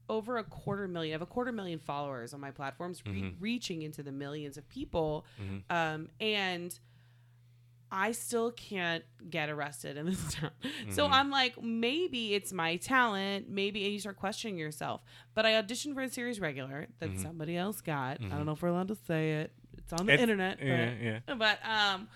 over 0.09 0.38
a 0.38 0.44
quarter 0.44 0.88
million. 0.88 1.12
I 1.12 1.14
have 1.14 1.22
a 1.22 1.26
quarter 1.26 1.52
million 1.52 1.78
followers 1.78 2.32
on 2.34 2.40
my 2.40 2.50
platforms, 2.50 3.02
re- 3.06 3.22
Mhm. 3.22 3.34
reaching 3.40 3.82
into 3.82 4.02
the 4.02 4.12
millions 4.12 4.56
of 4.56 4.68
people. 4.68 5.26
Mhm. 5.40 5.62
Um, 5.70 6.09
and 6.20 6.78
I 7.90 8.12
still 8.12 8.50
can't 8.50 9.02
get 9.30 9.48
arrested 9.48 9.96
in 9.96 10.04
this 10.06 10.34
town. 10.34 10.50
So 10.90 11.06
Mhm. 11.09 11.11
I'm 11.12 11.30
like, 11.30 11.62
maybe 11.62 12.34
it's 12.34 12.52
my 12.52 12.76
talent. 12.76 13.48
Maybe 13.48 13.84
and 13.84 13.92
you 13.94 13.98
start 13.98 14.16
questioning 14.16 14.59
yourself. 14.59 15.02
But 15.34 15.46
I 15.46 15.52
auditioned 15.52 15.94
for 15.94 16.02
a 16.02 16.09
series 16.11 16.38
regular 16.38 16.88
that 16.98 17.11
Mhm. 17.11 17.22
somebody 17.22 17.56
else 17.56 17.80
got. 17.80 18.20
I 18.22 18.28
don't 18.28 18.44
know 18.44 18.52
if 18.52 18.61
we're 18.62 18.68
allowed 18.68 18.88
to 18.88 18.94
say 18.94 19.40
it. 19.40 19.52
It's 19.78 19.92
on 19.94 20.04
the 20.06 20.12
It's- 20.12 20.22
internet. 20.22 20.59
Yeah, 20.62 20.90
but- 20.94 21.02
yeah. 21.02 21.34
but 21.34 21.59
um 21.66 22.09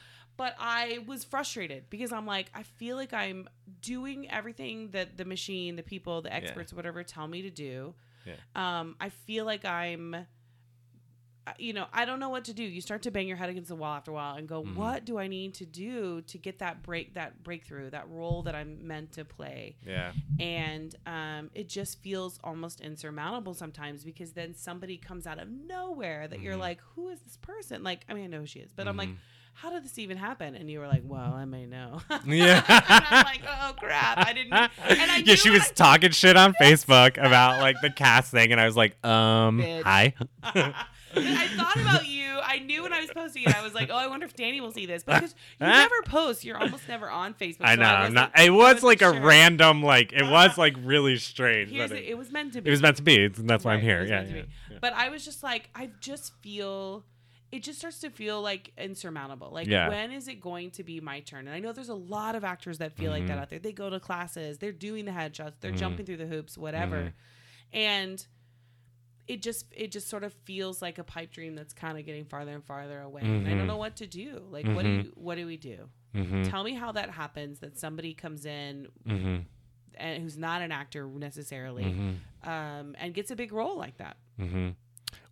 but 0.43 0.57
i 0.59 0.99
was 1.07 1.23
frustrated 1.23 1.85
because 1.89 2.11
i'm 2.13 2.27
like 2.27 2.51
i 2.53 2.63
feel 2.65 2.97
like 2.97 3.13
i'm 3.13 3.49
doing 3.81 4.29
everything 4.31 4.89
that 4.91 5.17
the 5.17 5.25
machine 5.25 5.77
the 5.77 5.83
people 5.85 6.21
the 6.23 6.33
experts 6.35 6.73
whatever 6.73 7.05
tell 7.05 7.29
me 7.29 7.43
to 7.43 7.51
do 7.51 7.95
Yeah. 8.27 8.35
um 8.57 8.97
i 9.01 9.09
feel 9.09 9.45
like 9.45 9.65
i'm 9.65 10.27
you 11.59 11.73
know 11.73 11.87
i 11.93 12.05
don't 12.05 12.21
know 12.21 12.29
what 12.29 12.45
to 12.45 12.53
do 12.53 12.63
you 12.63 12.81
start 12.81 13.03
to 13.03 13.11
bang 13.11 13.27
your 13.27 13.37
head 13.37 13.51
against 13.51 13.69
the 13.69 13.75
wall 13.75 13.97
after 13.97 14.13
a 14.13 14.15
while 14.15 14.37
and 14.37 14.47
go 14.49 14.63
Mhm. 14.63 14.77
what 14.77 15.05
do 15.05 15.19
i 15.19 15.27
need 15.27 15.55
to 15.55 15.67
do 15.67 16.23
to 16.23 16.39
get 16.39 16.61
that 16.61 16.83
break 16.85 17.15
that 17.15 17.43
breakthrough 17.43 17.91
that 17.91 18.09
role 18.09 18.43
that 18.43 18.55
i'm 18.55 18.87
meant 18.87 19.11
to 19.13 19.25
play 19.25 19.77
Yeah. 19.85 20.13
and 20.39 20.95
um, 21.07 21.51
it 21.55 21.69
just 21.69 22.01
feels 22.01 22.39
almost 22.45 22.81
insurmountable 22.81 23.55
sometimes 23.55 24.05
because 24.05 24.33
then 24.33 24.55
somebody 24.55 24.97
comes 24.97 25.27
out 25.27 25.39
of 25.41 25.49
nowhere 25.49 26.27
that 26.29 26.41
you're 26.41 26.55
Mhm. 26.57 26.61
like, 26.69 26.81
who 26.95 27.09
is 27.11 27.21
this 27.21 27.37
person? 27.37 27.83
Like, 27.85 28.05
I 28.09 28.15
mean, 28.15 28.25
I 28.25 28.27
know 28.29 28.41
who 28.41 28.47
she 28.47 28.61
is, 28.61 28.73
but 28.73 28.89
I'm 28.89 28.97
like, 28.97 29.11
Mhm. 29.11 29.17
How 29.55 29.71
did 29.71 29.85
this 29.85 29.99
even 29.99 30.17
happen? 30.17 30.55
And 30.55 30.71
you 30.71 30.81
were 30.81 30.87
like, 30.89 31.03
well, 31.05 31.33
I 31.35 31.45
may 31.45 31.67
know. 31.67 32.01
Yeah. 32.27 32.63
and 32.69 33.05
I'm 33.11 33.25
like, 33.25 33.43
oh 33.47 33.75
crap, 33.79 34.19
I 34.19 34.33
didn't. 34.33 34.53
And 34.53 34.71
I 35.11 35.23
yeah, 35.25 35.35
she 35.35 35.51
was 35.51 35.69
I- 35.71 35.73
talking 35.75 36.11
shit 36.11 36.37
on 36.37 36.55
Facebook 36.55 37.19
about 37.19 37.61
like 37.61 37.77
the 37.83 37.91
cast 37.91 38.31
thing, 38.31 38.53
and 38.53 38.61
I 38.61 38.67
was 38.67 38.77
like, 38.77 39.03
um, 39.05 39.61
Bitch. 39.61 39.83
hi. 39.83 40.15
I 41.15 41.47
thought 41.57 41.77
about 41.77 42.07
you. 42.09 42.39
I 42.43 42.59
knew 42.61 42.83
when 42.83 42.93
I 42.93 43.01
was 43.01 43.11
posting 43.11 43.43
it. 43.43 43.55
I 43.55 43.63
was 43.63 43.75
like, 43.75 43.91
"Oh, 43.91 43.97
I 43.97 44.07
wonder 44.07 44.25
if 44.25 44.35
Danny 44.35 44.61
will 44.63 44.73
see 44.73 44.87
this." 44.87 45.05
Because 45.05 45.35
you 45.61 45.67
never 45.67 45.95
post. 46.07 46.43
You're 46.45 46.57
almost 46.57 46.89
never 46.89 47.11
on 47.11 47.35
Facebook. 47.35 47.59
I 47.63 47.75
so 47.75 47.83
know. 47.83 47.87
I'm 47.87 47.99
wasn't- 48.01 48.15
not, 48.15 48.39
it 48.41 48.51
was 48.51 48.83
like 48.83 49.03
a 49.03 49.21
random, 49.21 49.83
like 49.83 50.13
it 50.15 50.25
was 50.25 50.57
like 50.57 50.75
really 50.83 51.17
strange. 51.17 51.71
It, 51.71 51.93
it, 51.93 52.17
was 52.17 52.31
meant 52.33 52.55
to 52.55 52.63
be. 52.63 52.69
it 52.69 52.73
was 52.73 52.81
meant 52.81 52.97
to 52.97 53.03
be. 53.03 53.29
That's 53.29 53.63
why 53.65 53.75
I'm 53.75 53.83
here. 53.83 54.05
Yeah, 54.05 54.23
yeah, 54.23 54.43
yeah. 54.71 54.79
But 54.81 54.95
I 54.95 55.11
was 55.11 55.23
just 55.25 55.43
like, 55.43 55.69
I 55.75 55.91
just 56.01 56.33
feel 56.41 57.05
it 57.53 57.63
just 57.63 57.79
starts 57.79 58.01
to 58.01 58.11
feel 58.11 58.41
like 58.43 58.73
insurmountable. 58.79 59.51
Like, 59.53 59.67
Yeah. 59.69 59.89
when 59.91 60.11
is 60.11 60.27
it 60.27 60.41
going 60.41 60.71
to 60.73 60.83
be 60.83 61.01
my 61.01 61.21
turn? 61.21 61.47
And 61.47 61.55
I 61.55 61.59
know 61.61 61.73
there's 61.73 61.91
a 61.91 61.95
lot 61.95 62.35
of 62.35 62.45
actors 62.45 62.79
that 62.79 62.97
feel 62.97 63.11
like 63.13 63.27
that 63.27 63.37
Mhm. 63.37 63.43
out 63.43 63.51
there. 63.51 63.59
They 63.59 63.73
go 63.73 63.91
to 63.91 64.01
classes, 64.01 64.59
they're 64.59 64.73
doing 64.73 65.05
the 65.05 65.11
headshots, 65.13 65.61
they're 65.61 65.71
Mhm. 65.73 65.77
jumping 65.79 66.07
through 66.07 66.17
the 66.17 66.27
hoops, 66.27 66.57
whatever. 66.57 67.03
Mhm. 67.03 67.13
And 67.75 68.27
it 69.29 69.41
just 69.41 69.67
it 69.77 69.93
just 69.93 70.09
sort 70.09 70.25
of 70.25 70.33
feels 70.33 70.83
like 70.83 70.99
a 70.99 71.05
pipe 71.05 71.31
dream 71.31 71.55
that's 71.55 71.73
kind 71.73 71.97
of 71.99 72.05
getting 72.05 72.25
farther 72.25 72.53
and 72.53 72.65
farther 72.65 73.01
away. 73.01 73.21
And 73.23 73.47
I 73.47 73.55
don't 73.55 73.67
know 73.69 73.77
what 73.77 73.97
to 73.97 74.07
do. 74.07 74.45
Like, 74.51 74.67
what 74.67 74.83
do 74.83 74.89
Mhm. 75.01 75.05
you 75.05 75.13
what 75.15 75.37
do 75.37 75.47
we 75.47 75.57
do? 75.57 75.89
Tell 76.45 76.65
me 76.65 76.75
how 76.75 76.93
that 76.93 77.11
happens. 77.11 77.61
That 77.61 77.79
somebody 77.79 78.15
comes 78.15 78.45
in 78.47 78.89
and 79.07 80.23
who's 80.23 80.37
not 80.39 80.61
an 80.63 80.73
actor 80.73 81.07
necessarily, 81.07 81.85
um, 82.43 82.97
and 82.99 83.15
gets 83.15 83.31
a 83.31 83.37
big 83.37 83.53
role 83.53 83.77
like 83.77 83.99
that. 83.99 84.17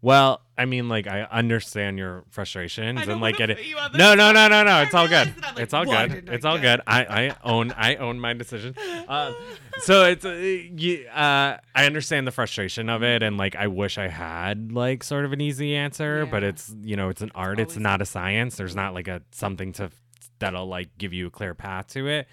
Well, 0.03 0.41
I 0.57 0.65
mean, 0.65 0.89
like 0.89 1.07
I 1.07 1.23
understand 1.23 1.99
your 1.99 2.25
frustrations 2.31 3.07
and 3.07 3.21
like 3.21 3.39
it. 3.41 3.57
put 3.57 3.65
you 3.67 3.77
on 3.77 3.93
the 3.93 3.99
No, 3.99 4.15
no, 4.15 4.33
no, 4.33 4.49
no, 4.49 4.65
no. 4.65 4.83
It's 4.83 4.95
all 4.95 5.09
good. 5.09 5.27
realized 5.29 5.43
that 5.43 5.49
I'm 5.49 5.55
like, 5.55 5.63
It's 5.63 5.75
all 5.75 5.85
good. 5.85 6.29
It's 6.31 6.45
all 6.45 6.59
good. 6.59 6.81
I, 6.87 7.05
I 7.05 7.37
own 7.45 7.73
I 7.77 7.97
own 7.97 8.19
my 8.19 8.33
decision. 8.33 8.75
Um, 9.09 9.35
so 9.79 10.05
it's 10.05 10.25
uh, 10.25 10.31
you, 10.31 11.07
uh, 11.09 11.59
I 11.75 11.87
understand 11.87 12.27
the 12.27 12.31
frustration 12.33 12.89
of 12.89 13.03
it, 13.03 13.23
and 13.23 13.37
like 13.37 13.57
I 13.57 13.67
wish 13.67 13.99
I 13.99 14.09
had 14.09 14.73
like 14.73 15.03
sort 15.05 15.25
of 15.25 15.33
an 15.33 15.41
easy 15.41 15.75
answer, 15.77 16.27
but 16.27 16.45
it's 16.45 16.75
you 16.83 16.97
know 16.97 17.09
it's 17.11 17.23
an 17.23 17.33
art. 17.35 17.61
It's 17.61 17.77
not 17.77 18.01
a 18.01 18.07
science. 18.07 18.57
There's 18.57 18.77
not 18.77 18.95
like 18.95 19.09
a 19.09 19.23
something 19.33 19.73
to 19.75 19.91
that'll 20.39 20.67
like 20.67 20.97
give 20.99 21.13
you 21.13 21.27
a 21.27 21.31
clear 21.31 21.55
path 21.55 21.89
to 21.89 22.09
it. 22.09 22.29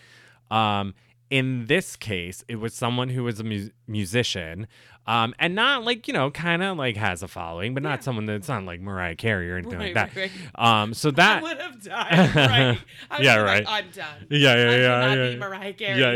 Um, 0.49 0.93
in 1.29 1.65
this 1.67 1.95
case, 1.95 2.43
it 2.47 2.55
was 2.57 2.73
someone 2.73 3.09
who 3.09 3.23
was 3.23 3.39
a 3.39 3.43
mu- 3.43 3.69
musician, 3.87 4.67
um, 5.05 5.33
and 5.39 5.55
not 5.55 5.83
like 5.83 6.07
you 6.07 6.13
know, 6.13 6.31
kind 6.31 6.63
of 6.63 6.77
like 6.77 6.95
has 6.97 7.23
a 7.23 7.27
following, 7.27 7.73
but 7.73 7.83
Yeah. 7.83 7.89
not 7.89 8.03
someone 8.03 8.25
that's 8.25 8.47
not 8.47 8.63
like 8.63 8.79
Mariah 8.81 9.15
Carey 9.15 9.51
or 9.51 9.57
anything 9.57 9.79
Right, 9.79 9.95
like 9.95 10.13
that. 10.13 10.19
right, 10.19 10.31
right. 10.57 10.81
Um, 10.81 10.93
so 10.93 11.09
I 11.09 11.11
that 11.13 11.43
would 11.43 11.57
have 11.61 11.83
died. 11.83 12.35
Right. 12.35 12.79
I 13.11 13.21
Yeah, 13.21 13.35
like, 13.41 13.45
right. 13.45 13.65
I'm 13.67 13.89
done. 13.91 14.27
yeah, 14.29 14.39
yeah, 14.39 14.49
I 14.49 14.55
yeah, 14.55 14.87
cannot 15.01 15.17
yeah, 15.17 15.25
be 15.25 15.31
yeah. 15.31 15.37
Mariah 15.37 15.73
Carey. 15.73 15.99
Yeah, 15.99 16.13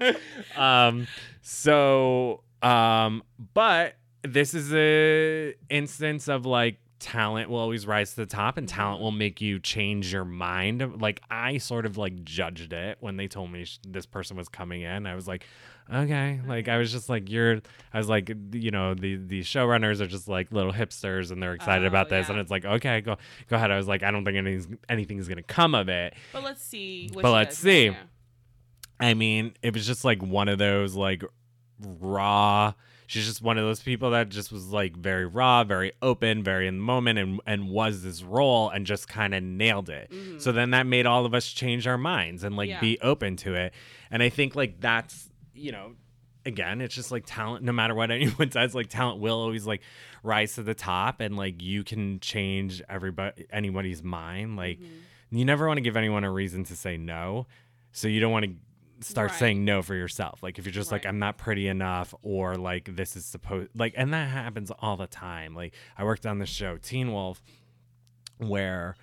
yeah, 0.00 0.12
yeah. 0.56 0.86
um, 0.88 1.06
so, 1.42 2.42
um, 2.62 3.22
but 3.54 3.96
this 4.22 4.54
is 4.54 4.72
a 4.74 5.54
instance 5.70 6.28
of 6.28 6.44
like 6.46 6.78
talent 6.98 7.50
will 7.50 7.58
always 7.58 7.86
rise 7.86 8.10
to 8.10 8.16
the 8.16 8.26
top 8.26 8.56
and 8.56 8.66
mm-hmm. 8.66 8.76
talent 8.76 9.00
will 9.00 9.12
make 9.12 9.40
you 9.40 9.58
change 9.58 10.12
your 10.12 10.24
mind. 10.24 11.00
Like 11.00 11.20
I 11.30 11.58
sort 11.58 11.86
of 11.86 11.96
like 11.96 12.24
judged 12.24 12.72
it 12.72 12.98
when 13.00 13.16
they 13.16 13.28
told 13.28 13.50
me 13.50 13.64
sh- 13.64 13.78
this 13.86 14.06
person 14.06 14.36
was 14.36 14.48
coming 14.48 14.82
in. 14.82 15.06
I 15.06 15.14
was 15.14 15.28
like, 15.28 15.44
okay, 15.92 16.38
mm-hmm. 16.40 16.48
like 16.48 16.68
I 16.68 16.78
was 16.78 16.90
just 16.92 17.08
like 17.08 17.30
you're 17.30 17.60
I 17.92 17.98
was 17.98 18.08
like 18.08 18.30
you 18.52 18.70
know 18.70 18.94
the 18.94 19.16
the 19.16 19.42
showrunners 19.42 20.00
are 20.00 20.06
just 20.06 20.28
like 20.28 20.50
little 20.52 20.72
hipsters 20.72 21.30
and 21.30 21.42
they're 21.42 21.54
excited 21.54 21.84
Oh, 21.84 21.88
about 21.88 22.08
this 22.08 22.26
yeah. 22.26 22.32
and 22.32 22.40
it's 22.40 22.50
like 22.50 22.64
okay, 22.64 23.00
go 23.00 23.16
go 23.48 23.56
ahead. 23.56 23.70
I 23.70 23.76
was 23.76 23.88
like 23.88 24.02
I 24.02 24.10
don't 24.10 24.24
think 24.24 24.36
anything's 24.36 24.68
anything's 24.88 25.28
going 25.28 25.36
to 25.36 25.42
come 25.42 25.74
of 25.74 25.88
it. 25.88 26.14
But 26.32 26.44
let's 26.44 26.62
see. 26.62 27.10
But 27.12 27.30
let's 27.30 27.58
see. 27.58 27.86
Yeah. 27.86 27.96
I 28.98 29.14
mean, 29.14 29.52
it 29.62 29.74
was 29.74 29.86
just 29.86 30.04
like 30.04 30.22
one 30.22 30.48
of 30.48 30.58
those 30.58 30.94
like 30.94 31.22
raw. 32.00 32.72
She's 33.06 33.26
just 33.26 33.40
one 33.42 33.56
of 33.58 33.64
those 33.64 33.82
people 33.82 34.10
that 34.10 34.28
just 34.28 34.50
was 34.50 34.68
like 34.68 34.96
very 34.96 35.26
raw, 35.26 35.62
very 35.64 35.92
open, 36.02 36.42
very 36.42 36.66
in 36.66 36.76
the 36.78 36.82
moment, 36.82 37.18
and 37.18 37.40
and 37.46 37.68
was 37.68 38.02
this 38.02 38.22
role 38.22 38.68
and 38.70 38.84
just 38.86 39.08
kind 39.08 39.34
of 39.34 39.42
nailed 39.42 39.88
it. 39.88 40.10
Mhm. 40.10 40.40
So 40.40 40.52
then 40.52 40.70
that 40.70 40.86
made 40.86 41.06
all 41.06 41.24
of 41.24 41.34
us 41.34 41.46
change 41.46 41.86
our 41.86 41.98
minds 41.98 42.42
and 42.44 42.56
like 42.56 42.68
Yeah. 42.68 42.80
be 42.80 42.98
open 43.00 43.36
to 43.38 43.54
it. 43.54 43.72
And 44.10 44.22
I 44.22 44.28
think 44.28 44.56
like 44.56 44.80
that's 44.80 45.30
you 45.54 45.72
know, 45.72 45.92
again, 46.44 46.80
it's 46.80 46.94
just 46.94 47.10
like 47.10 47.24
talent. 47.26 47.64
No 47.64 47.72
matter 47.72 47.94
what 47.94 48.10
anyone 48.10 48.50
says, 48.50 48.74
like 48.74 48.88
talent 48.88 49.20
will 49.20 49.38
always 49.40 49.66
like 49.66 49.82
rise 50.22 50.54
to 50.56 50.62
the 50.62 50.74
top, 50.74 51.20
and 51.20 51.36
like 51.36 51.62
you 51.62 51.84
can 51.84 52.18
change 52.20 52.82
everybody 52.88 53.46
anybody's 53.52 54.02
mind. 54.02 54.56
Like 54.56 54.78
Mm-hmm. 54.80 55.36
you 55.38 55.44
never 55.44 55.66
want 55.66 55.78
to 55.78 55.82
give 55.82 55.96
anyone 55.96 56.24
a 56.24 56.30
reason 56.30 56.64
to 56.64 56.76
say 56.76 56.96
no. 56.96 57.46
So 57.92 58.08
you 58.08 58.20
don't 58.20 58.32
want 58.32 58.44
to 58.44 58.52
start 59.00 59.30
Right. 59.30 59.38
saying 59.38 59.64
no 59.64 59.82
for 59.82 59.94
yourself. 59.94 60.42
Like 60.42 60.58
if 60.58 60.64
you're 60.64 60.72
just 60.72 60.90
like 60.92 61.04
I'm 61.06 61.18
not 61.18 61.38
pretty 61.38 61.68
enough 61.68 62.14
or 62.22 62.56
like 62.56 62.96
this 62.96 63.16
is 63.16 63.24
supposed 63.24 63.68
like 63.74 63.94
and 63.96 64.12
that 64.14 64.28
happens 64.28 64.70
all 64.78 64.96
the 64.96 65.06
time. 65.06 65.54
Like 65.54 65.74
I 65.96 66.04
worked 66.04 66.26
on 66.26 66.38
this 66.38 66.48
show 66.48 66.76
Teen 66.78 67.12
Wolf 67.12 67.42
where 68.38 68.96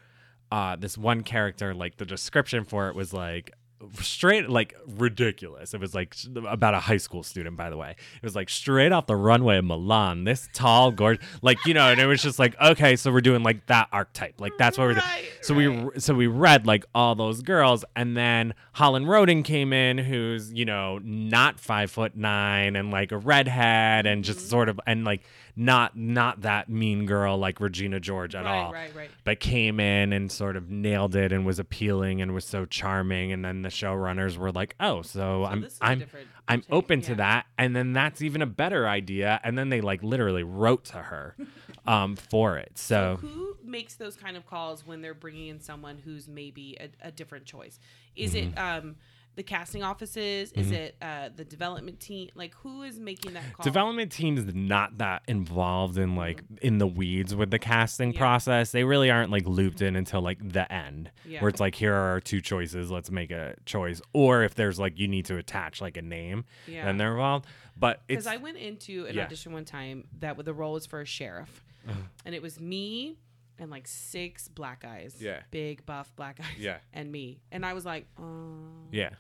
uh 0.52 0.76
this 0.76 0.98
one 0.98 1.22
character 1.24 1.74
like 1.74 1.98
the 1.98 2.06
description 2.06 2.64
for 2.64 2.90
it 2.90 2.96
was 2.96 3.14
like 3.14 3.52
straight 4.00 4.50
like 4.50 4.76
ridiculous. 4.88 5.74
It 5.74 5.80
was 5.80 5.94
like 5.94 6.16
about 6.48 6.74
a 6.74 6.80
high 6.80 6.98
school 6.98 7.24
student, 7.24 7.56
by 7.58 7.70
the 7.70 7.78
way. 7.78 7.92
It 7.92 8.24
was 8.24 8.36
like 8.36 8.50
straight 8.50 8.92
off 8.92 9.08
the 9.08 9.16
runway 9.16 9.58
of 9.58 9.66
Milan. 9.66 10.24
This 10.24 10.48
tall, 10.54 10.92
gorgeous, 10.92 11.26
like 11.42 11.58
you 11.66 11.74
know, 11.74 11.92
and 11.92 12.00
it 12.00 12.06
was 12.06 12.22
just 12.22 12.40
like 12.40 12.60
okay, 12.62 12.96
so 12.96 13.12
we're 13.12 13.22
doing 13.22 13.44
like 13.44 13.66
that 13.68 13.88
archetype, 13.92 14.40
like 14.40 14.54
that's 14.58 14.78
what 14.78 14.86
we're 14.86 14.94
doing. 14.94 15.06
Right, 15.06 15.30
So 15.42 15.54
right. 15.56 15.92
we 15.94 16.00
so 16.00 16.14
we 16.14 16.28
read 16.28 16.66
like 16.66 16.86
all 16.96 17.16
those 17.16 17.42
girls, 17.42 17.86
and 17.96 18.16
then 18.18 18.54
Holland 18.74 19.08
Roden 19.10 19.44
came 19.44 19.74
in, 19.74 19.98
who's 19.98 20.52
you 20.54 20.66
know 20.66 21.00
not 21.04 21.60
five 21.60 21.92
foot 21.92 22.16
nine 22.16 22.76
and 22.76 22.92
like 22.92 23.12
a 23.12 23.18
redhead, 23.18 24.06
and 24.08 24.14
Mm-hmm. 24.24 24.34
just 24.34 24.50
sort 24.50 24.70
of 24.70 24.80
and 24.88 25.04
like 25.04 25.22
not 25.56 25.98
not 25.98 26.42
that 26.42 26.70
mean 26.70 27.06
girl 27.06 27.38
like 27.38 27.60
Regina 27.60 28.00
George 28.00 28.34
at 28.36 28.46
right, 28.46 28.52
all. 28.58 28.72
right, 28.74 28.96
right. 28.96 29.10
But 29.24 29.40
came 29.40 29.80
in 29.80 30.14
and 30.14 30.32
sort 30.32 30.56
of 30.56 30.70
nailed 30.70 31.16
it 31.16 31.32
and 31.32 31.46
was 31.46 31.60
appealing 31.60 32.22
and 32.22 32.34
was 32.34 32.46
so 32.46 32.66
charming. 32.66 33.32
And 33.32 33.44
then 33.46 33.62
the 33.64 33.70
showrunners 33.74 34.38
were 34.38 34.52
like, 34.52 34.76
"Oh, 34.80 35.02
so, 35.02 35.44
I'm 35.46 35.64
a 35.64 35.68
I'm 35.82 36.00
I'm 36.48 36.62
take, 36.62 36.72
open 36.72 37.02
to 37.02 37.16
that." 37.16 37.46
And 37.58 37.76
then 37.76 37.94
that's 37.94 38.22
even 38.22 38.42
a 38.42 38.46
better 38.48 38.88
idea. 38.88 39.40
And 39.44 39.58
then 39.58 39.70
they 39.70 39.82
like 39.82 40.04
literally 40.04 40.44
wrote 40.44 40.86
to 40.86 40.98
her 40.98 41.36
um, 41.86 42.16
for 42.16 42.58
it. 42.58 42.72
So, 42.78 43.18
Who 43.22 43.58
makes 43.64 43.96
those 43.96 44.16
kind 44.16 44.38
of 44.38 44.46
calls 44.46 44.86
when 44.86 45.02
they're 45.02 45.14
bringing 45.14 45.48
in 45.48 45.60
someone 45.60 45.98
who's 45.98 46.28
maybe 46.28 46.78
a, 46.80 47.08
a 47.08 47.12
different 47.12 47.46
choice? 47.46 47.80
Is 48.16 48.34
Mm-hmm. 48.34 48.58
it 48.58 48.60
um, 48.60 48.96
the 49.36 49.44
casting 49.44 49.82
offices? 49.84 50.52
Is 50.52 50.72
it 50.72 50.96
uh, 51.02 51.30
the 51.36 51.44
development 51.44 52.00
team? 52.00 52.30
Like, 52.36 52.54
who 52.56 52.84
is 52.84 53.00
making 53.00 53.34
that 53.34 53.44
call? 53.54 53.64
development 53.64 54.12
team 54.12 54.38
is 54.38 54.54
not 54.54 55.00
that 55.00 55.24
involved 55.28 55.98
in 55.98 56.16
like 56.16 56.44
in 56.62 56.78
the 56.78 56.88
weeds 56.88 57.36
with 57.36 57.50
the 57.52 57.60
casting 57.60 58.10
Mm-hmm. 58.10 58.16
Yeah. 58.16 58.20
process 58.20 58.72
they 58.72 58.84
really 58.84 59.10
aren't 59.10 59.32
like 59.32 59.46
looped 59.48 59.82
in 59.82 59.96
until 59.96 60.22
like 60.22 60.38
the 60.52 60.72
end 60.72 61.10
Yeah. 61.26 61.42
where 61.42 61.50
it's 61.50 61.60
like 61.60 61.74
here 61.76 61.94
are 61.94 62.10
our 62.12 62.20
two 62.20 62.42
choices 62.42 62.92
let's 62.92 63.10
make 63.12 63.32
a 63.32 63.56
choice 63.66 64.02
or 64.14 64.44
if 64.44 64.56
there's 64.56 64.80
like 64.80 64.98
you 65.00 65.08
need 65.08 65.26
to 65.26 65.38
attach 65.38 65.82
like 65.82 65.98
a 65.98 66.02
name 66.02 66.46
Yeah. 66.68 66.86
then 66.86 66.98
they're 66.98 67.12
involved 67.12 67.46
but 67.78 68.02
Because 68.08 68.28
I 68.28 68.38
went 68.38 68.58
into 68.58 69.06
an 69.08 69.16
yeah. 69.16 69.24
audition 69.26 69.52
one 69.54 69.66
time 69.66 70.06
that 70.20 70.38
the 70.44 70.54
role 70.54 70.74
was 70.74 70.86
for 70.86 71.02
a 71.02 71.06
sheriff, 71.06 71.64
and 72.26 72.36
it 72.36 72.42
was 72.42 72.60
me 72.60 73.18
and 73.60 73.70
like 73.72 73.88
six 73.88 74.48
black 74.48 74.82
guys. 74.82 75.16
Yeah. 75.20 75.42
Big 75.52 75.86
buff 75.86 76.12
black 76.16 76.38
guys. 76.38 76.48
Yeah. 76.58 76.78
And 76.94 77.12
me, 77.12 77.42
and 77.52 77.66
I 77.66 77.74
was 77.74 77.86
like, 77.86 78.08
oh. 78.20 78.90
yeah 78.92 79.12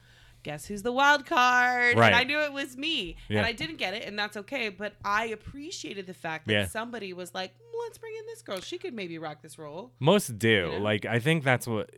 guess 0.43 0.65
who's 0.65 0.81
the 0.83 0.91
wild 0.91 1.25
card? 1.25 1.97
Right. 1.97 2.07
And 2.07 2.15
I 2.17 2.23
knew 2.25 2.37
it 2.41 2.51
was 2.51 2.75
me. 2.75 3.15
Yeah. 3.29 3.37
And 3.37 3.45
I 3.47 3.53
didn't 3.53 3.77
get 3.77 3.93
it, 3.93 4.03
and 4.05 4.19
that's 4.19 4.35
okay. 4.35 4.67
But 4.67 4.93
I 5.03 5.27
appreciated 5.27 6.05
the 6.05 6.13
fact 6.13 6.47
that 6.47 6.53
Yeah. 6.53 6.65
somebody 6.67 7.13
was 7.13 7.33
like, 7.33 7.53
mm, 7.57 7.79
let's 7.85 7.97
bring 7.97 8.13
in 8.19 8.25
this 8.25 8.41
girl. 8.41 8.59
She 8.59 8.77
could 8.77 8.93
maybe 8.93 9.17
rock 9.17 9.41
this 9.41 9.57
role. 9.57 9.93
most 10.01 10.37
do 10.37 10.71
know? 10.73 10.77
like 10.79 11.05
i 11.05 11.17
think 11.19 11.43
that's 11.45 11.65
what 11.65 11.89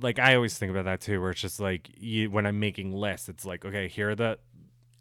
like 0.00 0.18
i 0.18 0.34
always 0.36 0.56
think 0.56 0.70
about 0.70 0.84
that 0.84 1.00
too 1.00 1.20
where 1.20 1.30
it's 1.30 1.40
just 1.40 1.58
like 1.60 1.90
you, 1.96 2.30
when 2.30 2.46
i'm 2.46 2.60
making 2.60 2.92
lists 2.92 3.28
it's 3.28 3.44
like 3.44 3.64
okay 3.64 3.88
here 3.88 4.10
are 4.10 4.14
the 4.14 4.38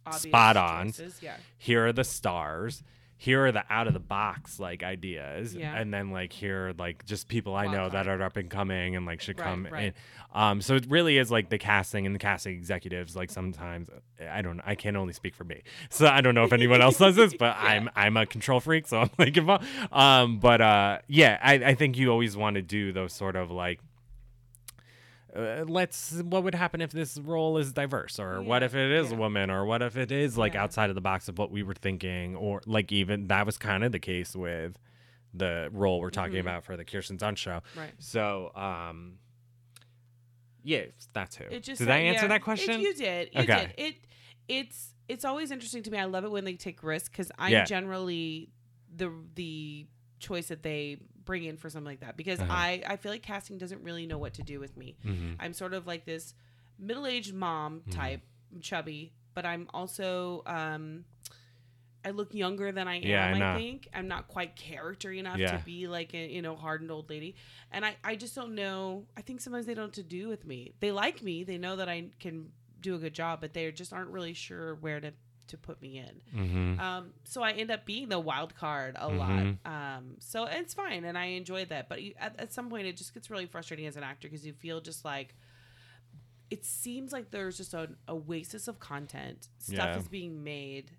Obvious 0.05 0.23
Spot 0.23 0.57
on. 0.57 0.87
choices, 0.87 1.19
Yeah. 1.21 1.35
here 1.57 1.85
are 1.85 1.93
the 1.93 2.03
stars 2.03 2.83
here 3.22 3.45
are 3.45 3.51
the 3.51 3.63
out 3.70 3.86
of 3.86 3.93
the 3.93 3.99
box 3.99 4.59
like 4.61 4.82
ideas 4.82 5.53
Yeah. 5.53 5.76
and 5.78 5.93
then 5.93 6.09
like 6.11 6.32
here 6.32 6.70
are 6.70 6.74
like 6.74 7.05
just 7.05 7.28
people 7.28 7.53
i 7.53 7.67
know 7.67 7.89
that 7.89 8.07
are 8.07 8.22
up 8.24 8.38
and 8.38 8.49
coming 8.49 8.95
and 8.95 9.05
like 9.05 9.20
should 9.20 9.38
Right, 9.38 9.45
come 9.45 9.67
right. 9.70 9.84
in 9.88 9.93
um 10.34 10.61
so 10.61 10.76
it 10.76 10.86
really 10.89 11.17
is 11.17 11.30
like 11.30 11.49
the 11.49 11.57
casting 11.57 12.05
and 12.05 12.15
the 12.15 12.20
casting 12.20 12.53
executives 12.53 13.15
like 13.17 13.30
sometimes 13.30 13.89
i 14.32 14.41
don't 14.41 14.61
i 14.65 14.74
can 14.74 14.95
only 14.95 15.11
speak 15.13 15.36
for 15.36 15.43
me 15.43 15.63
so 15.89 16.07
i 16.07 16.22
don't 16.22 16.34
know 16.34 16.45
if 16.45 16.53
anyone 16.53 16.82
else 16.82 16.97
does 16.97 17.17
this 17.17 17.34
but 17.34 17.55
i'm 17.59 17.89
i'm 17.95 18.15
a 18.15 18.26
control 18.26 18.61
freak 18.61 18.88
so 18.88 19.01
i'm 19.01 19.09
like 19.17 19.36
involved. 19.36 19.65
um 19.91 20.39
but 20.39 20.61
uh 20.61 20.99
yeah 21.07 21.38
i 21.43 21.53
i 21.55 21.76
think 21.76 21.97
you 21.97 22.09
always 22.11 22.38
want 22.38 22.55
to 22.55 22.61
do 22.61 22.93
those 22.93 23.11
sort 23.11 23.36
of 23.36 23.51
like 23.51 23.82
uh, 25.36 25.63
let's 25.67 26.21
what 26.23 26.43
would 26.43 26.55
happen 26.55 26.82
if 26.82 26.91
this 26.91 27.17
role 27.19 27.57
is 27.57 27.71
diverse 27.73 28.19
or 28.19 28.41
what 28.41 28.63
if 28.63 28.73
it 28.75 28.91
is 28.91 29.11
a 29.11 29.15
woman 29.15 29.49
or 29.49 29.65
what 29.65 29.82
if 29.82 29.95
it 29.97 30.11
is 30.11 30.38
like 30.38 30.53
Yeah. 30.53 30.63
outside 30.63 30.89
of 30.89 30.95
the 30.95 31.01
box 31.01 31.27
of 31.27 31.38
what 31.38 31.51
we 31.51 31.61
were 31.63 31.73
thinking 31.75 32.36
or 32.36 32.61
like 32.65 32.91
even 32.91 33.27
that 33.27 33.45
was 33.45 33.57
kind 33.57 33.84
of 33.84 33.91
the 33.91 33.99
case 33.99 34.36
with 34.36 34.77
the 35.34 35.69
role 35.71 35.99
we're 35.99 36.09
talking 36.09 36.38
Mhm. 36.38 36.41
about 36.41 36.63
for 36.63 36.75
the 36.75 36.84
Kirsten 36.86 37.17
Dunst 37.17 37.38
show 37.38 37.61
Right. 37.75 37.91
so 37.99 38.51
um 38.55 39.19
yeah 40.63 40.86
that's 41.13 41.36
who 41.36 41.45
It 41.45 41.63
just 41.63 41.80
did 41.80 41.89
I 41.89 41.97
answer 41.99 42.23
yeah, 42.25 42.27
that 42.30 42.36
it- 42.38 42.43
question 42.43 42.80
you 42.82 42.93
did. 42.93 43.30
You 43.34 43.41
Okay. 43.43 43.71
did. 43.77 43.86
It 43.86 43.95
it's 44.47 44.93
it's 45.07 45.25
always 45.25 45.51
interesting 45.51 45.84
to 45.84 45.91
me. 45.91 45.97
I 45.97 46.05
love 46.05 46.23
it 46.25 46.32
when 46.32 46.43
they 46.43 46.53
take 46.55 46.84
risks 46.84 47.09
because 47.09 47.32
I'm 47.38 47.51
Yeah. 47.51 47.65
generally 47.65 48.49
the 48.95 49.11
the 49.36 49.88
choice 50.19 50.47
that 50.49 50.63
they 50.63 50.97
bring 51.30 51.43
in 51.43 51.57
for 51.57 51.69
something 51.69 51.86
like 51.86 51.99
that 51.99 52.17
because 52.17 52.39
Uh-huh. 52.39 52.51
I 52.51 52.82
I 52.88 52.95
feel 52.97 53.11
like 53.11 53.21
casting 53.21 53.59
doesn't 53.59 53.84
really 53.84 54.07
know 54.07 54.17
what 54.17 54.34
to 54.34 54.41
do 54.43 54.59
with 54.59 54.75
me. 54.75 54.95
Mhm. 55.05 55.36
I'm 55.39 55.53
sort 55.53 55.75
of 55.75 55.86
like 55.86 56.03
this 56.05 56.34
middle 56.80 57.05
aged 57.05 57.36
mom 57.36 57.82
Mm-hmm. 57.82 57.91
type, 57.91 58.21
chubby, 58.61 59.13
but 59.36 59.45
I'm 59.45 59.67
also 59.71 60.41
um 60.47 61.05
I 62.03 62.11
look 62.11 62.34
younger 62.34 62.71
than 62.71 62.88
I 62.88 62.95
am. 62.95 63.03
Yeah, 63.03 63.53
I 63.53 63.57
think 63.57 63.89
I'm 63.93 64.07
not 64.07 64.27
quite 64.30 64.55
character 64.55 65.11
enough 65.11 65.38
Yeah. 65.38 65.57
to 65.57 65.63
be 65.63 65.88
like 65.88 66.15
a 66.15 66.27
you 66.32 66.41
know 66.41 66.55
hardened 66.55 66.89
old 66.89 67.09
lady, 67.11 67.36
and 67.71 67.86
I 67.86 67.95
I 68.03 68.15
just 68.15 68.34
don't 68.34 68.55
know. 68.55 69.05
I 69.15 69.21
think 69.21 69.39
sometimes 69.41 69.67
they 69.67 69.75
don't 69.75 69.88
know 69.88 70.01
to 70.01 70.03
do 70.03 70.30
with 70.30 70.45
me. 70.45 70.73
They 70.80 70.91
like 70.91 71.21
me. 71.21 71.43
They 71.43 71.59
know 71.59 71.75
that 71.75 71.89
I 71.89 72.09
can 72.19 72.51
do 72.82 72.95
a 72.95 72.97
good 72.97 73.13
job, 73.13 73.39
but 73.41 73.53
they 73.53 73.71
just 73.71 73.91
aren't 73.93 74.09
really 74.09 74.34
sure 74.34 74.75
where 74.75 74.99
to 75.01 75.11
to 75.50 75.58
put 75.58 75.82
me 75.82 75.97
in. 76.00 76.22
Mhm. 76.34 76.80
Um, 76.80 77.14
so 77.26 77.41
I 77.43 77.52
end 77.52 77.70
up 77.72 77.86
being 77.86 78.10
the 78.10 78.20
wild 78.20 78.56
card 78.56 78.95
a 78.97 79.10
Mhm. 79.10 79.18
lot. 79.66 79.72
Um, 79.97 80.16
so 80.20 80.45
it's 80.45 80.74
fine, 80.74 81.04
and 81.06 81.18
I 81.18 81.26
enjoy 81.26 81.66
that. 81.66 81.89
But 81.89 82.02
you, 82.02 82.14
at, 82.18 82.39
at 82.39 82.52
some 82.54 82.70
point, 82.70 82.88
it 82.88 82.97
just 82.97 83.14
gets 83.14 83.30
really 83.30 83.45
frustrating 83.45 83.86
as 83.86 83.97
an 83.97 84.04
actor 84.04 84.28
because 84.28 84.45
you 84.45 84.54
feel 84.54 84.82
just 84.82 85.04
like 85.06 85.36
it 86.50 86.66
seems 86.66 87.12
like 87.12 87.30
there's 87.32 87.58
just 87.58 87.74
an 87.76 87.95
oasis 88.08 88.68
of 88.68 88.80
content. 88.80 89.50
Stuff 89.60 89.78
Yeah. 89.78 89.97
is 90.00 90.08
being 90.08 90.43
made, 90.43 90.91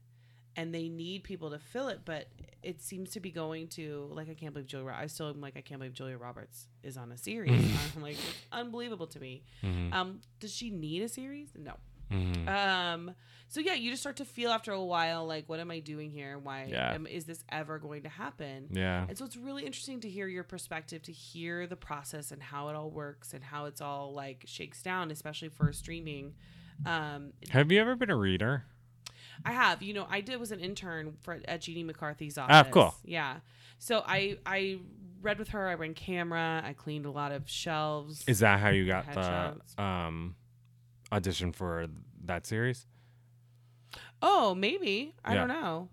and 0.55 0.73
they 0.75 0.89
need 0.89 1.25
people 1.25 1.51
to 1.51 1.59
fill 1.59 1.89
it. 1.89 2.05
But 2.05 2.29
it 2.63 2.81
seems 2.83 3.11
to 3.13 3.21
be 3.21 3.31
going 3.31 3.67
to 3.69 4.09
like 4.13 4.29
I 4.29 4.35
can't 4.35 4.53
believe 4.53 4.67
Julia. 4.69 4.95
I 4.97 5.07
still 5.07 5.29
am 5.31 5.41
like 5.41 5.57
I 5.57 5.61
can't 5.63 5.81
believe 5.81 5.95
Julia 5.95 6.19
Roberts 6.19 6.69
is 6.83 6.97
on 6.97 7.11
a 7.11 7.17
series. 7.17 7.51
I'm 7.97 8.03
like 8.03 8.15
it's 8.17 8.47
unbelievable 8.53 9.07
to 9.09 9.19
me. 9.19 9.43
Mhm. 9.63 9.93
Um, 9.93 10.21
does 10.39 10.55
she 10.55 10.71
need 10.71 11.03
a 11.03 11.09
series? 11.09 11.51
No. 11.57 11.77
Mhm. 12.11 12.49
Um. 12.49 13.15
So 13.49 13.59
yeah, 13.59 13.75
you 13.75 13.91
just 13.91 14.03
start 14.03 14.17
to 14.19 14.25
feel 14.25 14.53
after 14.53 14.71
a 14.73 14.83
while 14.83 15.27
like, 15.27 15.49
what 15.49 15.59
am 15.59 15.73
I 15.73 15.81
doing 15.81 16.11
here? 16.11 16.39
Why 16.39 16.67
Yeah. 16.71 16.93
am, 16.95 17.05
is 17.07 17.25
this 17.25 17.43
ever 17.49 17.81
going 17.81 18.03
to 18.05 18.09
happen? 18.09 18.69
yeah 18.71 19.07
And 19.09 19.19
so 19.19 19.25
it's 19.25 19.37
really 19.37 19.67
interesting 19.67 19.99
to 20.03 20.09
hear 20.09 20.29
your 20.29 20.45
perspective, 20.45 21.03
to 21.03 21.13
hear 21.13 21.67
the 21.67 21.75
process 21.75 22.31
and 22.31 22.41
how 22.41 22.69
it 22.69 22.77
all 22.77 22.91
works 22.91 23.35
and 23.35 23.43
how 23.43 23.65
it's 23.65 23.81
all 23.81 24.13
like 24.15 24.45
shakes 24.47 24.83
down, 24.83 25.11
especially 25.11 25.49
for 25.49 25.73
streaming. 25.73 26.35
Um, 26.87 27.33
have 27.51 27.73
you 27.73 27.81
ever 27.81 27.97
been 27.97 28.11
a 28.11 28.17
reader 28.17 28.65
I 29.45 29.53
have, 29.53 29.83
you 29.83 29.95
know, 29.95 30.07
I 30.09 30.21
did 30.21 30.39
was 30.39 30.53
an 30.53 30.61
intern 30.61 31.17
for 31.23 31.41
at 31.47 31.63
Jeanne 31.63 31.87
McCarthy's 31.87 32.39
office. 32.39 32.55
Ah, 32.55 32.71
cool. 32.71 32.95
Yeah. 33.05 33.41
So 33.79 34.03
I 34.07 34.37
I 34.47 34.79
read 35.23 35.39
with 35.39 35.49
her. 35.49 35.67
I 35.69 35.75
ran 35.75 35.95
camera. 35.95 36.63
I 36.65 36.73
cleaned 36.75 37.07
a 37.07 37.11
lot 37.11 37.33
of 37.33 37.49
shelves. 37.51 38.23
is 38.29 38.39
that 38.41 38.61
how 38.61 38.69
you 38.69 38.87
got 38.87 39.13
the 39.13 39.83
um 39.83 40.37
audition 41.13 41.53
for 41.53 41.87
that 42.25 42.47
series 42.47 42.87
Oh, 44.23 44.55
maybe. 44.55 45.15
I 45.25 45.33
Yeah. 45.35 45.41
don't 45.41 45.49
know. 45.49 45.89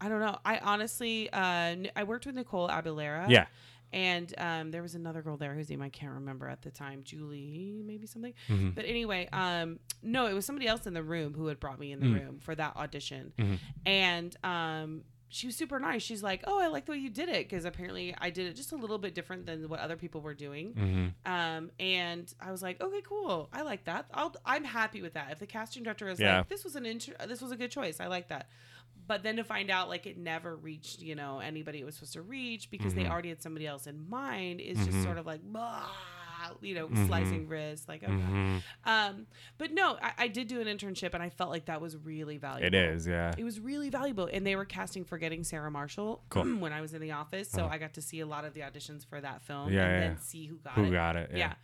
I 0.00 0.08
don't 0.10 0.20
know. 0.20 0.38
I 0.44 0.58
honestly, 0.58 1.30
uh, 1.32 1.74
I 1.96 2.04
worked 2.04 2.26
with 2.26 2.34
Nicole 2.34 2.68
Abellera. 2.68 3.30
yeah 3.30 3.46
And 3.92 4.34
um, 4.36 4.70
there 4.72 4.82
was 4.82 4.94
another 4.94 5.22
girl 5.22 5.36
there 5.38 5.54
whose 5.54 5.70
name 5.70 5.80
I 5.80 5.88
can't 5.88 6.12
remember 6.12 6.48
at 6.48 6.60
the 6.60 6.70
time, 6.70 7.02
Julie, 7.02 7.82
maybe 7.84 8.06
something. 8.06 8.34
Mhm. 8.48 8.74
But 8.74 8.84
anyway, 8.84 9.26
um, 9.32 9.78
no, 10.02 10.26
it 10.26 10.34
was 10.34 10.44
somebody 10.44 10.66
else 10.66 10.86
in 10.86 10.92
the 10.92 11.02
room 11.02 11.32
who 11.34 11.46
had 11.46 11.58
brought 11.60 11.78
me 11.78 11.92
in 11.92 12.00
the 12.00 12.06
Mm. 12.06 12.14
room 12.20 12.38
for 12.40 12.54
that 12.54 12.76
audition. 12.76 13.32
Mhm. 13.38 13.58
And 13.86 14.36
um, 14.44 15.04
she 15.28 15.46
was 15.48 15.56
super 15.56 15.78
nice. 15.80 16.02
She's 16.02 16.22
like, 16.22 16.44
"Oh, 16.46 16.60
I 16.60 16.68
like 16.68 16.86
the 16.86 16.92
way 16.92 16.98
you 16.98 17.10
did 17.10 17.28
it," 17.28 17.48
because 17.48 17.64
apparently 17.64 18.14
I 18.18 18.30
did 18.30 18.46
it 18.46 18.54
just 18.54 18.72
a 18.72 18.76
little 18.76 18.98
bit 18.98 19.14
different 19.14 19.44
than 19.46 19.68
what 19.68 19.80
other 19.80 19.96
people 19.96 20.20
were 20.20 20.34
doing. 20.34 20.72
Mhm. 20.74 21.28
Um, 21.30 21.70
and 21.80 22.32
I 22.40 22.50
was 22.52 22.62
like, 22.62 22.80
okay, 22.80 23.00
cool. 23.02 23.48
I 23.52 23.62
like 23.62 23.84
that. 23.84 24.06
I'll, 24.14 24.34
I'm 24.44 24.64
happy 24.64 25.02
with 25.02 25.14
that. 25.14 25.32
If 25.32 25.38
the 25.40 25.46
casting 25.46 25.82
director 25.82 26.08
is 26.08 26.20
Yeah. 26.20 26.38
like, 26.38 26.48
this 26.48 26.62
was 26.64 26.76
an 26.76 26.86
inter- 26.86 27.16
this 27.26 27.40
was 27.40 27.50
a 27.52 27.56
good 27.56 27.70
choice. 27.70 27.98
I 28.00 28.06
like 28.06 28.28
that. 28.28 28.48
But 29.08 29.22
then 29.22 29.36
to 29.36 29.44
find 29.44 29.70
out 29.70 29.88
like 29.88 30.06
it 30.06 30.16
never 30.18 30.56
reached, 30.56 31.00
you 31.00 31.14
know, 31.14 31.38
anybody 31.40 31.80
it 31.80 31.84
was 31.84 31.94
supposed 31.96 32.14
to 32.14 32.22
reach 32.22 32.70
because 32.70 32.94
they 32.94 33.04
Mhm. 33.04 33.10
already 33.10 33.28
had 33.28 33.40
somebody 33.42 33.66
else 33.66 33.86
in 33.86 34.08
mind 34.08 34.60
is 34.60 34.78
Mhm. 34.78 34.84
just 34.86 35.02
sort 35.02 35.18
of 35.18 35.26
like, 35.26 35.40
"Bah," 35.44 35.88
you 36.60 36.74
know, 36.74 36.88
Mhm. 36.88 37.06
slicing 37.06 37.48
wrists, 37.48 37.88
like, 37.88 38.02
oh 38.06 38.10
God. 38.10 38.20
Mhm. 38.30 38.62
Um, 38.84 39.26
but 39.58 39.72
no, 39.72 39.98
I, 40.02 40.12
I 40.18 40.28
did 40.28 40.48
do 40.48 40.60
an 40.60 40.66
internship 40.66 41.14
and 41.14 41.22
I 41.22 41.28
felt 41.28 41.50
like 41.50 41.66
that 41.66 41.80
was 41.80 41.96
really 41.96 42.38
valuable. 42.38 42.66
it 42.66 42.74
is 42.74 43.06
yeah 43.06 43.32
It 43.36 43.44
was 43.44 43.60
really 43.60 43.90
valuable, 43.90 44.28
and 44.32 44.46
they 44.46 44.56
were 44.56 44.64
casting 44.64 45.04
for 45.04 45.18
Getting 45.18 45.44
Sarah 45.44 45.70
Marshall 45.70 46.22
Cool. 46.30 46.44
when 46.58 46.72
I 46.72 46.80
was 46.80 46.94
in 46.94 47.00
the 47.00 47.12
office, 47.12 47.50
so 47.50 47.64
Uh-huh. 47.64 47.74
I 47.74 47.78
got 47.78 47.94
to 47.94 48.02
see 48.02 48.20
a 48.20 48.26
lot 48.26 48.44
of 48.44 48.54
the 48.54 48.60
auditions 48.60 49.04
for 49.06 49.20
that 49.20 49.42
film 49.42 49.72
Yeah, 49.72 49.84
and 49.84 49.92
yeah. 50.02 50.08
then 50.08 50.18
see 50.18 50.46
who 50.46 50.56
got 50.56 50.74
who 50.74 50.84
it. 50.84 50.90
got 50.90 51.16
it 51.16 51.30
Yeah. 51.34 51.54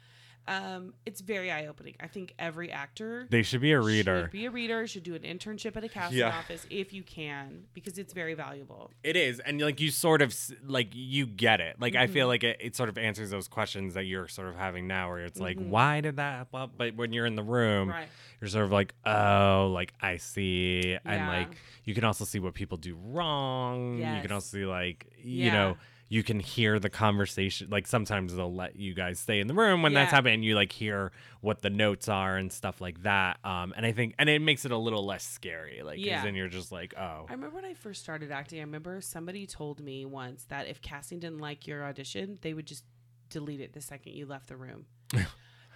Um, 0.49 0.95
it's 1.07 1.21
very 1.21 1.53
eye 1.53 1.67
opening. 1.67 1.95
I 2.01 2.09
think 2.09 2.35
every 2.39 2.71
actor 2.73 3.27
They 3.31 3.43
should 3.43 3.61
be 3.61 3.73
a 3.73 3.81
reader. 3.81 4.23
should 4.23 4.31
be 4.33 4.47
a 4.47 4.51
reader, 4.51 4.87
should 4.89 5.05
do 5.05 5.15
an 5.15 5.23
internship 5.23 5.77
at 5.77 5.85
a 5.85 5.89
casting 5.89 6.19
Yeah. 6.19 6.37
office 6.37 6.67
if 6.69 6.93
you 6.93 7.03
can, 7.05 7.65
because 7.75 7.97
it's 7.97 8.13
very 8.13 8.35
valuable. 8.35 8.91
It 9.05 9.17
is, 9.17 9.39
and 9.41 9.61
like 9.61 9.81
you 9.81 9.91
sort 9.93 10.21
of 10.21 10.35
like 10.65 10.89
you 10.95 11.27
get 11.27 11.61
it. 11.61 11.77
Like 11.81 11.95
I 11.95 12.05
Mm-hmm. 12.05 12.13
feel 12.13 12.27
like 12.27 12.43
it, 12.43 12.57
it 12.61 12.75
sort 12.77 12.89
of 12.89 12.99
answers 12.99 13.31
those 13.31 13.47
questions 13.47 13.95
that 13.95 14.05
you're 14.05 14.27
sort 14.29 14.49
of 14.49 14.57
having 14.57 14.87
now, 14.89 15.11
where 15.11 15.25
it's 15.25 15.39
like, 15.39 15.57
Mhm. 15.59 15.69
why 15.69 16.01
did 16.01 16.17
that? 16.17 16.51
Blah, 16.51 16.67
but 16.67 16.97
when 16.97 17.13
you're 17.13 17.27
in 17.27 17.37
the 17.37 17.43
room, 17.45 17.91
Right. 17.91 18.09
you're 18.41 18.49
sort 18.49 18.65
of 18.65 18.73
like, 18.73 18.95
oh, 19.07 19.71
like 19.73 19.93
I 20.01 20.17
see, 20.17 20.99
and 21.05 21.29
like 21.29 21.57
you 21.85 21.95
can 21.95 22.03
also 22.05 22.25
see 22.25 22.39
what 22.41 22.55
people 22.55 22.79
do 22.79 22.97
wrong. 22.97 23.99
You 23.99 24.21
can 24.23 24.33
also 24.33 24.57
see 24.59 24.65
like 24.67 25.07
you 25.23 25.45
Yeah. 25.47 25.53
know 25.53 25.77
you 26.13 26.23
can 26.23 26.39
hear 26.41 26.79
the 26.79 26.91
conversation. 26.91 27.71
Like 27.71 27.87
sometimes 27.87 28.35
they'll 28.35 28.55
let 28.55 28.77
you 28.77 28.93
guys 28.93 29.19
stay 29.19 29.41
in 29.41 29.47
the 29.47 29.55
room 29.55 29.81
when 29.81 29.95
that's 29.95 30.11
Yeah. 30.13 30.17
happening, 30.17 30.35
and 30.35 30.45
you 30.45 30.55
like 30.55 30.71
hear 30.71 31.11
what 31.41 31.63
the 31.63 31.71
notes 31.71 32.07
are 32.07 32.37
and 32.37 32.53
stuff 32.53 32.83
like 32.83 33.03
that. 33.05 33.39
Um, 33.43 33.73
and 33.75 33.87
I 33.87 33.93
think 33.93 34.15
and 34.19 34.29
it 34.29 34.43
makes 34.43 34.67
it 34.67 34.73
a 34.73 34.77
little 34.77 35.07
less 35.07 35.25
scary. 35.25 35.81
Like 35.83 36.05
Yeah. 36.05 36.23
then 36.23 36.35
you're 36.35 36.49
just 36.49 36.71
like, 36.71 36.93
oh, 36.99 37.25
I 37.29 37.33
remember 37.33 37.57
when 37.57 37.65
I 37.65 37.73
first 37.73 38.03
started 38.03 38.31
acting, 38.31 38.59
I 38.59 38.63
remember 38.63 39.01
somebody 39.01 39.47
told 39.47 39.81
me 39.81 40.05
once 40.05 40.45
that 40.51 40.69
if 40.69 40.83
casting 40.83 41.19
didn't 41.19 41.39
like 41.39 41.67
your 41.67 41.83
audition, 41.83 42.39
they 42.43 42.53
would 42.53 42.67
just 42.67 42.85
delete 43.31 43.63
it 43.63 43.73
the 43.73 43.81
second 43.81 44.13
you 44.13 44.27
left 44.27 44.49
the 44.49 44.57
room. 44.59 44.85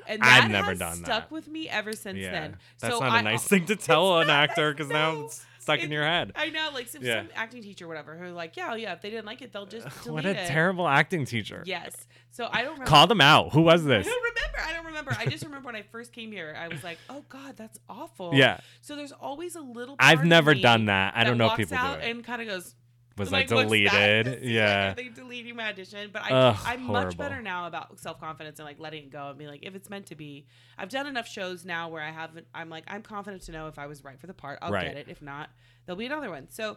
And 0.06 0.22
I've 0.22 0.50
never 0.50 0.74
done 0.74 0.96
stuck 0.96 1.06
that. 1.06 1.30
with 1.30 1.48
me 1.48 1.68
ever 1.68 1.92
since 1.92 2.18
yeah, 2.18 2.30
then. 2.30 2.56
that's 2.80 2.94
so 2.94 3.00
not 3.00 3.10
I, 3.10 3.18
a 3.20 3.22
nice 3.22 3.44
thing 3.44 3.66
to 3.66 3.76
tell 3.76 4.18
an 4.20 4.30
actor 4.30 4.72
because 4.72 4.88
now 4.88 5.24
it's 5.24 5.44
stuck 5.58 5.80
in 5.80 5.90
your 5.90 6.04
head. 6.04 6.32
I 6.36 6.50
know, 6.50 6.70
like 6.72 6.88
some, 6.88 7.02
Yeah. 7.02 7.22
some 7.22 7.30
acting 7.34 7.62
teacher, 7.62 7.86
or 7.86 7.88
whatever, 7.88 8.16
who 8.16 8.32
like, 8.32 8.56
yeah, 8.56 8.68
oh, 8.70 8.76
yeah, 8.76 8.92
if 8.92 9.02
they 9.02 9.10
didn't 9.10 9.26
like 9.26 9.42
it, 9.42 9.52
they'll 9.52 9.66
just 9.66 9.86
delete 10.04 10.24
it. 10.24 10.28
What 10.28 10.36
a 10.36 10.42
it. 10.42 10.46
terrible 10.46 10.86
acting 10.86 11.24
teacher. 11.24 11.62
Yes. 11.66 11.94
So 12.30 12.48
I 12.50 12.62
don't 12.62 12.72
remember. 12.72 12.86
Call 12.86 13.06
them 13.06 13.20
out. 13.20 13.52
Who 13.52 13.62
was 13.62 13.84
this? 13.84 14.06
I 14.06 14.10
don't 14.10 14.22
remember. 14.22 14.58
I 14.60 14.72
don't 14.72 14.86
remember. 14.86 15.16
I 15.18 15.26
just 15.26 15.44
remember 15.44 15.66
when 15.66 15.76
I 15.76 15.82
first 15.82 16.12
came 16.12 16.30
here, 16.30 16.56
I 16.58 16.68
was 16.68 16.84
like, 16.84 16.98
"Oh 17.08 17.24
God, 17.28 17.56
that's 17.56 17.78
awful." 17.88 18.32
Yeah. 18.34 18.60
So 18.82 18.94
there's 18.94 19.12
always 19.12 19.56
a 19.56 19.60
little. 19.60 19.96
I've 19.98 20.24
never 20.24 20.54
done 20.54 20.86
that. 20.86 21.14
I 21.16 21.24
don't 21.24 21.38
know 21.38 21.50
people 21.50 21.76
do 21.76 21.84
it. 21.94 22.10
And 22.10 22.22
kind 22.24 22.42
of 22.42 22.48
goes. 22.48 22.74
Was 23.18 23.32
like, 23.32 23.50
like 23.50 23.66
deleted. 23.66 24.26
It's 24.26 24.40
like, 24.42 24.50
Yeah. 24.50 24.92
they 24.94 25.08
deleting 25.08 25.56
my 25.56 25.68
audition? 25.70 26.10
But 26.12 26.22
I, 26.24 26.30
Ugh, 26.30 26.56
I'm 26.66 26.80
horrible. 26.82 27.06
much 27.06 27.16
better 27.16 27.40
now 27.40 27.66
about 27.66 27.98
self 27.98 28.20
confidence 28.20 28.58
and 28.58 28.66
like 28.66 28.78
letting 28.78 29.04
it 29.04 29.10
go 29.10 29.30
and 29.30 29.38
be 29.38 29.46
like, 29.46 29.60
if 29.62 29.74
it's 29.74 29.88
meant 29.88 30.06
to 30.06 30.14
be. 30.14 30.46
I've 30.76 30.90
done 30.90 31.06
enough 31.06 31.26
shows 31.26 31.64
now 31.64 31.88
where 31.88 32.02
I 32.02 32.10
haven't. 32.10 32.46
I'm 32.54 32.68
like, 32.68 32.84
I'm 32.88 33.02
confident 33.02 33.42
to 33.44 33.52
know 33.52 33.68
if 33.68 33.78
I 33.78 33.86
was 33.86 34.04
right 34.04 34.20
for 34.20 34.26
the 34.26 34.34
part, 34.34 34.58
I'll 34.60 34.70
Right. 34.72 34.86
get 34.88 34.96
it. 34.96 35.06
If 35.08 35.22
not, 35.22 35.48
there'll 35.86 35.98
be 35.98 36.06
another 36.06 36.28
one. 36.30 36.48
So, 36.50 36.76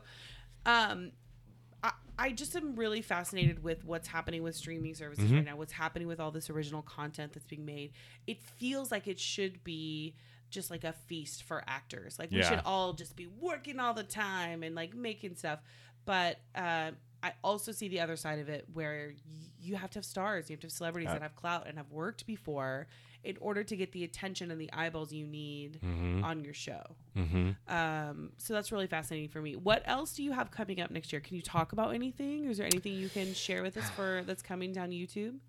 um, 0.65 1.11
I, 1.83 1.91
I 2.17 2.31
just 2.31 2.55
am 2.55 2.75
really 2.75 3.01
fascinated 3.01 3.63
with 3.63 3.83
what's 3.85 4.07
happening 4.07 4.43
with 4.43 4.55
streaming 4.55 4.93
services 4.95 5.25
Mm-hmm. 5.25 5.35
right 5.35 5.45
now. 5.45 5.55
What's 5.57 5.73
happening 5.73 6.07
with 6.07 6.19
all 6.19 6.31
this 6.31 6.49
original 6.49 6.81
content 6.81 7.33
that's 7.33 7.45
being 7.45 7.65
made. 7.65 7.91
It 8.27 8.41
feels 8.41 8.91
like 8.91 9.07
it 9.07 9.19
should 9.19 9.63
be 9.63 10.15
just 10.49 10.71
like 10.71 10.83
a 10.83 10.93
feast 10.93 11.43
for 11.43 11.63
actors. 11.67 12.17
Like 12.17 12.31
we 12.31 12.41
should 12.41 12.61
all 12.65 12.93
just 12.93 13.15
be 13.15 13.27
working 13.27 13.79
all 13.79 13.93
the 13.93 14.03
time 14.03 14.63
and 14.63 14.73
like 14.73 14.95
making 14.95 15.35
stuff. 15.35 15.59
But 16.05 16.39
uh, 16.55 16.91
I 17.21 17.33
also 17.43 17.71
see 17.71 17.87
the 17.87 17.99
other 17.99 18.15
side 18.15 18.39
of 18.39 18.49
it 18.49 18.65
where 18.73 19.13
y- 19.13 19.39
you 19.61 19.75
have 19.75 19.89
to 19.91 19.99
have 19.99 20.05
stars, 20.05 20.49
you 20.49 20.53
have 20.55 20.61
to 20.61 20.67
have 20.67 20.71
celebrities 20.71 21.09
Uh, 21.09 21.13
that 21.13 21.21
have 21.21 21.35
clout 21.35 21.67
and 21.67 21.77
have 21.77 21.91
worked 21.91 22.25
before 22.25 22.87
in 23.25 23.35
order 23.41 23.61
to 23.65 23.75
get 23.75 23.91
the 23.91 24.05
attention 24.05 24.49
and 24.49 24.61
the 24.61 24.71
eyeballs 24.71 25.11
you 25.11 25.27
need 25.27 25.79
Mm-hmm. 25.83 26.23
on 26.23 26.43
your 26.45 26.53
show. 26.53 26.81
Mm-hmm. 27.17 27.49
Um, 27.73 28.31
so 28.37 28.53
that's 28.53 28.71
really 28.71 28.87
fascinating 28.87 29.27
for 29.27 29.41
me. 29.41 29.57
What 29.57 29.83
else 29.85 30.13
do 30.13 30.23
you 30.23 30.31
have 30.31 30.49
coming 30.51 30.79
up 30.79 30.89
next 30.89 31.11
year? 31.11 31.19
Can 31.19 31.35
you 31.35 31.41
talk 31.41 31.73
about 31.73 31.93
anything? 31.93 32.45
Is 32.45 32.57
there 32.57 32.65
anything 32.65 32.93
you 32.93 33.09
can 33.09 33.33
share 33.33 33.61
with 33.61 33.75
us 33.75 33.89
for 33.89 34.23
that's 34.25 34.41
coming 34.41 34.71
down 34.71 34.91
YouTube? 34.91 35.39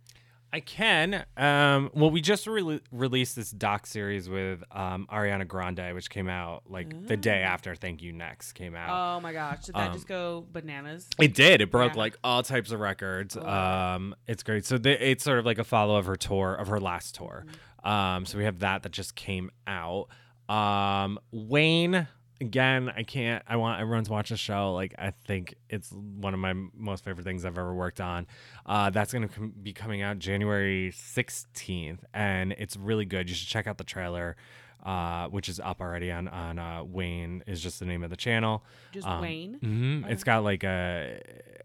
I 0.52 0.60
can. 0.60 1.24
Um, 1.36 1.90
well, 1.94 2.10
we 2.10 2.20
just 2.20 2.46
re- 2.46 2.80
released 2.90 3.36
this 3.36 3.50
doc 3.52 3.86
series 3.86 4.28
with 4.28 4.64
um, 4.72 5.06
Ariana 5.12 5.46
Grande, 5.46 5.94
which 5.94 6.10
came 6.10 6.28
out 6.28 6.64
like 6.68 7.06
the 7.06 7.16
day 7.16 7.42
after 7.42 7.74
"Thank 7.76 8.02
You 8.02 8.12
Next" 8.12 8.52
came 8.54 8.74
out. 8.74 9.18
Oh 9.18 9.20
my 9.20 9.32
gosh, 9.32 9.66
did 9.66 9.76
that 9.76 9.88
Um, 9.88 9.92
just 9.92 10.08
go 10.08 10.44
bananas? 10.50 11.08
It 11.20 11.34
did. 11.34 11.60
It 11.60 11.70
broke 11.70 11.92
Yeah. 11.94 12.00
like 12.00 12.16
all 12.24 12.42
types 12.42 12.72
of 12.72 12.80
records. 12.80 13.36
Um, 13.36 14.14
it's 14.26 14.42
great. 14.42 14.64
So 14.66 14.76
the, 14.76 15.08
it's 15.10 15.22
sort 15.22 15.38
of 15.38 15.46
like 15.46 15.58
a 15.58 15.64
follow 15.64 15.96
of 15.96 16.06
her 16.06 16.16
tour 16.16 16.54
of 16.54 16.66
her 16.68 16.80
last 16.80 17.14
tour. 17.14 17.44
Mm-hmm. 17.46 17.88
Um, 17.88 18.26
so 18.26 18.36
we 18.36 18.44
have 18.44 18.58
that 18.58 18.82
that 18.82 18.92
just 18.92 19.14
came 19.14 19.50
out. 19.66 20.08
Um, 20.48 21.18
Wayne 21.30 22.08
again. 22.40 22.90
I 22.94 23.02
can't. 23.02 23.42
I 23.46 23.56
want 23.56 23.80
everyone 23.80 24.04
to 24.04 24.12
watch 24.12 24.30
the 24.30 24.36
show. 24.36 24.72
Like 24.74 24.94
I 24.98 25.12
think 25.26 25.54
it's 25.68 25.90
one 25.92 26.34
of 26.34 26.40
my 26.40 26.54
most 26.74 27.04
favorite 27.04 27.24
things 27.24 27.44
I've 27.44 27.58
ever 27.58 27.74
worked 27.74 28.00
on. 28.00 28.26
Uh, 28.66 28.90
that's 28.90 29.12
gonna 29.12 29.28
com- 29.28 29.52
be 29.62 29.72
coming 29.72 30.02
out 30.02 30.18
January 30.18 30.92
sixteenth, 30.94 32.04
and 32.14 32.52
it's 32.58 32.76
really 32.76 33.04
good. 33.04 33.28
You 33.28 33.34
should 33.34 33.48
check 33.48 33.66
out 33.66 33.78
the 33.78 33.84
trailer. 33.84 34.36
Uh, 34.82 35.28
which 35.28 35.50
is 35.50 35.60
up 35.60 35.78
already 35.82 36.10
on 36.10 36.26
on 36.28 36.58
uh, 36.58 36.82
Wayne 36.82 37.44
is 37.46 37.60
just 37.62 37.80
the 37.80 37.84
name 37.84 38.02
of 38.02 38.08
the 38.08 38.16
channel. 38.16 38.64
Just 38.92 39.06
Um, 39.06 39.20
Wayne. 39.20 39.54
hmm 39.60 40.04
It's 40.08 40.24
got 40.24 40.42
like 40.42 40.64
a, 40.64 41.20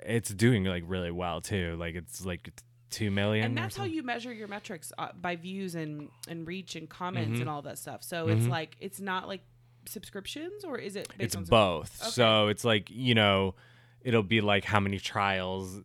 it's 0.06 0.30
doing 0.32 0.66
like 0.66 0.84
really 0.86 1.12
well 1.12 1.40
too. 1.40 1.78
Like 1.80 1.96
it's 1.96 2.26
like 2.26 2.44
t- 2.44 2.52
two 2.90 3.12
million. 3.12 3.46
And 3.46 3.58
that's 3.58 3.78
how 3.78 3.86
you 3.86 4.04
measure 4.04 4.34
your 4.34 4.50
metrics 4.50 4.92
uh, 4.98 5.14
by 5.16 5.38
views 5.38 5.76
and 5.76 6.10
and 6.28 6.46
reach 6.46 6.76
and 6.76 6.90
comments 6.90 7.38
Mhm. 7.38 7.42
and 7.42 7.50
all 7.50 7.62
that 7.62 7.78
stuff. 7.78 8.04
So 8.04 8.28
it's 8.28 8.48
Mhm. 8.48 8.50
like 8.50 8.76
it's 8.82 9.00
not 9.00 9.30
like 9.30 9.44
subscriptions 9.88 10.64
or 10.64 10.78
is 10.78 10.96
it? 10.96 11.08
Based 11.10 11.20
It's 11.22 11.36
on 11.36 11.44
both. 11.46 12.00
Okay. 12.02 12.12
So 12.12 12.48
it's 12.48 12.64
like 12.66 12.90
you 12.90 13.16
know, 13.16 13.56
it'll 14.02 14.24
be 14.24 14.42
like 14.42 14.66
how 14.66 14.80
many 14.80 15.00
trials 15.00 15.82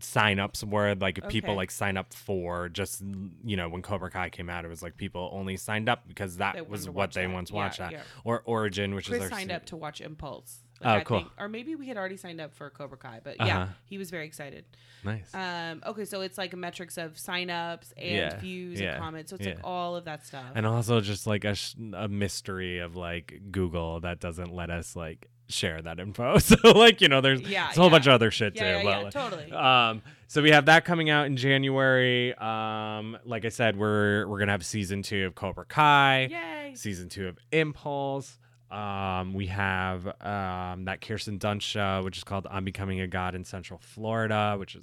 signups 0.00 0.62
were 0.62 0.94
like 0.94 1.18
if 1.18 1.26
people 1.28 1.56
like 1.56 1.70
sign 1.72 1.96
up 1.96 2.14
for 2.14 2.68
just 2.68 3.02
you 3.44 3.56
know 3.56 3.68
when 3.68 3.82
Cobra 3.82 4.10
Kai 4.10 4.30
came 4.30 4.48
out 4.48 4.64
it 4.64 4.68
was 4.68 4.80
like 4.80 4.96
people 4.96 5.28
only 5.32 5.56
signed 5.56 5.88
up 5.88 6.06
because 6.06 6.36
that 6.36 6.68
was 6.68 6.88
what 6.88 7.12
they 7.12 7.26
that. 7.26 7.32
once 7.32 7.50
Yeah, 7.50 7.56
watched 7.56 7.78
that 7.78 7.90
yeah. 7.92 8.02
or 8.22 8.42
Origin 8.44 8.94
which 8.94 9.08
Chris 9.08 9.24
is 9.24 9.24
our 9.32 9.36
signed 9.38 9.50
se- 9.50 9.56
up 9.56 9.64
to 9.66 9.76
watch 9.76 10.00
Impulse. 10.00 10.60
Oh, 10.84 10.90
I 10.90 11.00
cool. 11.04 11.18
think- 11.20 11.30
or 11.38 11.48
maybe 11.48 11.74
we 11.74 11.86
had 11.88 11.96
already 11.96 12.16
signed 12.16 12.40
up 12.40 12.54
for 12.54 12.70
Cobra 12.70 12.96
Kai, 12.98 13.20
but 13.24 13.36
yeah, 13.38 13.62
Uh-huh. 13.62 13.72
he 13.84 13.98
was 13.98 14.10
very 14.10 14.26
excited. 14.26 14.64
nice 15.04 15.32
Um, 15.34 15.82
okay, 15.86 16.04
so 16.04 16.20
it's 16.22 16.38
like 16.38 16.52
a 16.52 16.56
metrics 16.56 16.98
of 16.98 17.14
signups 17.14 17.92
and 17.96 18.16
Yeah, 18.16 18.36
views 18.40 18.80
yeah, 18.80 18.94
and 18.94 19.02
comments. 19.02 19.30
So 19.30 19.36
it's 19.36 19.46
like 19.46 19.60
all 19.64 19.96
of 19.96 20.04
that 20.06 20.24
stuff. 20.26 20.46
and 20.54 20.66
also 20.66 21.00
just 21.00 21.26
like 21.26 21.44
a, 21.44 21.54
sh- 21.54 21.74
a 21.94 22.08
mystery 22.08 22.78
of 22.78 22.94
like 22.96 23.40
Google 23.50 24.00
that 24.00 24.20
doesn't 24.20 24.52
let 24.54 24.70
us 24.70 24.94
like 24.96 25.28
share 25.48 25.80
that 25.82 25.98
info. 25.98 26.38
So 26.40 26.56
like 26.72 27.00
you 27.00 27.08
know, 27.08 27.20
there's, 27.20 27.40
Yeah, 27.40 27.70
a 27.70 27.74
whole 27.74 27.84
yeah. 27.86 27.90
bunch 27.90 28.06
of 28.06 28.12
other 28.12 28.30
shit 28.30 28.54
yeah, 28.56 28.62
too. 28.62 28.68
yeah, 28.78 28.82
but, 28.84 28.88
yeah, 28.90 28.98
like, 29.04 29.12
totally. 29.12 29.52
Um, 29.52 30.02
so 30.26 30.42
we 30.42 30.50
have 30.50 30.66
that 30.66 30.84
coming 30.84 31.08
out 31.10 31.26
in 31.26 31.36
January. 31.36 32.34
Um, 32.34 33.16
like 33.24 33.44
I 33.46 33.48
said, 33.48 33.76
we're 33.76 34.26
we're 34.28 34.38
gonna 34.38 34.52
have 34.52 34.64
season 34.66 35.02
two 35.02 35.26
of 35.26 35.34
Cobra 35.34 35.64
Kai, 35.64 36.28
Yay! 36.30 36.74
season 36.74 37.08
two 37.08 37.28
of 37.28 37.38
Impulse. 37.50 38.38
Um, 38.70 39.32
we 39.32 39.46
have 39.46 40.06
um, 40.20 40.84
that 40.84 41.00
Kirsten 41.00 41.38
Dunst 41.38 41.62
show, 41.62 42.02
which 42.04 42.18
is 42.18 42.24
called 42.24 42.46
"On 42.46 42.64
Becoming 42.64 43.00
a 43.00 43.06
God 43.06 43.34
in 43.34 43.44
Central 43.44 43.80
Florida," 43.82 44.56
which 44.58 44.74
is 44.76 44.82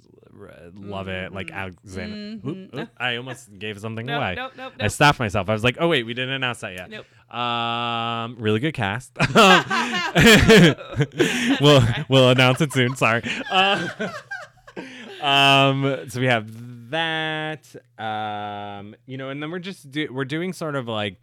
love 0.74 1.06
it. 1.08 1.32
Like 1.32 1.52
Alexander, 1.52 2.16
Mhm. 2.44 2.48
Oop, 2.48 2.74
oop, 2.74 2.88
I 2.98 3.16
almost 3.16 3.48
gave 3.58 3.78
something 3.78 4.06
Nope, 4.06 4.16
away. 4.18 4.34
nope, 4.34 4.52
nope, 4.56 4.72
I 4.80 4.88
stopped 4.88 5.20
myself. 5.20 5.48
I 5.48 5.52
was 5.52 5.62
like, 5.62 5.76
"Oh 5.78 5.86
wait, 5.88 6.04
we 6.04 6.14
didn't 6.14 6.34
announce 6.34 6.60
that 6.60 6.72
yet." 6.72 6.90
Nope. 6.90 7.06
Um, 7.34 8.36
really 8.40 8.58
good 8.60 8.74
cast. 8.74 9.12
we'll 11.60 11.82
we'll 12.08 12.30
announce 12.30 12.60
it 12.60 12.72
soon. 12.72 12.96
Sorry. 12.96 13.22
Uh, 13.50 13.88
um, 15.20 16.08
so 16.08 16.20
we 16.20 16.26
have 16.26 16.90
that. 16.90 17.74
Um, 17.98 18.94
you 19.06 19.16
know, 19.16 19.30
and 19.30 19.42
then 19.42 19.50
we're 19.50 19.58
just 19.58 19.90
do, 19.90 20.08
we're 20.12 20.24
doing 20.24 20.52
sort 20.52 20.76
of 20.76 20.88
like 20.88 21.20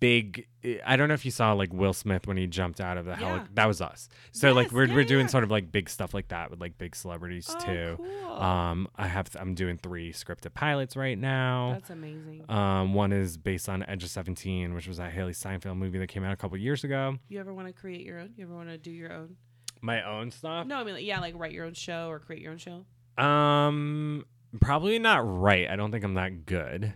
big. 0.00 0.46
I 0.84 0.96
don't 0.96 1.08
know 1.08 1.14
if 1.14 1.24
you 1.24 1.30
saw 1.30 1.52
like 1.52 1.72
Will 1.72 1.92
Smith 1.92 2.26
when 2.26 2.36
he 2.36 2.46
jumped 2.46 2.80
out 2.80 2.96
of 2.98 3.04
the 3.04 3.16
heli- 3.16 3.38
Yeah. 3.40 3.46
That 3.54 3.66
was 3.66 3.80
us. 3.80 4.08
So 4.32 4.52
like 4.52 4.70
we're 4.72 4.84
yeah, 4.84 4.94
we're 4.94 5.04
doing 5.04 5.22
yeah. 5.26 5.30
sort 5.30 5.44
of 5.44 5.50
like 5.50 5.72
big 5.72 5.88
stuff 5.88 6.12
like 6.14 6.28
that 6.28 6.50
with 6.50 6.60
like 6.60 6.78
big 6.78 6.94
celebrities 6.94 7.48
Oh, 7.54 7.58
too. 7.64 7.96
cool. 7.98 8.32
Um, 8.32 8.88
I 8.96 9.06
have 9.08 9.28
I'm 9.38 9.54
doing 9.54 9.78
three 9.78 10.12
scripted 10.12 10.54
pilots 10.54 10.96
right 10.96 11.18
now. 11.18 11.72
That's 11.74 11.90
amazing. 11.90 12.44
Um, 12.50 12.94
one 12.94 13.12
is 13.12 13.36
based 13.36 13.68
on 13.68 13.82
Edge 13.88 14.04
of 14.04 14.10
Seventeen, 14.10 14.74
which 14.74 14.86
was 14.88 14.98
that 14.98 15.12
Hailee 15.14 15.34
Steinfeld 15.34 15.76
movie 15.76 15.98
that 15.98 16.08
came 16.08 16.24
out 16.24 16.32
a 16.32 16.36
couple 16.36 16.56
years 16.58 16.84
ago. 16.84 17.16
you 17.28 17.40
ever 17.40 17.54
want 17.54 17.66
to 17.68 17.72
create 17.72 18.04
your 18.04 18.18
own? 18.18 18.30
You 18.36 18.44
ever 18.44 18.54
want 18.54 18.68
to 18.68 18.78
do 18.78 18.90
your 18.90 19.12
own? 19.12 19.36
My 19.80 20.02
own 20.08 20.30
stuff. 20.30 20.66
No, 20.66 20.76
I 20.76 20.84
mean, 20.84 20.94
like, 20.94 21.04
yeah, 21.04 21.18
like 21.20 21.34
write 21.36 21.52
your 21.52 21.64
own 21.64 21.74
show 21.74 22.08
or 22.08 22.20
create 22.20 22.40
your 22.40 22.52
own 22.52 22.58
show. 22.58 22.84
Um, 23.22 24.24
probably 24.60 24.98
not 24.98 25.18
right. 25.26 25.68
I 25.68 25.76
don't 25.76 25.90
think 25.90 26.04
I'm 26.04 26.14
that 26.14 26.46
good. 26.46 26.92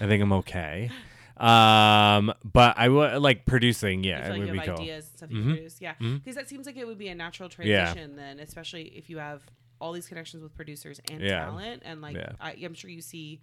I 0.00 0.06
think 0.06 0.22
I'm 0.22 0.32
okay. 0.34 0.90
Um, 1.40 2.32
but 2.44 2.74
I 2.76 2.88
would 2.88 3.22
like 3.22 3.46
producing. 3.46 4.04
Yeah, 4.04 4.26
it 4.26 4.30
like 4.30 4.40
would 4.40 4.52
be 4.52 4.58
cool. 4.60 4.74
ideas 4.80 5.10
stuff 5.16 5.30
you 5.30 5.38
Mhm. 5.38 5.44
produce. 5.54 5.80
Yeah, 5.80 5.94
because 5.98 6.34
that 6.36 6.48
seems 6.48 6.66
like 6.66 6.76
it 6.76 6.86
would 6.86 6.98
be 6.98 7.08
a 7.08 7.14
natural 7.14 7.48
Yeah. 7.62 7.84
transition 7.84 8.16
then, 8.16 8.38
especially 8.40 8.84
if 8.96 9.08
you 9.08 9.18
have 9.18 9.42
all 9.80 9.92
these 9.92 10.08
connections 10.08 10.42
with 10.42 10.54
producers 10.56 11.00
and 11.10 11.20
Yeah. 11.22 11.44
talent, 11.44 11.82
and 11.84 12.00
like 12.00 12.16
Yeah. 12.16 12.32
I, 12.40 12.52
I'm 12.64 12.74
sure 12.74 12.90
you 12.90 13.00
see 13.02 13.40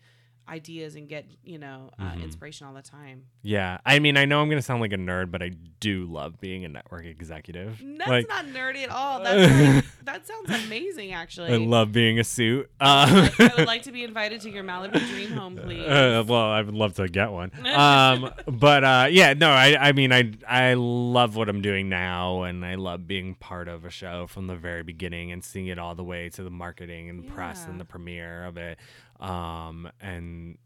ideas 0.48 0.96
and 0.96 1.08
get 1.08 1.26
you 1.44 1.58
know 1.58 1.90
uh, 2.00 2.12
Mhm. 2.12 2.24
inspiration 2.24 2.68
all 2.68 2.74
the 2.74 2.82
time. 2.82 3.24
Yeah, 3.42 3.80
I 3.86 4.00
mean, 4.00 4.18
I 4.18 4.26
know 4.26 4.42
I'm 4.42 4.50
gonna 4.50 4.62
sound 4.62 4.82
like 4.82 4.94
a 4.94 4.98
nerd, 4.98 5.32
but 5.32 5.42
I 5.42 5.50
do 5.80 6.06
love 6.06 6.40
being 6.40 6.66
a 6.66 6.70
network 6.70 7.06
executive. 7.06 7.82
That's 7.98 8.10
like, 8.10 8.28
not 8.30 8.46
nerdy 8.46 8.84
at 8.84 8.90
all. 8.90 9.20
That's 9.24 9.76
like, 9.76 9.86
that 10.06 10.28
sounds 10.28 10.66
amazing, 10.66 11.14
actually. 11.14 11.54
I 11.54 11.58
love 11.58 11.92
being 11.92 12.20
a 12.20 12.24
suit. 12.24 12.70
Uh, 12.80 13.30
I 13.40 13.52
would 13.58 13.66
like 13.68 13.84
to 13.84 13.92
be 13.92 14.04
invited 14.04 14.42
to 14.42 14.50
your 14.52 14.64
Malibu 14.64 15.00
dream 15.10 15.32
home, 15.32 15.58
please. 15.64 15.86
Uh, 15.86 16.24
well, 16.28 16.52
I 16.52 16.62
would 16.62 16.76
love 16.76 16.94
to 16.96 17.08
get 17.08 17.32
one. 17.32 17.52
Um, 17.66 18.32
but 18.48 18.84
uh, 18.84 19.08
yeah, 19.10 19.34
no, 19.34 19.50
I, 19.50 19.76
I 19.90 19.92
mean, 19.92 20.12
I, 20.14 20.32
I 20.48 20.76
love 20.76 21.36
what 21.36 21.50
I'm 21.50 21.62
doing 21.62 21.90
now, 21.90 22.44
and 22.44 22.64
I 22.64 22.76
love 22.76 23.08
being 23.08 23.34
part 23.36 23.68
of 23.68 23.86
a 23.86 23.90
show 23.90 24.28
from 24.28 24.46
the 24.48 24.56
very 24.56 24.84
beginning 24.84 25.32
and 25.32 25.44
seeing 25.44 25.68
it 25.68 25.80
all 25.80 25.96
the 25.96 26.04
way 26.04 26.30
to 26.30 26.44
the 26.44 26.50
marketing 26.52 27.10
and 27.10 27.24
the 27.24 27.32
press 27.32 27.66
and 27.66 27.80
the 27.80 27.86
premiere 27.86 28.46
of 28.46 28.58
it. 28.58 28.78
Um, 29.20 29.90
and 30.02 30.58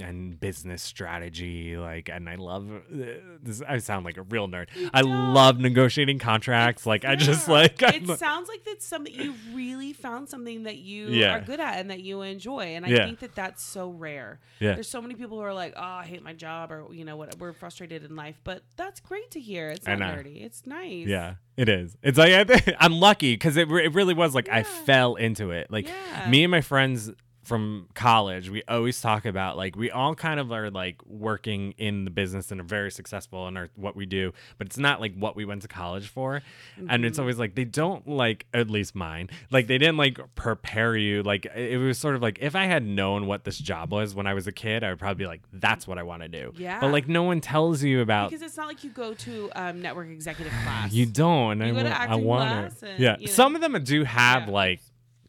and 0.00 0.40
business 0.40 0.82
strategy 0.82 1.76
like 1.76 2.08
and 2.08 2.28
i 2.28 2.34
love 2.34 2.68
uh, 2.68 2.96
this 3.40 3.62
i 3.68 3.78
sound 3.78 4.04
like 4.04 4.16
a 4.16 4.22
real 4.22 4.48
nerd 4.48 4.66
i 4.92 5.02
love 5.02 5.60
negotiating 5.60 6.18
contracts 6.18 6.84
like 6.84 7.04
i 7.04 7.14
just 7.14 7.46
like 7.46 7.80
it 7.80 8.08
I'm- 8.08 8.16
sounds 8.16 8.48
like 8.48 8.64
that's 8.64 8.84
something 8.84 9.14
you 9.14 9.34
really 9.52 9.92
found 9.92 10.28
something 10.28 10.64
that 10.64 10.78
you 10.78 11.10
Yeah. 11.10 11.36
are 11.36 11.40
good 11.42 11.60
at 11.60 11.78
and 11.78 11.92
that 11.92 12.00
you 12.00 12.22
enjoy 12.22 12.74
and 12.74 12.84
i 12.84 12.88
Yeah. 12.88 13.04
think 13.06 13.20
that 13.20 13.36
that's 13.36 13.62
so 13.62 13.88
rare 13.90 14.40
Yeah. 14.58 14.74
there's 14.74 14.88
so 14.88 15.00
many 15.00 15.14
people 15.14 15.36
who 15.38 15.44
are 15.44 15.54
like 15.54 15.74
oh 15.76 15.80
i 15.80 16.04
hate 16.04 16.24
my 16.24 16.32
job 16.32 16.72
or 16.72 16.86
you 16.92 17.04
know 17.04 17.16
what 17.16 17.38
we're 17.38 17.52
frustrated 17.52 18.02
in 18.02 18.16
life 18.16 18.40
but 18.42 18.64
that's 18.74 18.98
great 18.98 19.30
to 19.30 19.40
hear 19.40 19.68
it's 19.68 19.86
not 19.86 19.98
nerdy 20.00 20.42
it's 20.44 20.66
nice 20.66 21.06
Yeah, 21.06 21.34
it 21.56 21.68
is. 21.68 21.96
It's 22.02 22.18
like 22.18 22.50
I 22.50 22.74
I'm 22.80 22.94
lucky 22.98 23.34
because 23.34 23.56
it, 23.56 23.70
it 23.70 23.94
really 23.94 24.14
was 24.14 24.34
like 24.34 24.48
I 24.48 24.64
fell 24.64 25.14
into 25.14 25.52
it. 25.52 25.70
Like 25.70 25.88
me 26.28 26.42
and 26.42 26.50
my 26.50 26.62
friends 26.62 27.12
from 27.44 27.88
college, 27.94 28.48
we 28.50 28.62
always 28.68 29.00
talk 29.00 29.24
about 29.24 29.56
like 29.56 29.76
we 29.76 29.90
all 29.90 30.14
kind 30.14 30.40
of 30.40 30.50
are 30.52 30.70
like 30.70 30.96
working 31.06 31.72
in 31.78 32.04
the 32.04 32.10
business 32.10 32.50
and 32.50 32.60
are 32.60 32.64
very 32.64 32.90
successful 32.90 33.46
in 33.48 33.56
our 33.56 33.68
what 33.76 33.94
we 33.96 34.06
do, 34.06 34.32
but 34.58 34.66
it's 34.66 34.78
not 34.78 35.00
like 35.00 35.14
what 35.14 35.36
we 35.36 35.44
went 35.44 35.62
to 35.62 35.68
college 35.68 36.08
for. 36.08 36.42
And 36.76 36.88
Mm-hmm. 36.88 37.04
it's 37.04 37.18
always 37.18 37.38
like 37.38 37.54
they 37.54 37.64
don't 37.64 38.06
like 38.08 38.46
at 38.54 38.70
least 38.70 38.94
mine. 38.94 39.28
Like 39.50 39.66
they 39.66 39.78
didn't 39.78 39.96
like 39.96 40.18
prepare 40.34 40.96
you. 40.96 41.22
Like 41.22 41.46
it 41.54 41.78
was 41.78 41.98
sort 41.98 42.14
of 42.16 42.22
like 42.22 42.38
if 42.40 42.56
I 42.56 42.64
had 42.66 42.84
known 42.84 43.26
what 43.26 43.44
this 43.44 43.58
job 43.58 43.92
was 43.92 44.14
when 44.14 44.26
I 44.26 44.34
was 44.34 44.46
a 44.46 44.52
kid, 44.52 44.82
I 44.82 44.90
would 44.90 44.98
probably 44.98 45.24
be 45.24 45.26
like 45.28 45.42
that's 45.52 45.86
what 45.86 45.98
I 45.98 46.02
want 46.02 46.22
to 46.22 46.28
do. 46.28 46.52
Yeah. 46.56 46.80
But 46.80 46.92
like 46.92 47.08
no 47.08 47.22
one 47.24 47.40
tells 47.40 47.82
you 47.82 48.00
about 48.00 48.30
because 48.30 48.42
it's 48.42 48.56
not 48.56 48.66
like 48.68 48.82
you 48.84 48.90
go 48.90 49.14
to 49.14 49.50
um, 49.54 49.82
network 49.82 50.08
executive 50.08 50.52
class 50.64 50.92
you 50.92 51.06
don't. 51.06 51.58
You 51.60 51.66
I, 51.66 51.70
go 51.70 51.82
to 51.82 51.88
wa- 51.90 52.06
I 52.08 52.14
want 52.16 52.50
class 52.70 52.82
and, 52.82 52.98
Yeah, 52.98 53.16
you 53.18 53.26
know. 53.26 53.32
some 53.32 53.54
of 53.54 53.60
them 53.60 53.82
do 53.84 54.04
have 54.04 54.46
Yeah. 54.48 54.52
like 54.54 54.80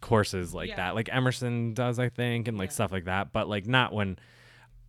courses 0.02 0.54
like 0.54 0.70
Yeah. 0.70 0.76
that, 0.78 0.96
like 0.96 1.10
Emerson 1.12 1.74
does, 1.74 2.00
I 2.00 2.10
think, 2.10 2.48
and 2.48 2.58
like 2.58 2.70
Yeah. 2.70 2.74
stuff 2.76 2.92
like 2.92 3.06
that. 3.06 3.32
But 3.34 3.48
like 3.50 3.66
not 3.68 3.94
when 3.94 4.18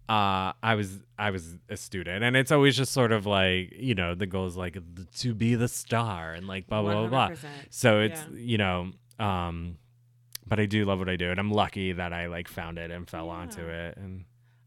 uh 0.08 0.52
I 0.62 0.74
was 0.76 1.00
I 1.18 1.30
was 1.30 1.56
a 1.68 1.76
student, 1.76 2.22
and 2.22 2.36
it's 2.36 2.52
always 2.52 2.76
just 2.76 2.92
sort 2.92 3.10
of 3.12 3.26
like 3.26 3.72
you 3.76 3.94
know 3.94 4.14
the 4.14 4.26
goal 4.26 4.46
is 4.46 4.56
like 4.56 4.76
to 5.18 5.34
be 5.34 5.54
the 5.56 5.68
star 5.68 6.32
and 6.32 6.46
like 6.46 6.66
blah 6.68 6.82
blah 6.82 7.06
blah 7.06 7.28
blah. 7.28 7.36
So 7.70 8.00
it's 8.00 8.20
Yeah. 8.32 8.36
you 8.38 8.58
know 8.58 8.92
um. 9.18 9.78
But 10.48 10.60
I 10.60 10.66
do 10.66 10.84
love 10.84 11.00
what 11.00 11.08
I 11.08 11.16
do, 11.16 11.28
and 11.32 11.40
I'm 11.40 11.50
lucky 11.50 11.90
that 11.90 12.12
I 12.12 12.26
like 12.28 12.46
found 12.46 12.78
it 12.78 12.92
and 12.92 13.10
fell 13.10 13.26
Yeah. 13.26 13.32
onto 13.32 13.62
it. 13.66 13.96
And 13.96 14.26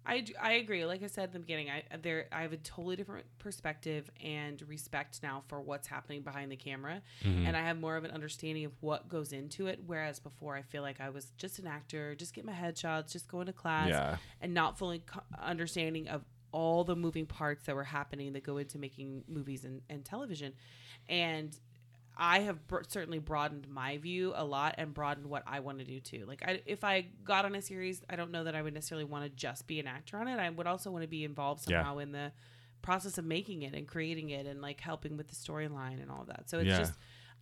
I, 0.10 0.26
I 0.41 0.51
agree. 0.53 0.86
Like 0.86 1.03
I 1.03 1.07
said 1.07 1.26
at 1.26 1.34
the 1.34 1.39
beginning, 1.39 1.70
I 1.70 1.84
there 2.01 2.28
I 2.32 2.41
have 2.41 2.53
a 2.53 2.57
totally 2.57 2.95
different 2.95 3.26
perspective 3.38 4.10
and 4.24 4.62
respect 4.68 5.22
now 5.24 5.43
for 5.47 5.62
what's 5.62 5.88
happening 5.88 6.22
behind 6.24 6.51
the 6.51 6.55
camera, 6.55 7.01
Mhm. 7.24 7.45
and 7.47 7.55
I 7.55 7.62
have 7.62 7.80
more 7.80 7.95
of 7.95 8.03
an 8.03 8.12
understanding 8.12 8.66
of 8.66 8.72
what 8.82 9.07
goes 9.10 9.32
into 9.34 9.68
it. 9.68 9.80
Whereas 9.86 10.20
before, 10.20 10.55
I 10.55 10.62
feel 10.64 10.82
like 10.82 10.99
I 10.99 11.10
was 11.10 11.32
just 11.38 11.60
an 11.60 11.68
actor, 11.68 12.16
just 12.16 12.34
get 12.34 12.43
my 12.45 12.53
headshots, 12.53 13.12
just 13.12 13.28
going 13.28 13.45
to 13.47 13.53
class, 13.53 13.89
yeah, 13.89 14.18
and 14.41 14.53
not 14.53 14.78
fully 14.78 14.99
co- 14.99 15.22
understanding 15.39 16.07
of 16.07 16.24
all 16.51 16.84
the 16.84 16.95
moving 16.95 17.28
parts 17.28 17.66
that 17.68 17.76
were 17.76 17.84
happening 17.84 18.34
that 18.34 18.41
go 18.43 18.57
into 18.57 18.80
making 18.80 19.24
movies 19.28 19.64
and, 19.66 19.82
and 19.89 20.03
television. 20.03 20.51
And 21.07 21.55
I 22.22 22.40
have 22.42 22.68
br- 22.68 22.82
certainly 22.88 23.20
broadened 23.20 23.68
my 23.70 23.98
view 23.98 24.34
a 24.36 24.44
lot 24.44 24.76
and 24.78 24.94
broadened 24.94 25.28
what 25.28 25.44
I 25.48 25.62
want 25.62 25.80
to 25.80 25.86
do 25.86 26.00
too. 26.02 26.26
Like, 26.28 26.44
I, 26.46 26.62
if 26.66 26.84
I 26.84 27.08
got 27.24 27.46
on 27.46 27.56
a 27.56 27.62
series, 27.62 28.02
I 28.10 28.18
don't 28.18 28.32
know 28.32 28.44
that 28.44 28.56
I 28.56 28.62
would 28.62 28.74
necessarily 28.74 29.06
want 29.06 29.24
to 29.24 29.30
just 29.30 29.66
be 29.68 29.80
an 29.80 29.88
actor 29.88 30.18
on 30.18 30.28
it. 30.28 30.38
I 30.38 30.50
would 30.50 30.68
also 30.68 30.92
want 30.92 31.04
to 31.04 31.08
be 31.08 31.24
involved 31.24 31.64
Yeah. 31.68 31.78
somehow 31.82 32.00
in 32.00 32.12
the 32.12 32.32
process 32.82 33.18
of 33.18 33.26
making 33.26 33.62
it 33.62 33.74
and 33.74 33.88
creating 33.88 34.32
it 34.32 34.46
and 34.46 34.62
like 34.62 34.82
helping 34.82 35.16
with 35.18 35.30
the 35.30 35.36
storyline 35.36 36.02
and 36.02 36.12
all 36.12 36.26
that. 36.28 36.50
So 36.50 36.60
it's 36.60 36.68
Yeah. 36.68 36.78
just, 36.80 36.94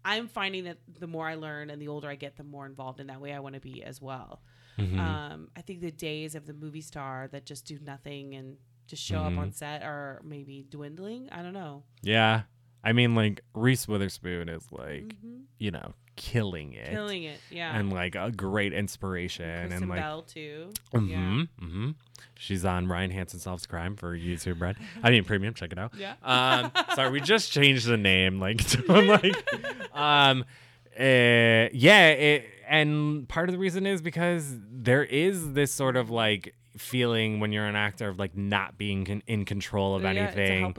I'm 0.05 0.27
finding 0.27 0.65
that 0.65 0.77
the 0.99 1.07
more 1.07 1.27
I 1.27 1.35
learn 1.35 1.69
and 1.71 1.81
the 1.81 1.87
older 1.87 2.07
I 2.07 2.15
get, 2.15 2.37
the 2.37 2.43
more 2.43 2.65
involved 2.67 2.99
in 2.99 3.07
that 3.07 3.19
way 3.19 3.33
I 3.33 3.39
want 3.39 3.55
to 3.55 3.61
be 3.61 3.83
as 3.83 3.99
well. 4.01 4.41
Mhm. 4.77 4.99
Um, 4.99 5.49
I 5.55 5.61
think 5.61 5.81
the 5.81 5.91
days 5.91 6.35
of 6.35 6.45
the 6.45 6.53
movie 6.53 6.81
star 6.81 7.27
that 7.31 7.45
just 7.47 7.65
do 7.65 7.79
nothing 7.79 8.35
and 8.35 8.57
just 8.85 9.03
show 9.03 9.19
up 9.21 9.33
Mhm. 9.33 9.37
on 9.39 9.51
set 9.51 9.81
are 9.83 10.21
maybe 10.23 10.65
dwindling. 10.69 11.29
I 11.31 11.41
don't 11.41 11.53
know. 11.53 11.83
yeah. 12.03 12.43
I 12.83 12.93
mean, 12.93 13.15
like 13.15 13.41
Reese 13.53 13.87
Witherspoon 13.87 14.49
is 14.49 14.65
like 14.71 15.15
Mhm. 15.23 15.41
you 15.57 15.71
know 15.71 15.93
killing 16.15 16.73
it. 16.73 16.89
Killing 16.89 17.23
it, 17.23 17.39
yeah. 17.51 17.77
and 17.77 17.93
like 17.93 18.15
a 18.15 18.31
great 18.31 18.73
inspiration 18.73 19.67
Kristen 19.67 19.83
and 19.83 19.89
like 19.89 19.99
Bell 19.99 20.21
too. 20.23 20.69
Mm-hmm, 20.93 21.09
Yeah, 21.09 21.43
hmm 21.59 21.91
she's 22.35 22.65
on 22.65 22.87
Ryan 22.87 23.11
Hansen 23.11 23.39
Solves 23.39 23.65
Crime 23.67 23.95
for 23.95 24.17
YouTube 24.17 24.59
Red. 24.61 24.77
I 25.03 25.11
mean 25.11 25.23
premium, 25.25 25.53
check 25.53 25.71
it 25.71 25.77
out. 25.77 25.93
yeah. 25.95 26.13
Um 26.23 26.71
sorry, 26.95 27.11
we 27.11 27.21
just 27.21 27.51
changed 27.51 27.85
the 27.87 27.97
name 27.97 28.39
like 28.39 28.57
to 28.69 28.81
like 29.01 29.95
um 29.95 30.43
uh, 30.99 31.69
yeah, 31.73 32.07
it, 32.09 32.45
and 32.67 33.29
part 33.29 33.49
of 33.49 33.53
the 33.53 33.59
reason 33.59 33.85
is 33.85 34.01
because 34.01 34.55
there 34.71 35.03
is 35.03 35.53
this 35.53 35.71
sort 35.71 35.95
of 35.95 36.09
like 36.09 36.55
feeling 36.77 37.39
when 37.39 37.51
you're 37.51 37.65
an 37.65 37.75
actor 37.75 38.07
of 38.07 38.17
like 38.19 38.35
not 38.35 38.77
being 38.77 39.05
con- 39.05 39.23
in 39.27 39.45
control 39.45 39.95
of 39.95 40.03
Yeah, 40.03 40.09
anything 40.09 40.73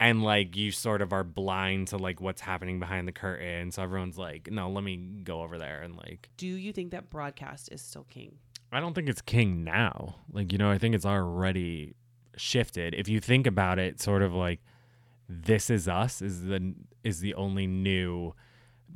and 0.00 0.22
like 0.22 0.56
you 0.56 0.72
sort 0.72 1.02
of 1.02 1.12
are 1.12 1.24
blind 1.24 1.88
to 1.88 1.96
like 1.96 2.20
what's 2.20 2.40
happening 2.40 2.80
behind 2.80 3.06
the 3.06 3.12
curtain 3.12 3.70
so 3.70 3.82
everyone's 3.82 4.18
like 4.18 4.50
no 4.50 4.70
let 4.70 4.84
me 4.84 4.96
go 5.24 5.42
over 5.42 5.58
there 5.58 5.82
and 5.82 5.96
like 5.96 6.28
Do 6.36 6.46
you 6.46 6.72
think 6.72 6.90
that 6.92 7.10
broadcast 7.10 7.70
is 7.72 7.80
still 7.80 8.04
king? 8.08 8.36
I 8.72 8.80
don't 8.80 8.94
think 8.94 9.08
it's 9.10 9.20
king 9.20 9.64
now. 9.64 10.16
Like, 10.32 10.50
you 10.50 10.56
know, 10.56 10.70
I 10.70 10.78
think 10.78 10.94
it's 10.94 11.04
already 11.04 11.94
shifted. 12.38 12.94
If 12.94 13.06
you 13.06 13.20
think 13.20 13.46
about 13.46 13.78
it, 13.78 14.00
sort 14.00 14.22
of 14.22 14.32
like 14.32 14.60
This 15.28 15.68
Is 15.68 15.88
Us 15.88 16.22
is 16.22 16.44
the 16.44 16.74
is 17.04 17.20
the 17.20 17.34
only 17.34 17.66
new 17.66 18.34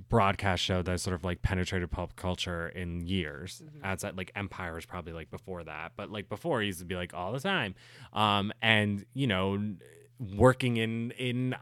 broadcast 0.09 0.63
show 0.63 0.83
that 0.83 1.01
sort 1.01 1.15
of 1.15 1.25
like 1.25 1.43
penetrated 1.43 1.91
pop 1.91 2.17
culture 2.17 2.69
in 2.69 3.01
years. 3.01 3.63
Outside 3.83 4.17
like 4.17 4.33
Empire 4.37 4.75
was 4.75 4.87
probably 4.87 5.13
like 5.13 5.31
before 5.31 5.65
that, 5.65 5.93
but 5.97 6.11
like 6.11 6.29
before 6.29 6.61
he 6.61 6.67
used 6.67 6.79
to 6.81 6.85
be 6.85 6.95
like 6.97 7.15
all 7.15 7.33
the 7.33 7.41
time. 7.41 7.75
Um 8.13 8.53
and 8.63 9.05
you 9.15 9.27
know, 9.27 9.59
working 10.35 10.77
in 10.77 11.11
in 11.13 11.55
uh, 11.55 11.59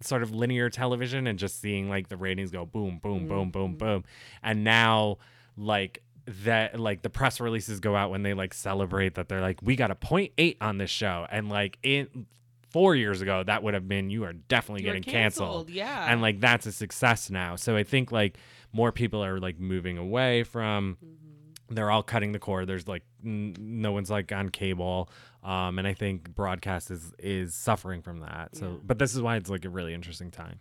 sort 0.00 0.22
of 0.22 0.34
linear 0.34 0.68
television 0.68 1.26
and 1.26 1.38
just 1.38 1.60
seeing 1.60 1.88
like 1.88 2.08
the 2.08 2.16
ratings 2.16 2.50
go 2.50 2.66
boom 2.66 2.98
boom 3.02 3.26
boom 3.26 3.50
boom 3.50 3.74
boom 3.76 4.04
and 4.42 4.62
now 4.62 5.16
like 5.56 6.02
that 6.26 6.78
like 6.78 7.02
the 7.02 7.10
press 7.10 7.40
releases 7.40 7.80
go 7.80 7.96
out 7.96 8.10
when 8.10 8.22
they 8.22 8.34
like 8.34 8.52
celebrate 8.52 9.14
that 9.14 9.28
they're 9.28 9.40
like 9.40 9.60
we 9.62 9.76
got 9.76 9.90
a 9.90 9.94
point 9.94 10.32
eight 10.36 10.56
on 10.60 10.78
this 10.78 10.90
show 10.90 11.26
and 11.30 11.48
like 11.48 11.78
in 11.82 12.26
four 12.74 12.94
years 12.96 13.22
ago 13.22 13.42
that 13.44 13.62
would 13.62 13.74
have 13.74 13.86
been 13.88 14.10
you 14.10 14.24
are 14.24 14.32
definitely 14.32 14.82
You're 14.84 14.94
getting 14.94 15.12
canceled, 15.12 15.70
Yeah. 15.70 16.10
and 16.10 16.20
like 16.20 16.40
that's 16.40 16.66
a 16.66 16.72
success 16.72 17.30
now 17.30 17.54
so 17.56 17.76
i 17.76 17.84
think 17.84 18.10
like 18.12 18.36
more 18.72 18.90
people 18.92 19.24
are 19.24 19.38
like 19.38 19.58
moving 19.60 19.96
away 19.96 20.42
from 20.42 20.98
Mm-hmm. 21.02 21.74
they're 21.76 21.90
all 21.90 22.02
cutting 22.02 22.32
the 22.32 22.38
cord 22.38 22.66
there's 22.66 22.86
like 22.88 23.04
n- 23.24 23.54
no 23.58 23.90
one's 23.92 24.10
like 24.10 24.32
on 24.32 24.48
cable 24.50 25.08
um 25.42 25.78
and 25.78 25.86
i 25.88 25.94
think 25.94 26.34
broadcast 26.34 26.90
is 26.90 27.12
is 27.18 27.54
suffering 27.54 28.02
from 28.02 28.20
that 28.20 28.54
so 28.56 28.64
Yeah. 28.66 28.76
but 28.84 28.98
this 28.98 29.14
is 29.14 29.22
why 29.22 29.36
it's 29.36 29.48
like 29.48 29.64
a 29.64 29.70
really 29.70 29.94
interesting 29.94 30.30
time 30.30 30.58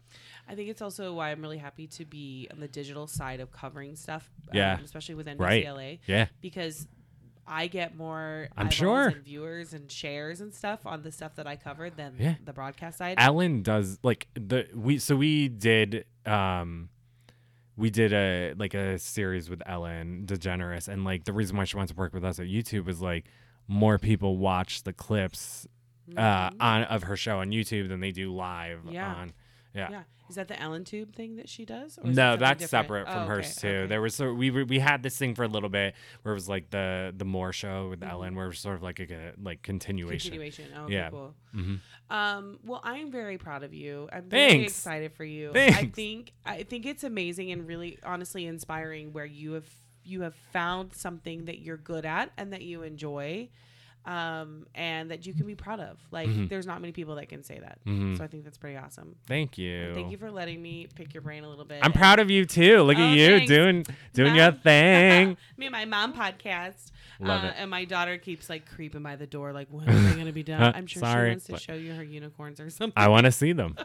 I 0.47 0.55
think 0.55 0.67
it's 0.69 0.81
also 0.81 1.13
why 1.13 1.31
I'm 1.31 1.41
really 1.41 1.57
happy 1.57 1.87
to 1.87 2.03
be 2.05 2.49
on 2.51 2.59
the 2.59 2.67
digital 2.67 3.07
side 3.07 3.39
of 3.39 3.49
covering 3.53 3.95
stuff. 3.95 4.29
Yeah. 4.51 4.73
um, 4.73 4.83
especially 4.83 5.15
with 5.15 5.27
Right. 5.37 5.63
NBCLA. 5.65 5.99
yeah 6.05 6.25
because 6.41 6.85
I 7.47 7.67
get 7.67 7.95
more 7.97 8.47
I'm 8.55 8.69
sure. 8.69 9.07
and 9.07 9.17
viewers 9.23 9.73
and 9.73 9.91
shares 9.91 10.39
and 10.41 10.53
stuff 10.53 10.85
on 10.85 11.03
the 11.03 11.11
stuff 11.11 11.35
that 11.35 11.45
I 11.47 11.55
covered 11.57 11.97
than 11.97 12.15
Yeah. 12.19 12.35
the 12.43 12.53
broadcast 12.53 12.97
side. 12.97 13.15
Ellen 13.17 13.61
does 13.63 13.99
like 14.03 14.27
the 14.35 14.67
we 14.73 14.97
so 14.99 15.15
we 15.15 15.49
did 15.49 16.05
um 16.25 16.89
we 17.75 17.89
did 17.89 18.13
a 18.13 18.53
like 18.57 18.73
a 18.73 18.97
series 18.99 19.49
with 19.49 19.61
Ellen 19.65 20.23
DeGeneres 20.25 20.87
and 20.87 21.03
like 21.03 21.25
the 21.25 21.33
reason 21.33 21.57
why 21.57 21.65
she 21.65 21.75
wants 21.75 21.91
to 21.91 21.97
work 21.97 22.13
with 22.13 22.23
us 22.23 22.39
at 22.39 22.45
YouTube 22.45 22.87
is 22.87 23.01
like 23.01 23.25
more 23.67 23.97
people 23.97 24.37
watch 24.37 24.83
the 24.83 24.93
clips 24.93 25.67
uh 26.17 26.49
on 26.59 26.83
of 26.83 27.03
her 27.03 27.15
show 27.15 27.39
on 27.39 27.49
YouTube 27.51 27.87
than 27.89 27.99
they 27.99 28.11
do 28.11 28.33
live 28.33 28.79
Mm-hmm. 28.79 28.91
Yeah. 28.91 29.13
on 29.15 29.33
yeah. 29.73 29.87
yeah, 29.91 30.03
is 30.29 30.35
that 30.35 30.47
the 30.47 30.59
Ellen 30.59 30.83
Tube 30.83 31.13
thing 31.15 31.35
that 31.37 31.49
she 31.49 31.65
does? 31.65 31.97
Or 31.97 32.03
No, 32.05 32.11
something 32.33 32.39
that's 32.39 32.59
different? 32.59 32.69
separate 32.69 33.07
from 33.07 33.23
Oh, 33.23 33.25
hers 33.27 33.57
okay, 33.57 33.69
too. 33.69 33.77
okay. 33.79 33.87
There 33.87 34.01
was 34.01 34.15
so 34.15 34.33
we 34.33 34.49
we 34.51 34.79
had 34.79 35.03
this 35.03 35.17
thing 35.17 35.35
for 35.35 35.43
a 35.43 35.47
little 35.47 35.69
bit 35.69 35.95
where 36.21 36.31
it 36.33 36.35
was 36.35 36.47
like 36.49 36.69
the 36.69 37.13
the 37.15 37.25
More 37.25 37.51
show 37.53 37.89
with 37.89 37.99
Mm-hmm. 38.01 38.09
Ellen, 38.11 38.35
where 38.35 38.45
it 38.45 38.49
was 38.49 38.59
sort 38.59 38.75
of 38.75 38.83
like 38.83 38.99
a, 38.99 39.33
like 39.41 39.61
continuation. 39.63 40.31
continuation. 40.31 40.65
Oh, 40.77 40.87
Yeah. 40.87 41.07
okay, 41.07 41.09
cool. 41.11 41.35
Mhm. 41.55 41.79
Um, 42.09 42.59
well, 42.63 42.81
I'm 42.83 43.11
very 43.11 43.37
proud 43.37 43.63
of 43.63 43.73
you. 43.73 44.07
I'm 44.11 44.29
very 44.29 44.49
Thanks. 44.51 44.71
excited 44.73 45.13
for 45.13 45.23
you. 45.25 45.51
Thanks. 45.53 45.77
I 45.77 45.85
think 45.87 46.33
I 46.45 46.63
think 46.63 46.85
it's 46.85 47.03
amazing 47.03 47.51
and 47.51 47.67
really 47.67 47.97
honestly 48.03 48.45
inspiring 48.45 49.13
where 49.13 49.25
you 49.25 49.53
have 49.53 49.69
you 50.05 50.21
have 50.21 50.35
found 50.51 50.93
something 50.93 51.45
that 51.45 51.59
you're 51.59 51.77
good 51.77 52.05
at 52.05 52.31
and 52.37 52.51
that 52.53 52.61
you 52.61 52.83
enjoy. 52.83 53.49
Um, 54.05 54.65
and 54.75 55.11
that 55.11 55.25
you 55.25 55.33
can 55.33 55.45
be 55.45 55.55
proud 55.55 55.79
of. 55.79 55.97
Like, 56.11 56.27
Mhm. 56.27 56.49
there's 56.49 56.65
not 56.67 56.81
many 56.81 56.91
people 56.91 57.15
that 57.15 57.29
can 57.29 57.41
say 57.41 57.57
that. 57.59 57.79
Mhm. 57.85 58.17
So 58.17 58.23
I 58.25 58.27
think 58.27 58.43
that's 58.43 58.57
pretty 58.57 58.75
awesome. 58.75 59.15
Thank 59.27 59.57
you. 59.57 59.93
Thank 59.93 60.11
you 60.11 60.17
for 60.17 60.29
letting 60.29 60.61
me 60.61 60.87
pick 60.93 61.13
your 61.13 61.21
brain 61.21 61.45
a 61.45 61.49
little 61.49 61.63
bit. 61.63 61.79
I'm 61.81 61.93
proud 61.93 62.19
of 62.19 62.29
you 62.29 62.43
too. 62.45 62.81
Look 62.81 62.97
Oh, 62.97 63.01
at 63.01 63.15
you 63.15 63.37
thanks. 63.37 63.47
doing 63.49 63.85
doing 64.13 64.35
your 64.35 64.51
thing. 64.63 65.37
me 65.57 65.67
and 65.67 65.71
my 65.71 65.85
mom 65.85 66.13
podcast. 66.13 66.91
Love 67.21 67.45
uh, 67.45 67.47
it. 67.47 67.53
And 67.57 67.69
my 67.71 67.85
daughter 67.85 68.17
keeps 68.17 68.49
like 68.49 68.65
creeping 68.69 69.03
by 69.03 69.15
the 69.15 69.27
door, 69.27 69.53
like, 69.53 69.67
when 69.71 69.87
are 69.89 69.93
they 69.93 70.13
going 70.15 70.25
to 70.25 70.33
be 70.33 70.43
done? 70.43 70.61
I'm 70.75 70.85
sure 70.87 70.99
Sorry, 70.99 71.29
she 71.29 71.31
wants 71.31 71.45
to 71.45 71.51
but- 71.53 71.61
show 71.61 71.73
you 71.75 71.93
her 71.93 72.03
unicorns 72.03 72.59
or 72.59 72.69
something. 72.69 73.01
I 73.01 73.07
want 73.07 73.25
to 73.25 73.31
see 73.31 73.53
them. 73.53 73.77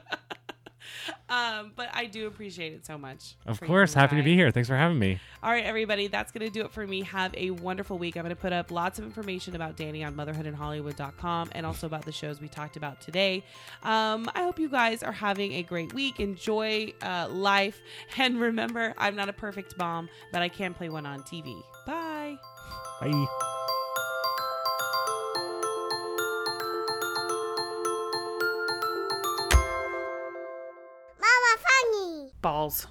Um, 1.28 1.72
but 1.76 1.89
I 1.93 2.07
do 2.07 2.26
appreciate 2.26 2.72
it 2.72 2.86
so 2.86 2.99
much. 2.99 3.34
Of 3.47 3.61
course, 3.61 3.95
happy 3.95 4.16
to 4.16 4.22
be 4.22 4.34
here. 4.34 4.51
Thanks 4.51 4.68
for 4.68 4.76
having 4.76 4.99
me. 4.99 5.20
All 5.43 5.51
right, 5.51 5.64
everybody, 5.64 6.09
that's 6.09 6.32
going 6.32 6.47
to 6.47 6.53
do 6.53 6.64
it 6.64 6.72
for 6.72 6.86
me. 6.86 7.03
Have 7.03 7.34
a 7.36 7.51
wonderful 7.51 7.99
week. 7.99 8.16
I'm 8.16 8.22
going 8.22 8.34
to 8.34 8.41
put 8.41 8.53
up 8.53 8.70
lots 8.70 8.99
of 8.99 9.05
information 9.05 9.55
about 9.55 9.76
Danny 9.76 10.03
on 10.05 10.14
motherhoodinhollywood.com 10.14 11.51
and 11.53 11.64
also 11.66 11.86
about 11.86 12.05
the 12.05 12.12
shows 12.12 12.41
we 12.41 12.49
talked 12.49 12.76
about 12.76 13.01
today. 13.01 13.45
Um, 13.82 14.30
I 14.34 14.43
hope 14.43 14.59
you 14.59 14.68
guys 14.68 15.03
are 15.03 15.12
having 15.12 15.55
a 15.55 15.62
great 15.62 15.93
week. 15.95 16.20
Enjoy 16.20 16.93
uh, 17.03 17.28
life. 17.30 17.80
And 18.18 18.41
remember, 18.41 18.95
I'm 18.99 19.14
not 19.14 19.28
a 19.28 19.32
perfect 19.32 19.78
mom, 19.78 20.09
but 20.32 20.43
I 20.43 20.49
can 20.49 20.74
play 20.74 20.89
one 20.89 21.07
on 21.07 21.20
TV. 21.20 21.62
Bye. 21.86 22.36
Bye. 23.01 23.64
Balls. 32.41 32.86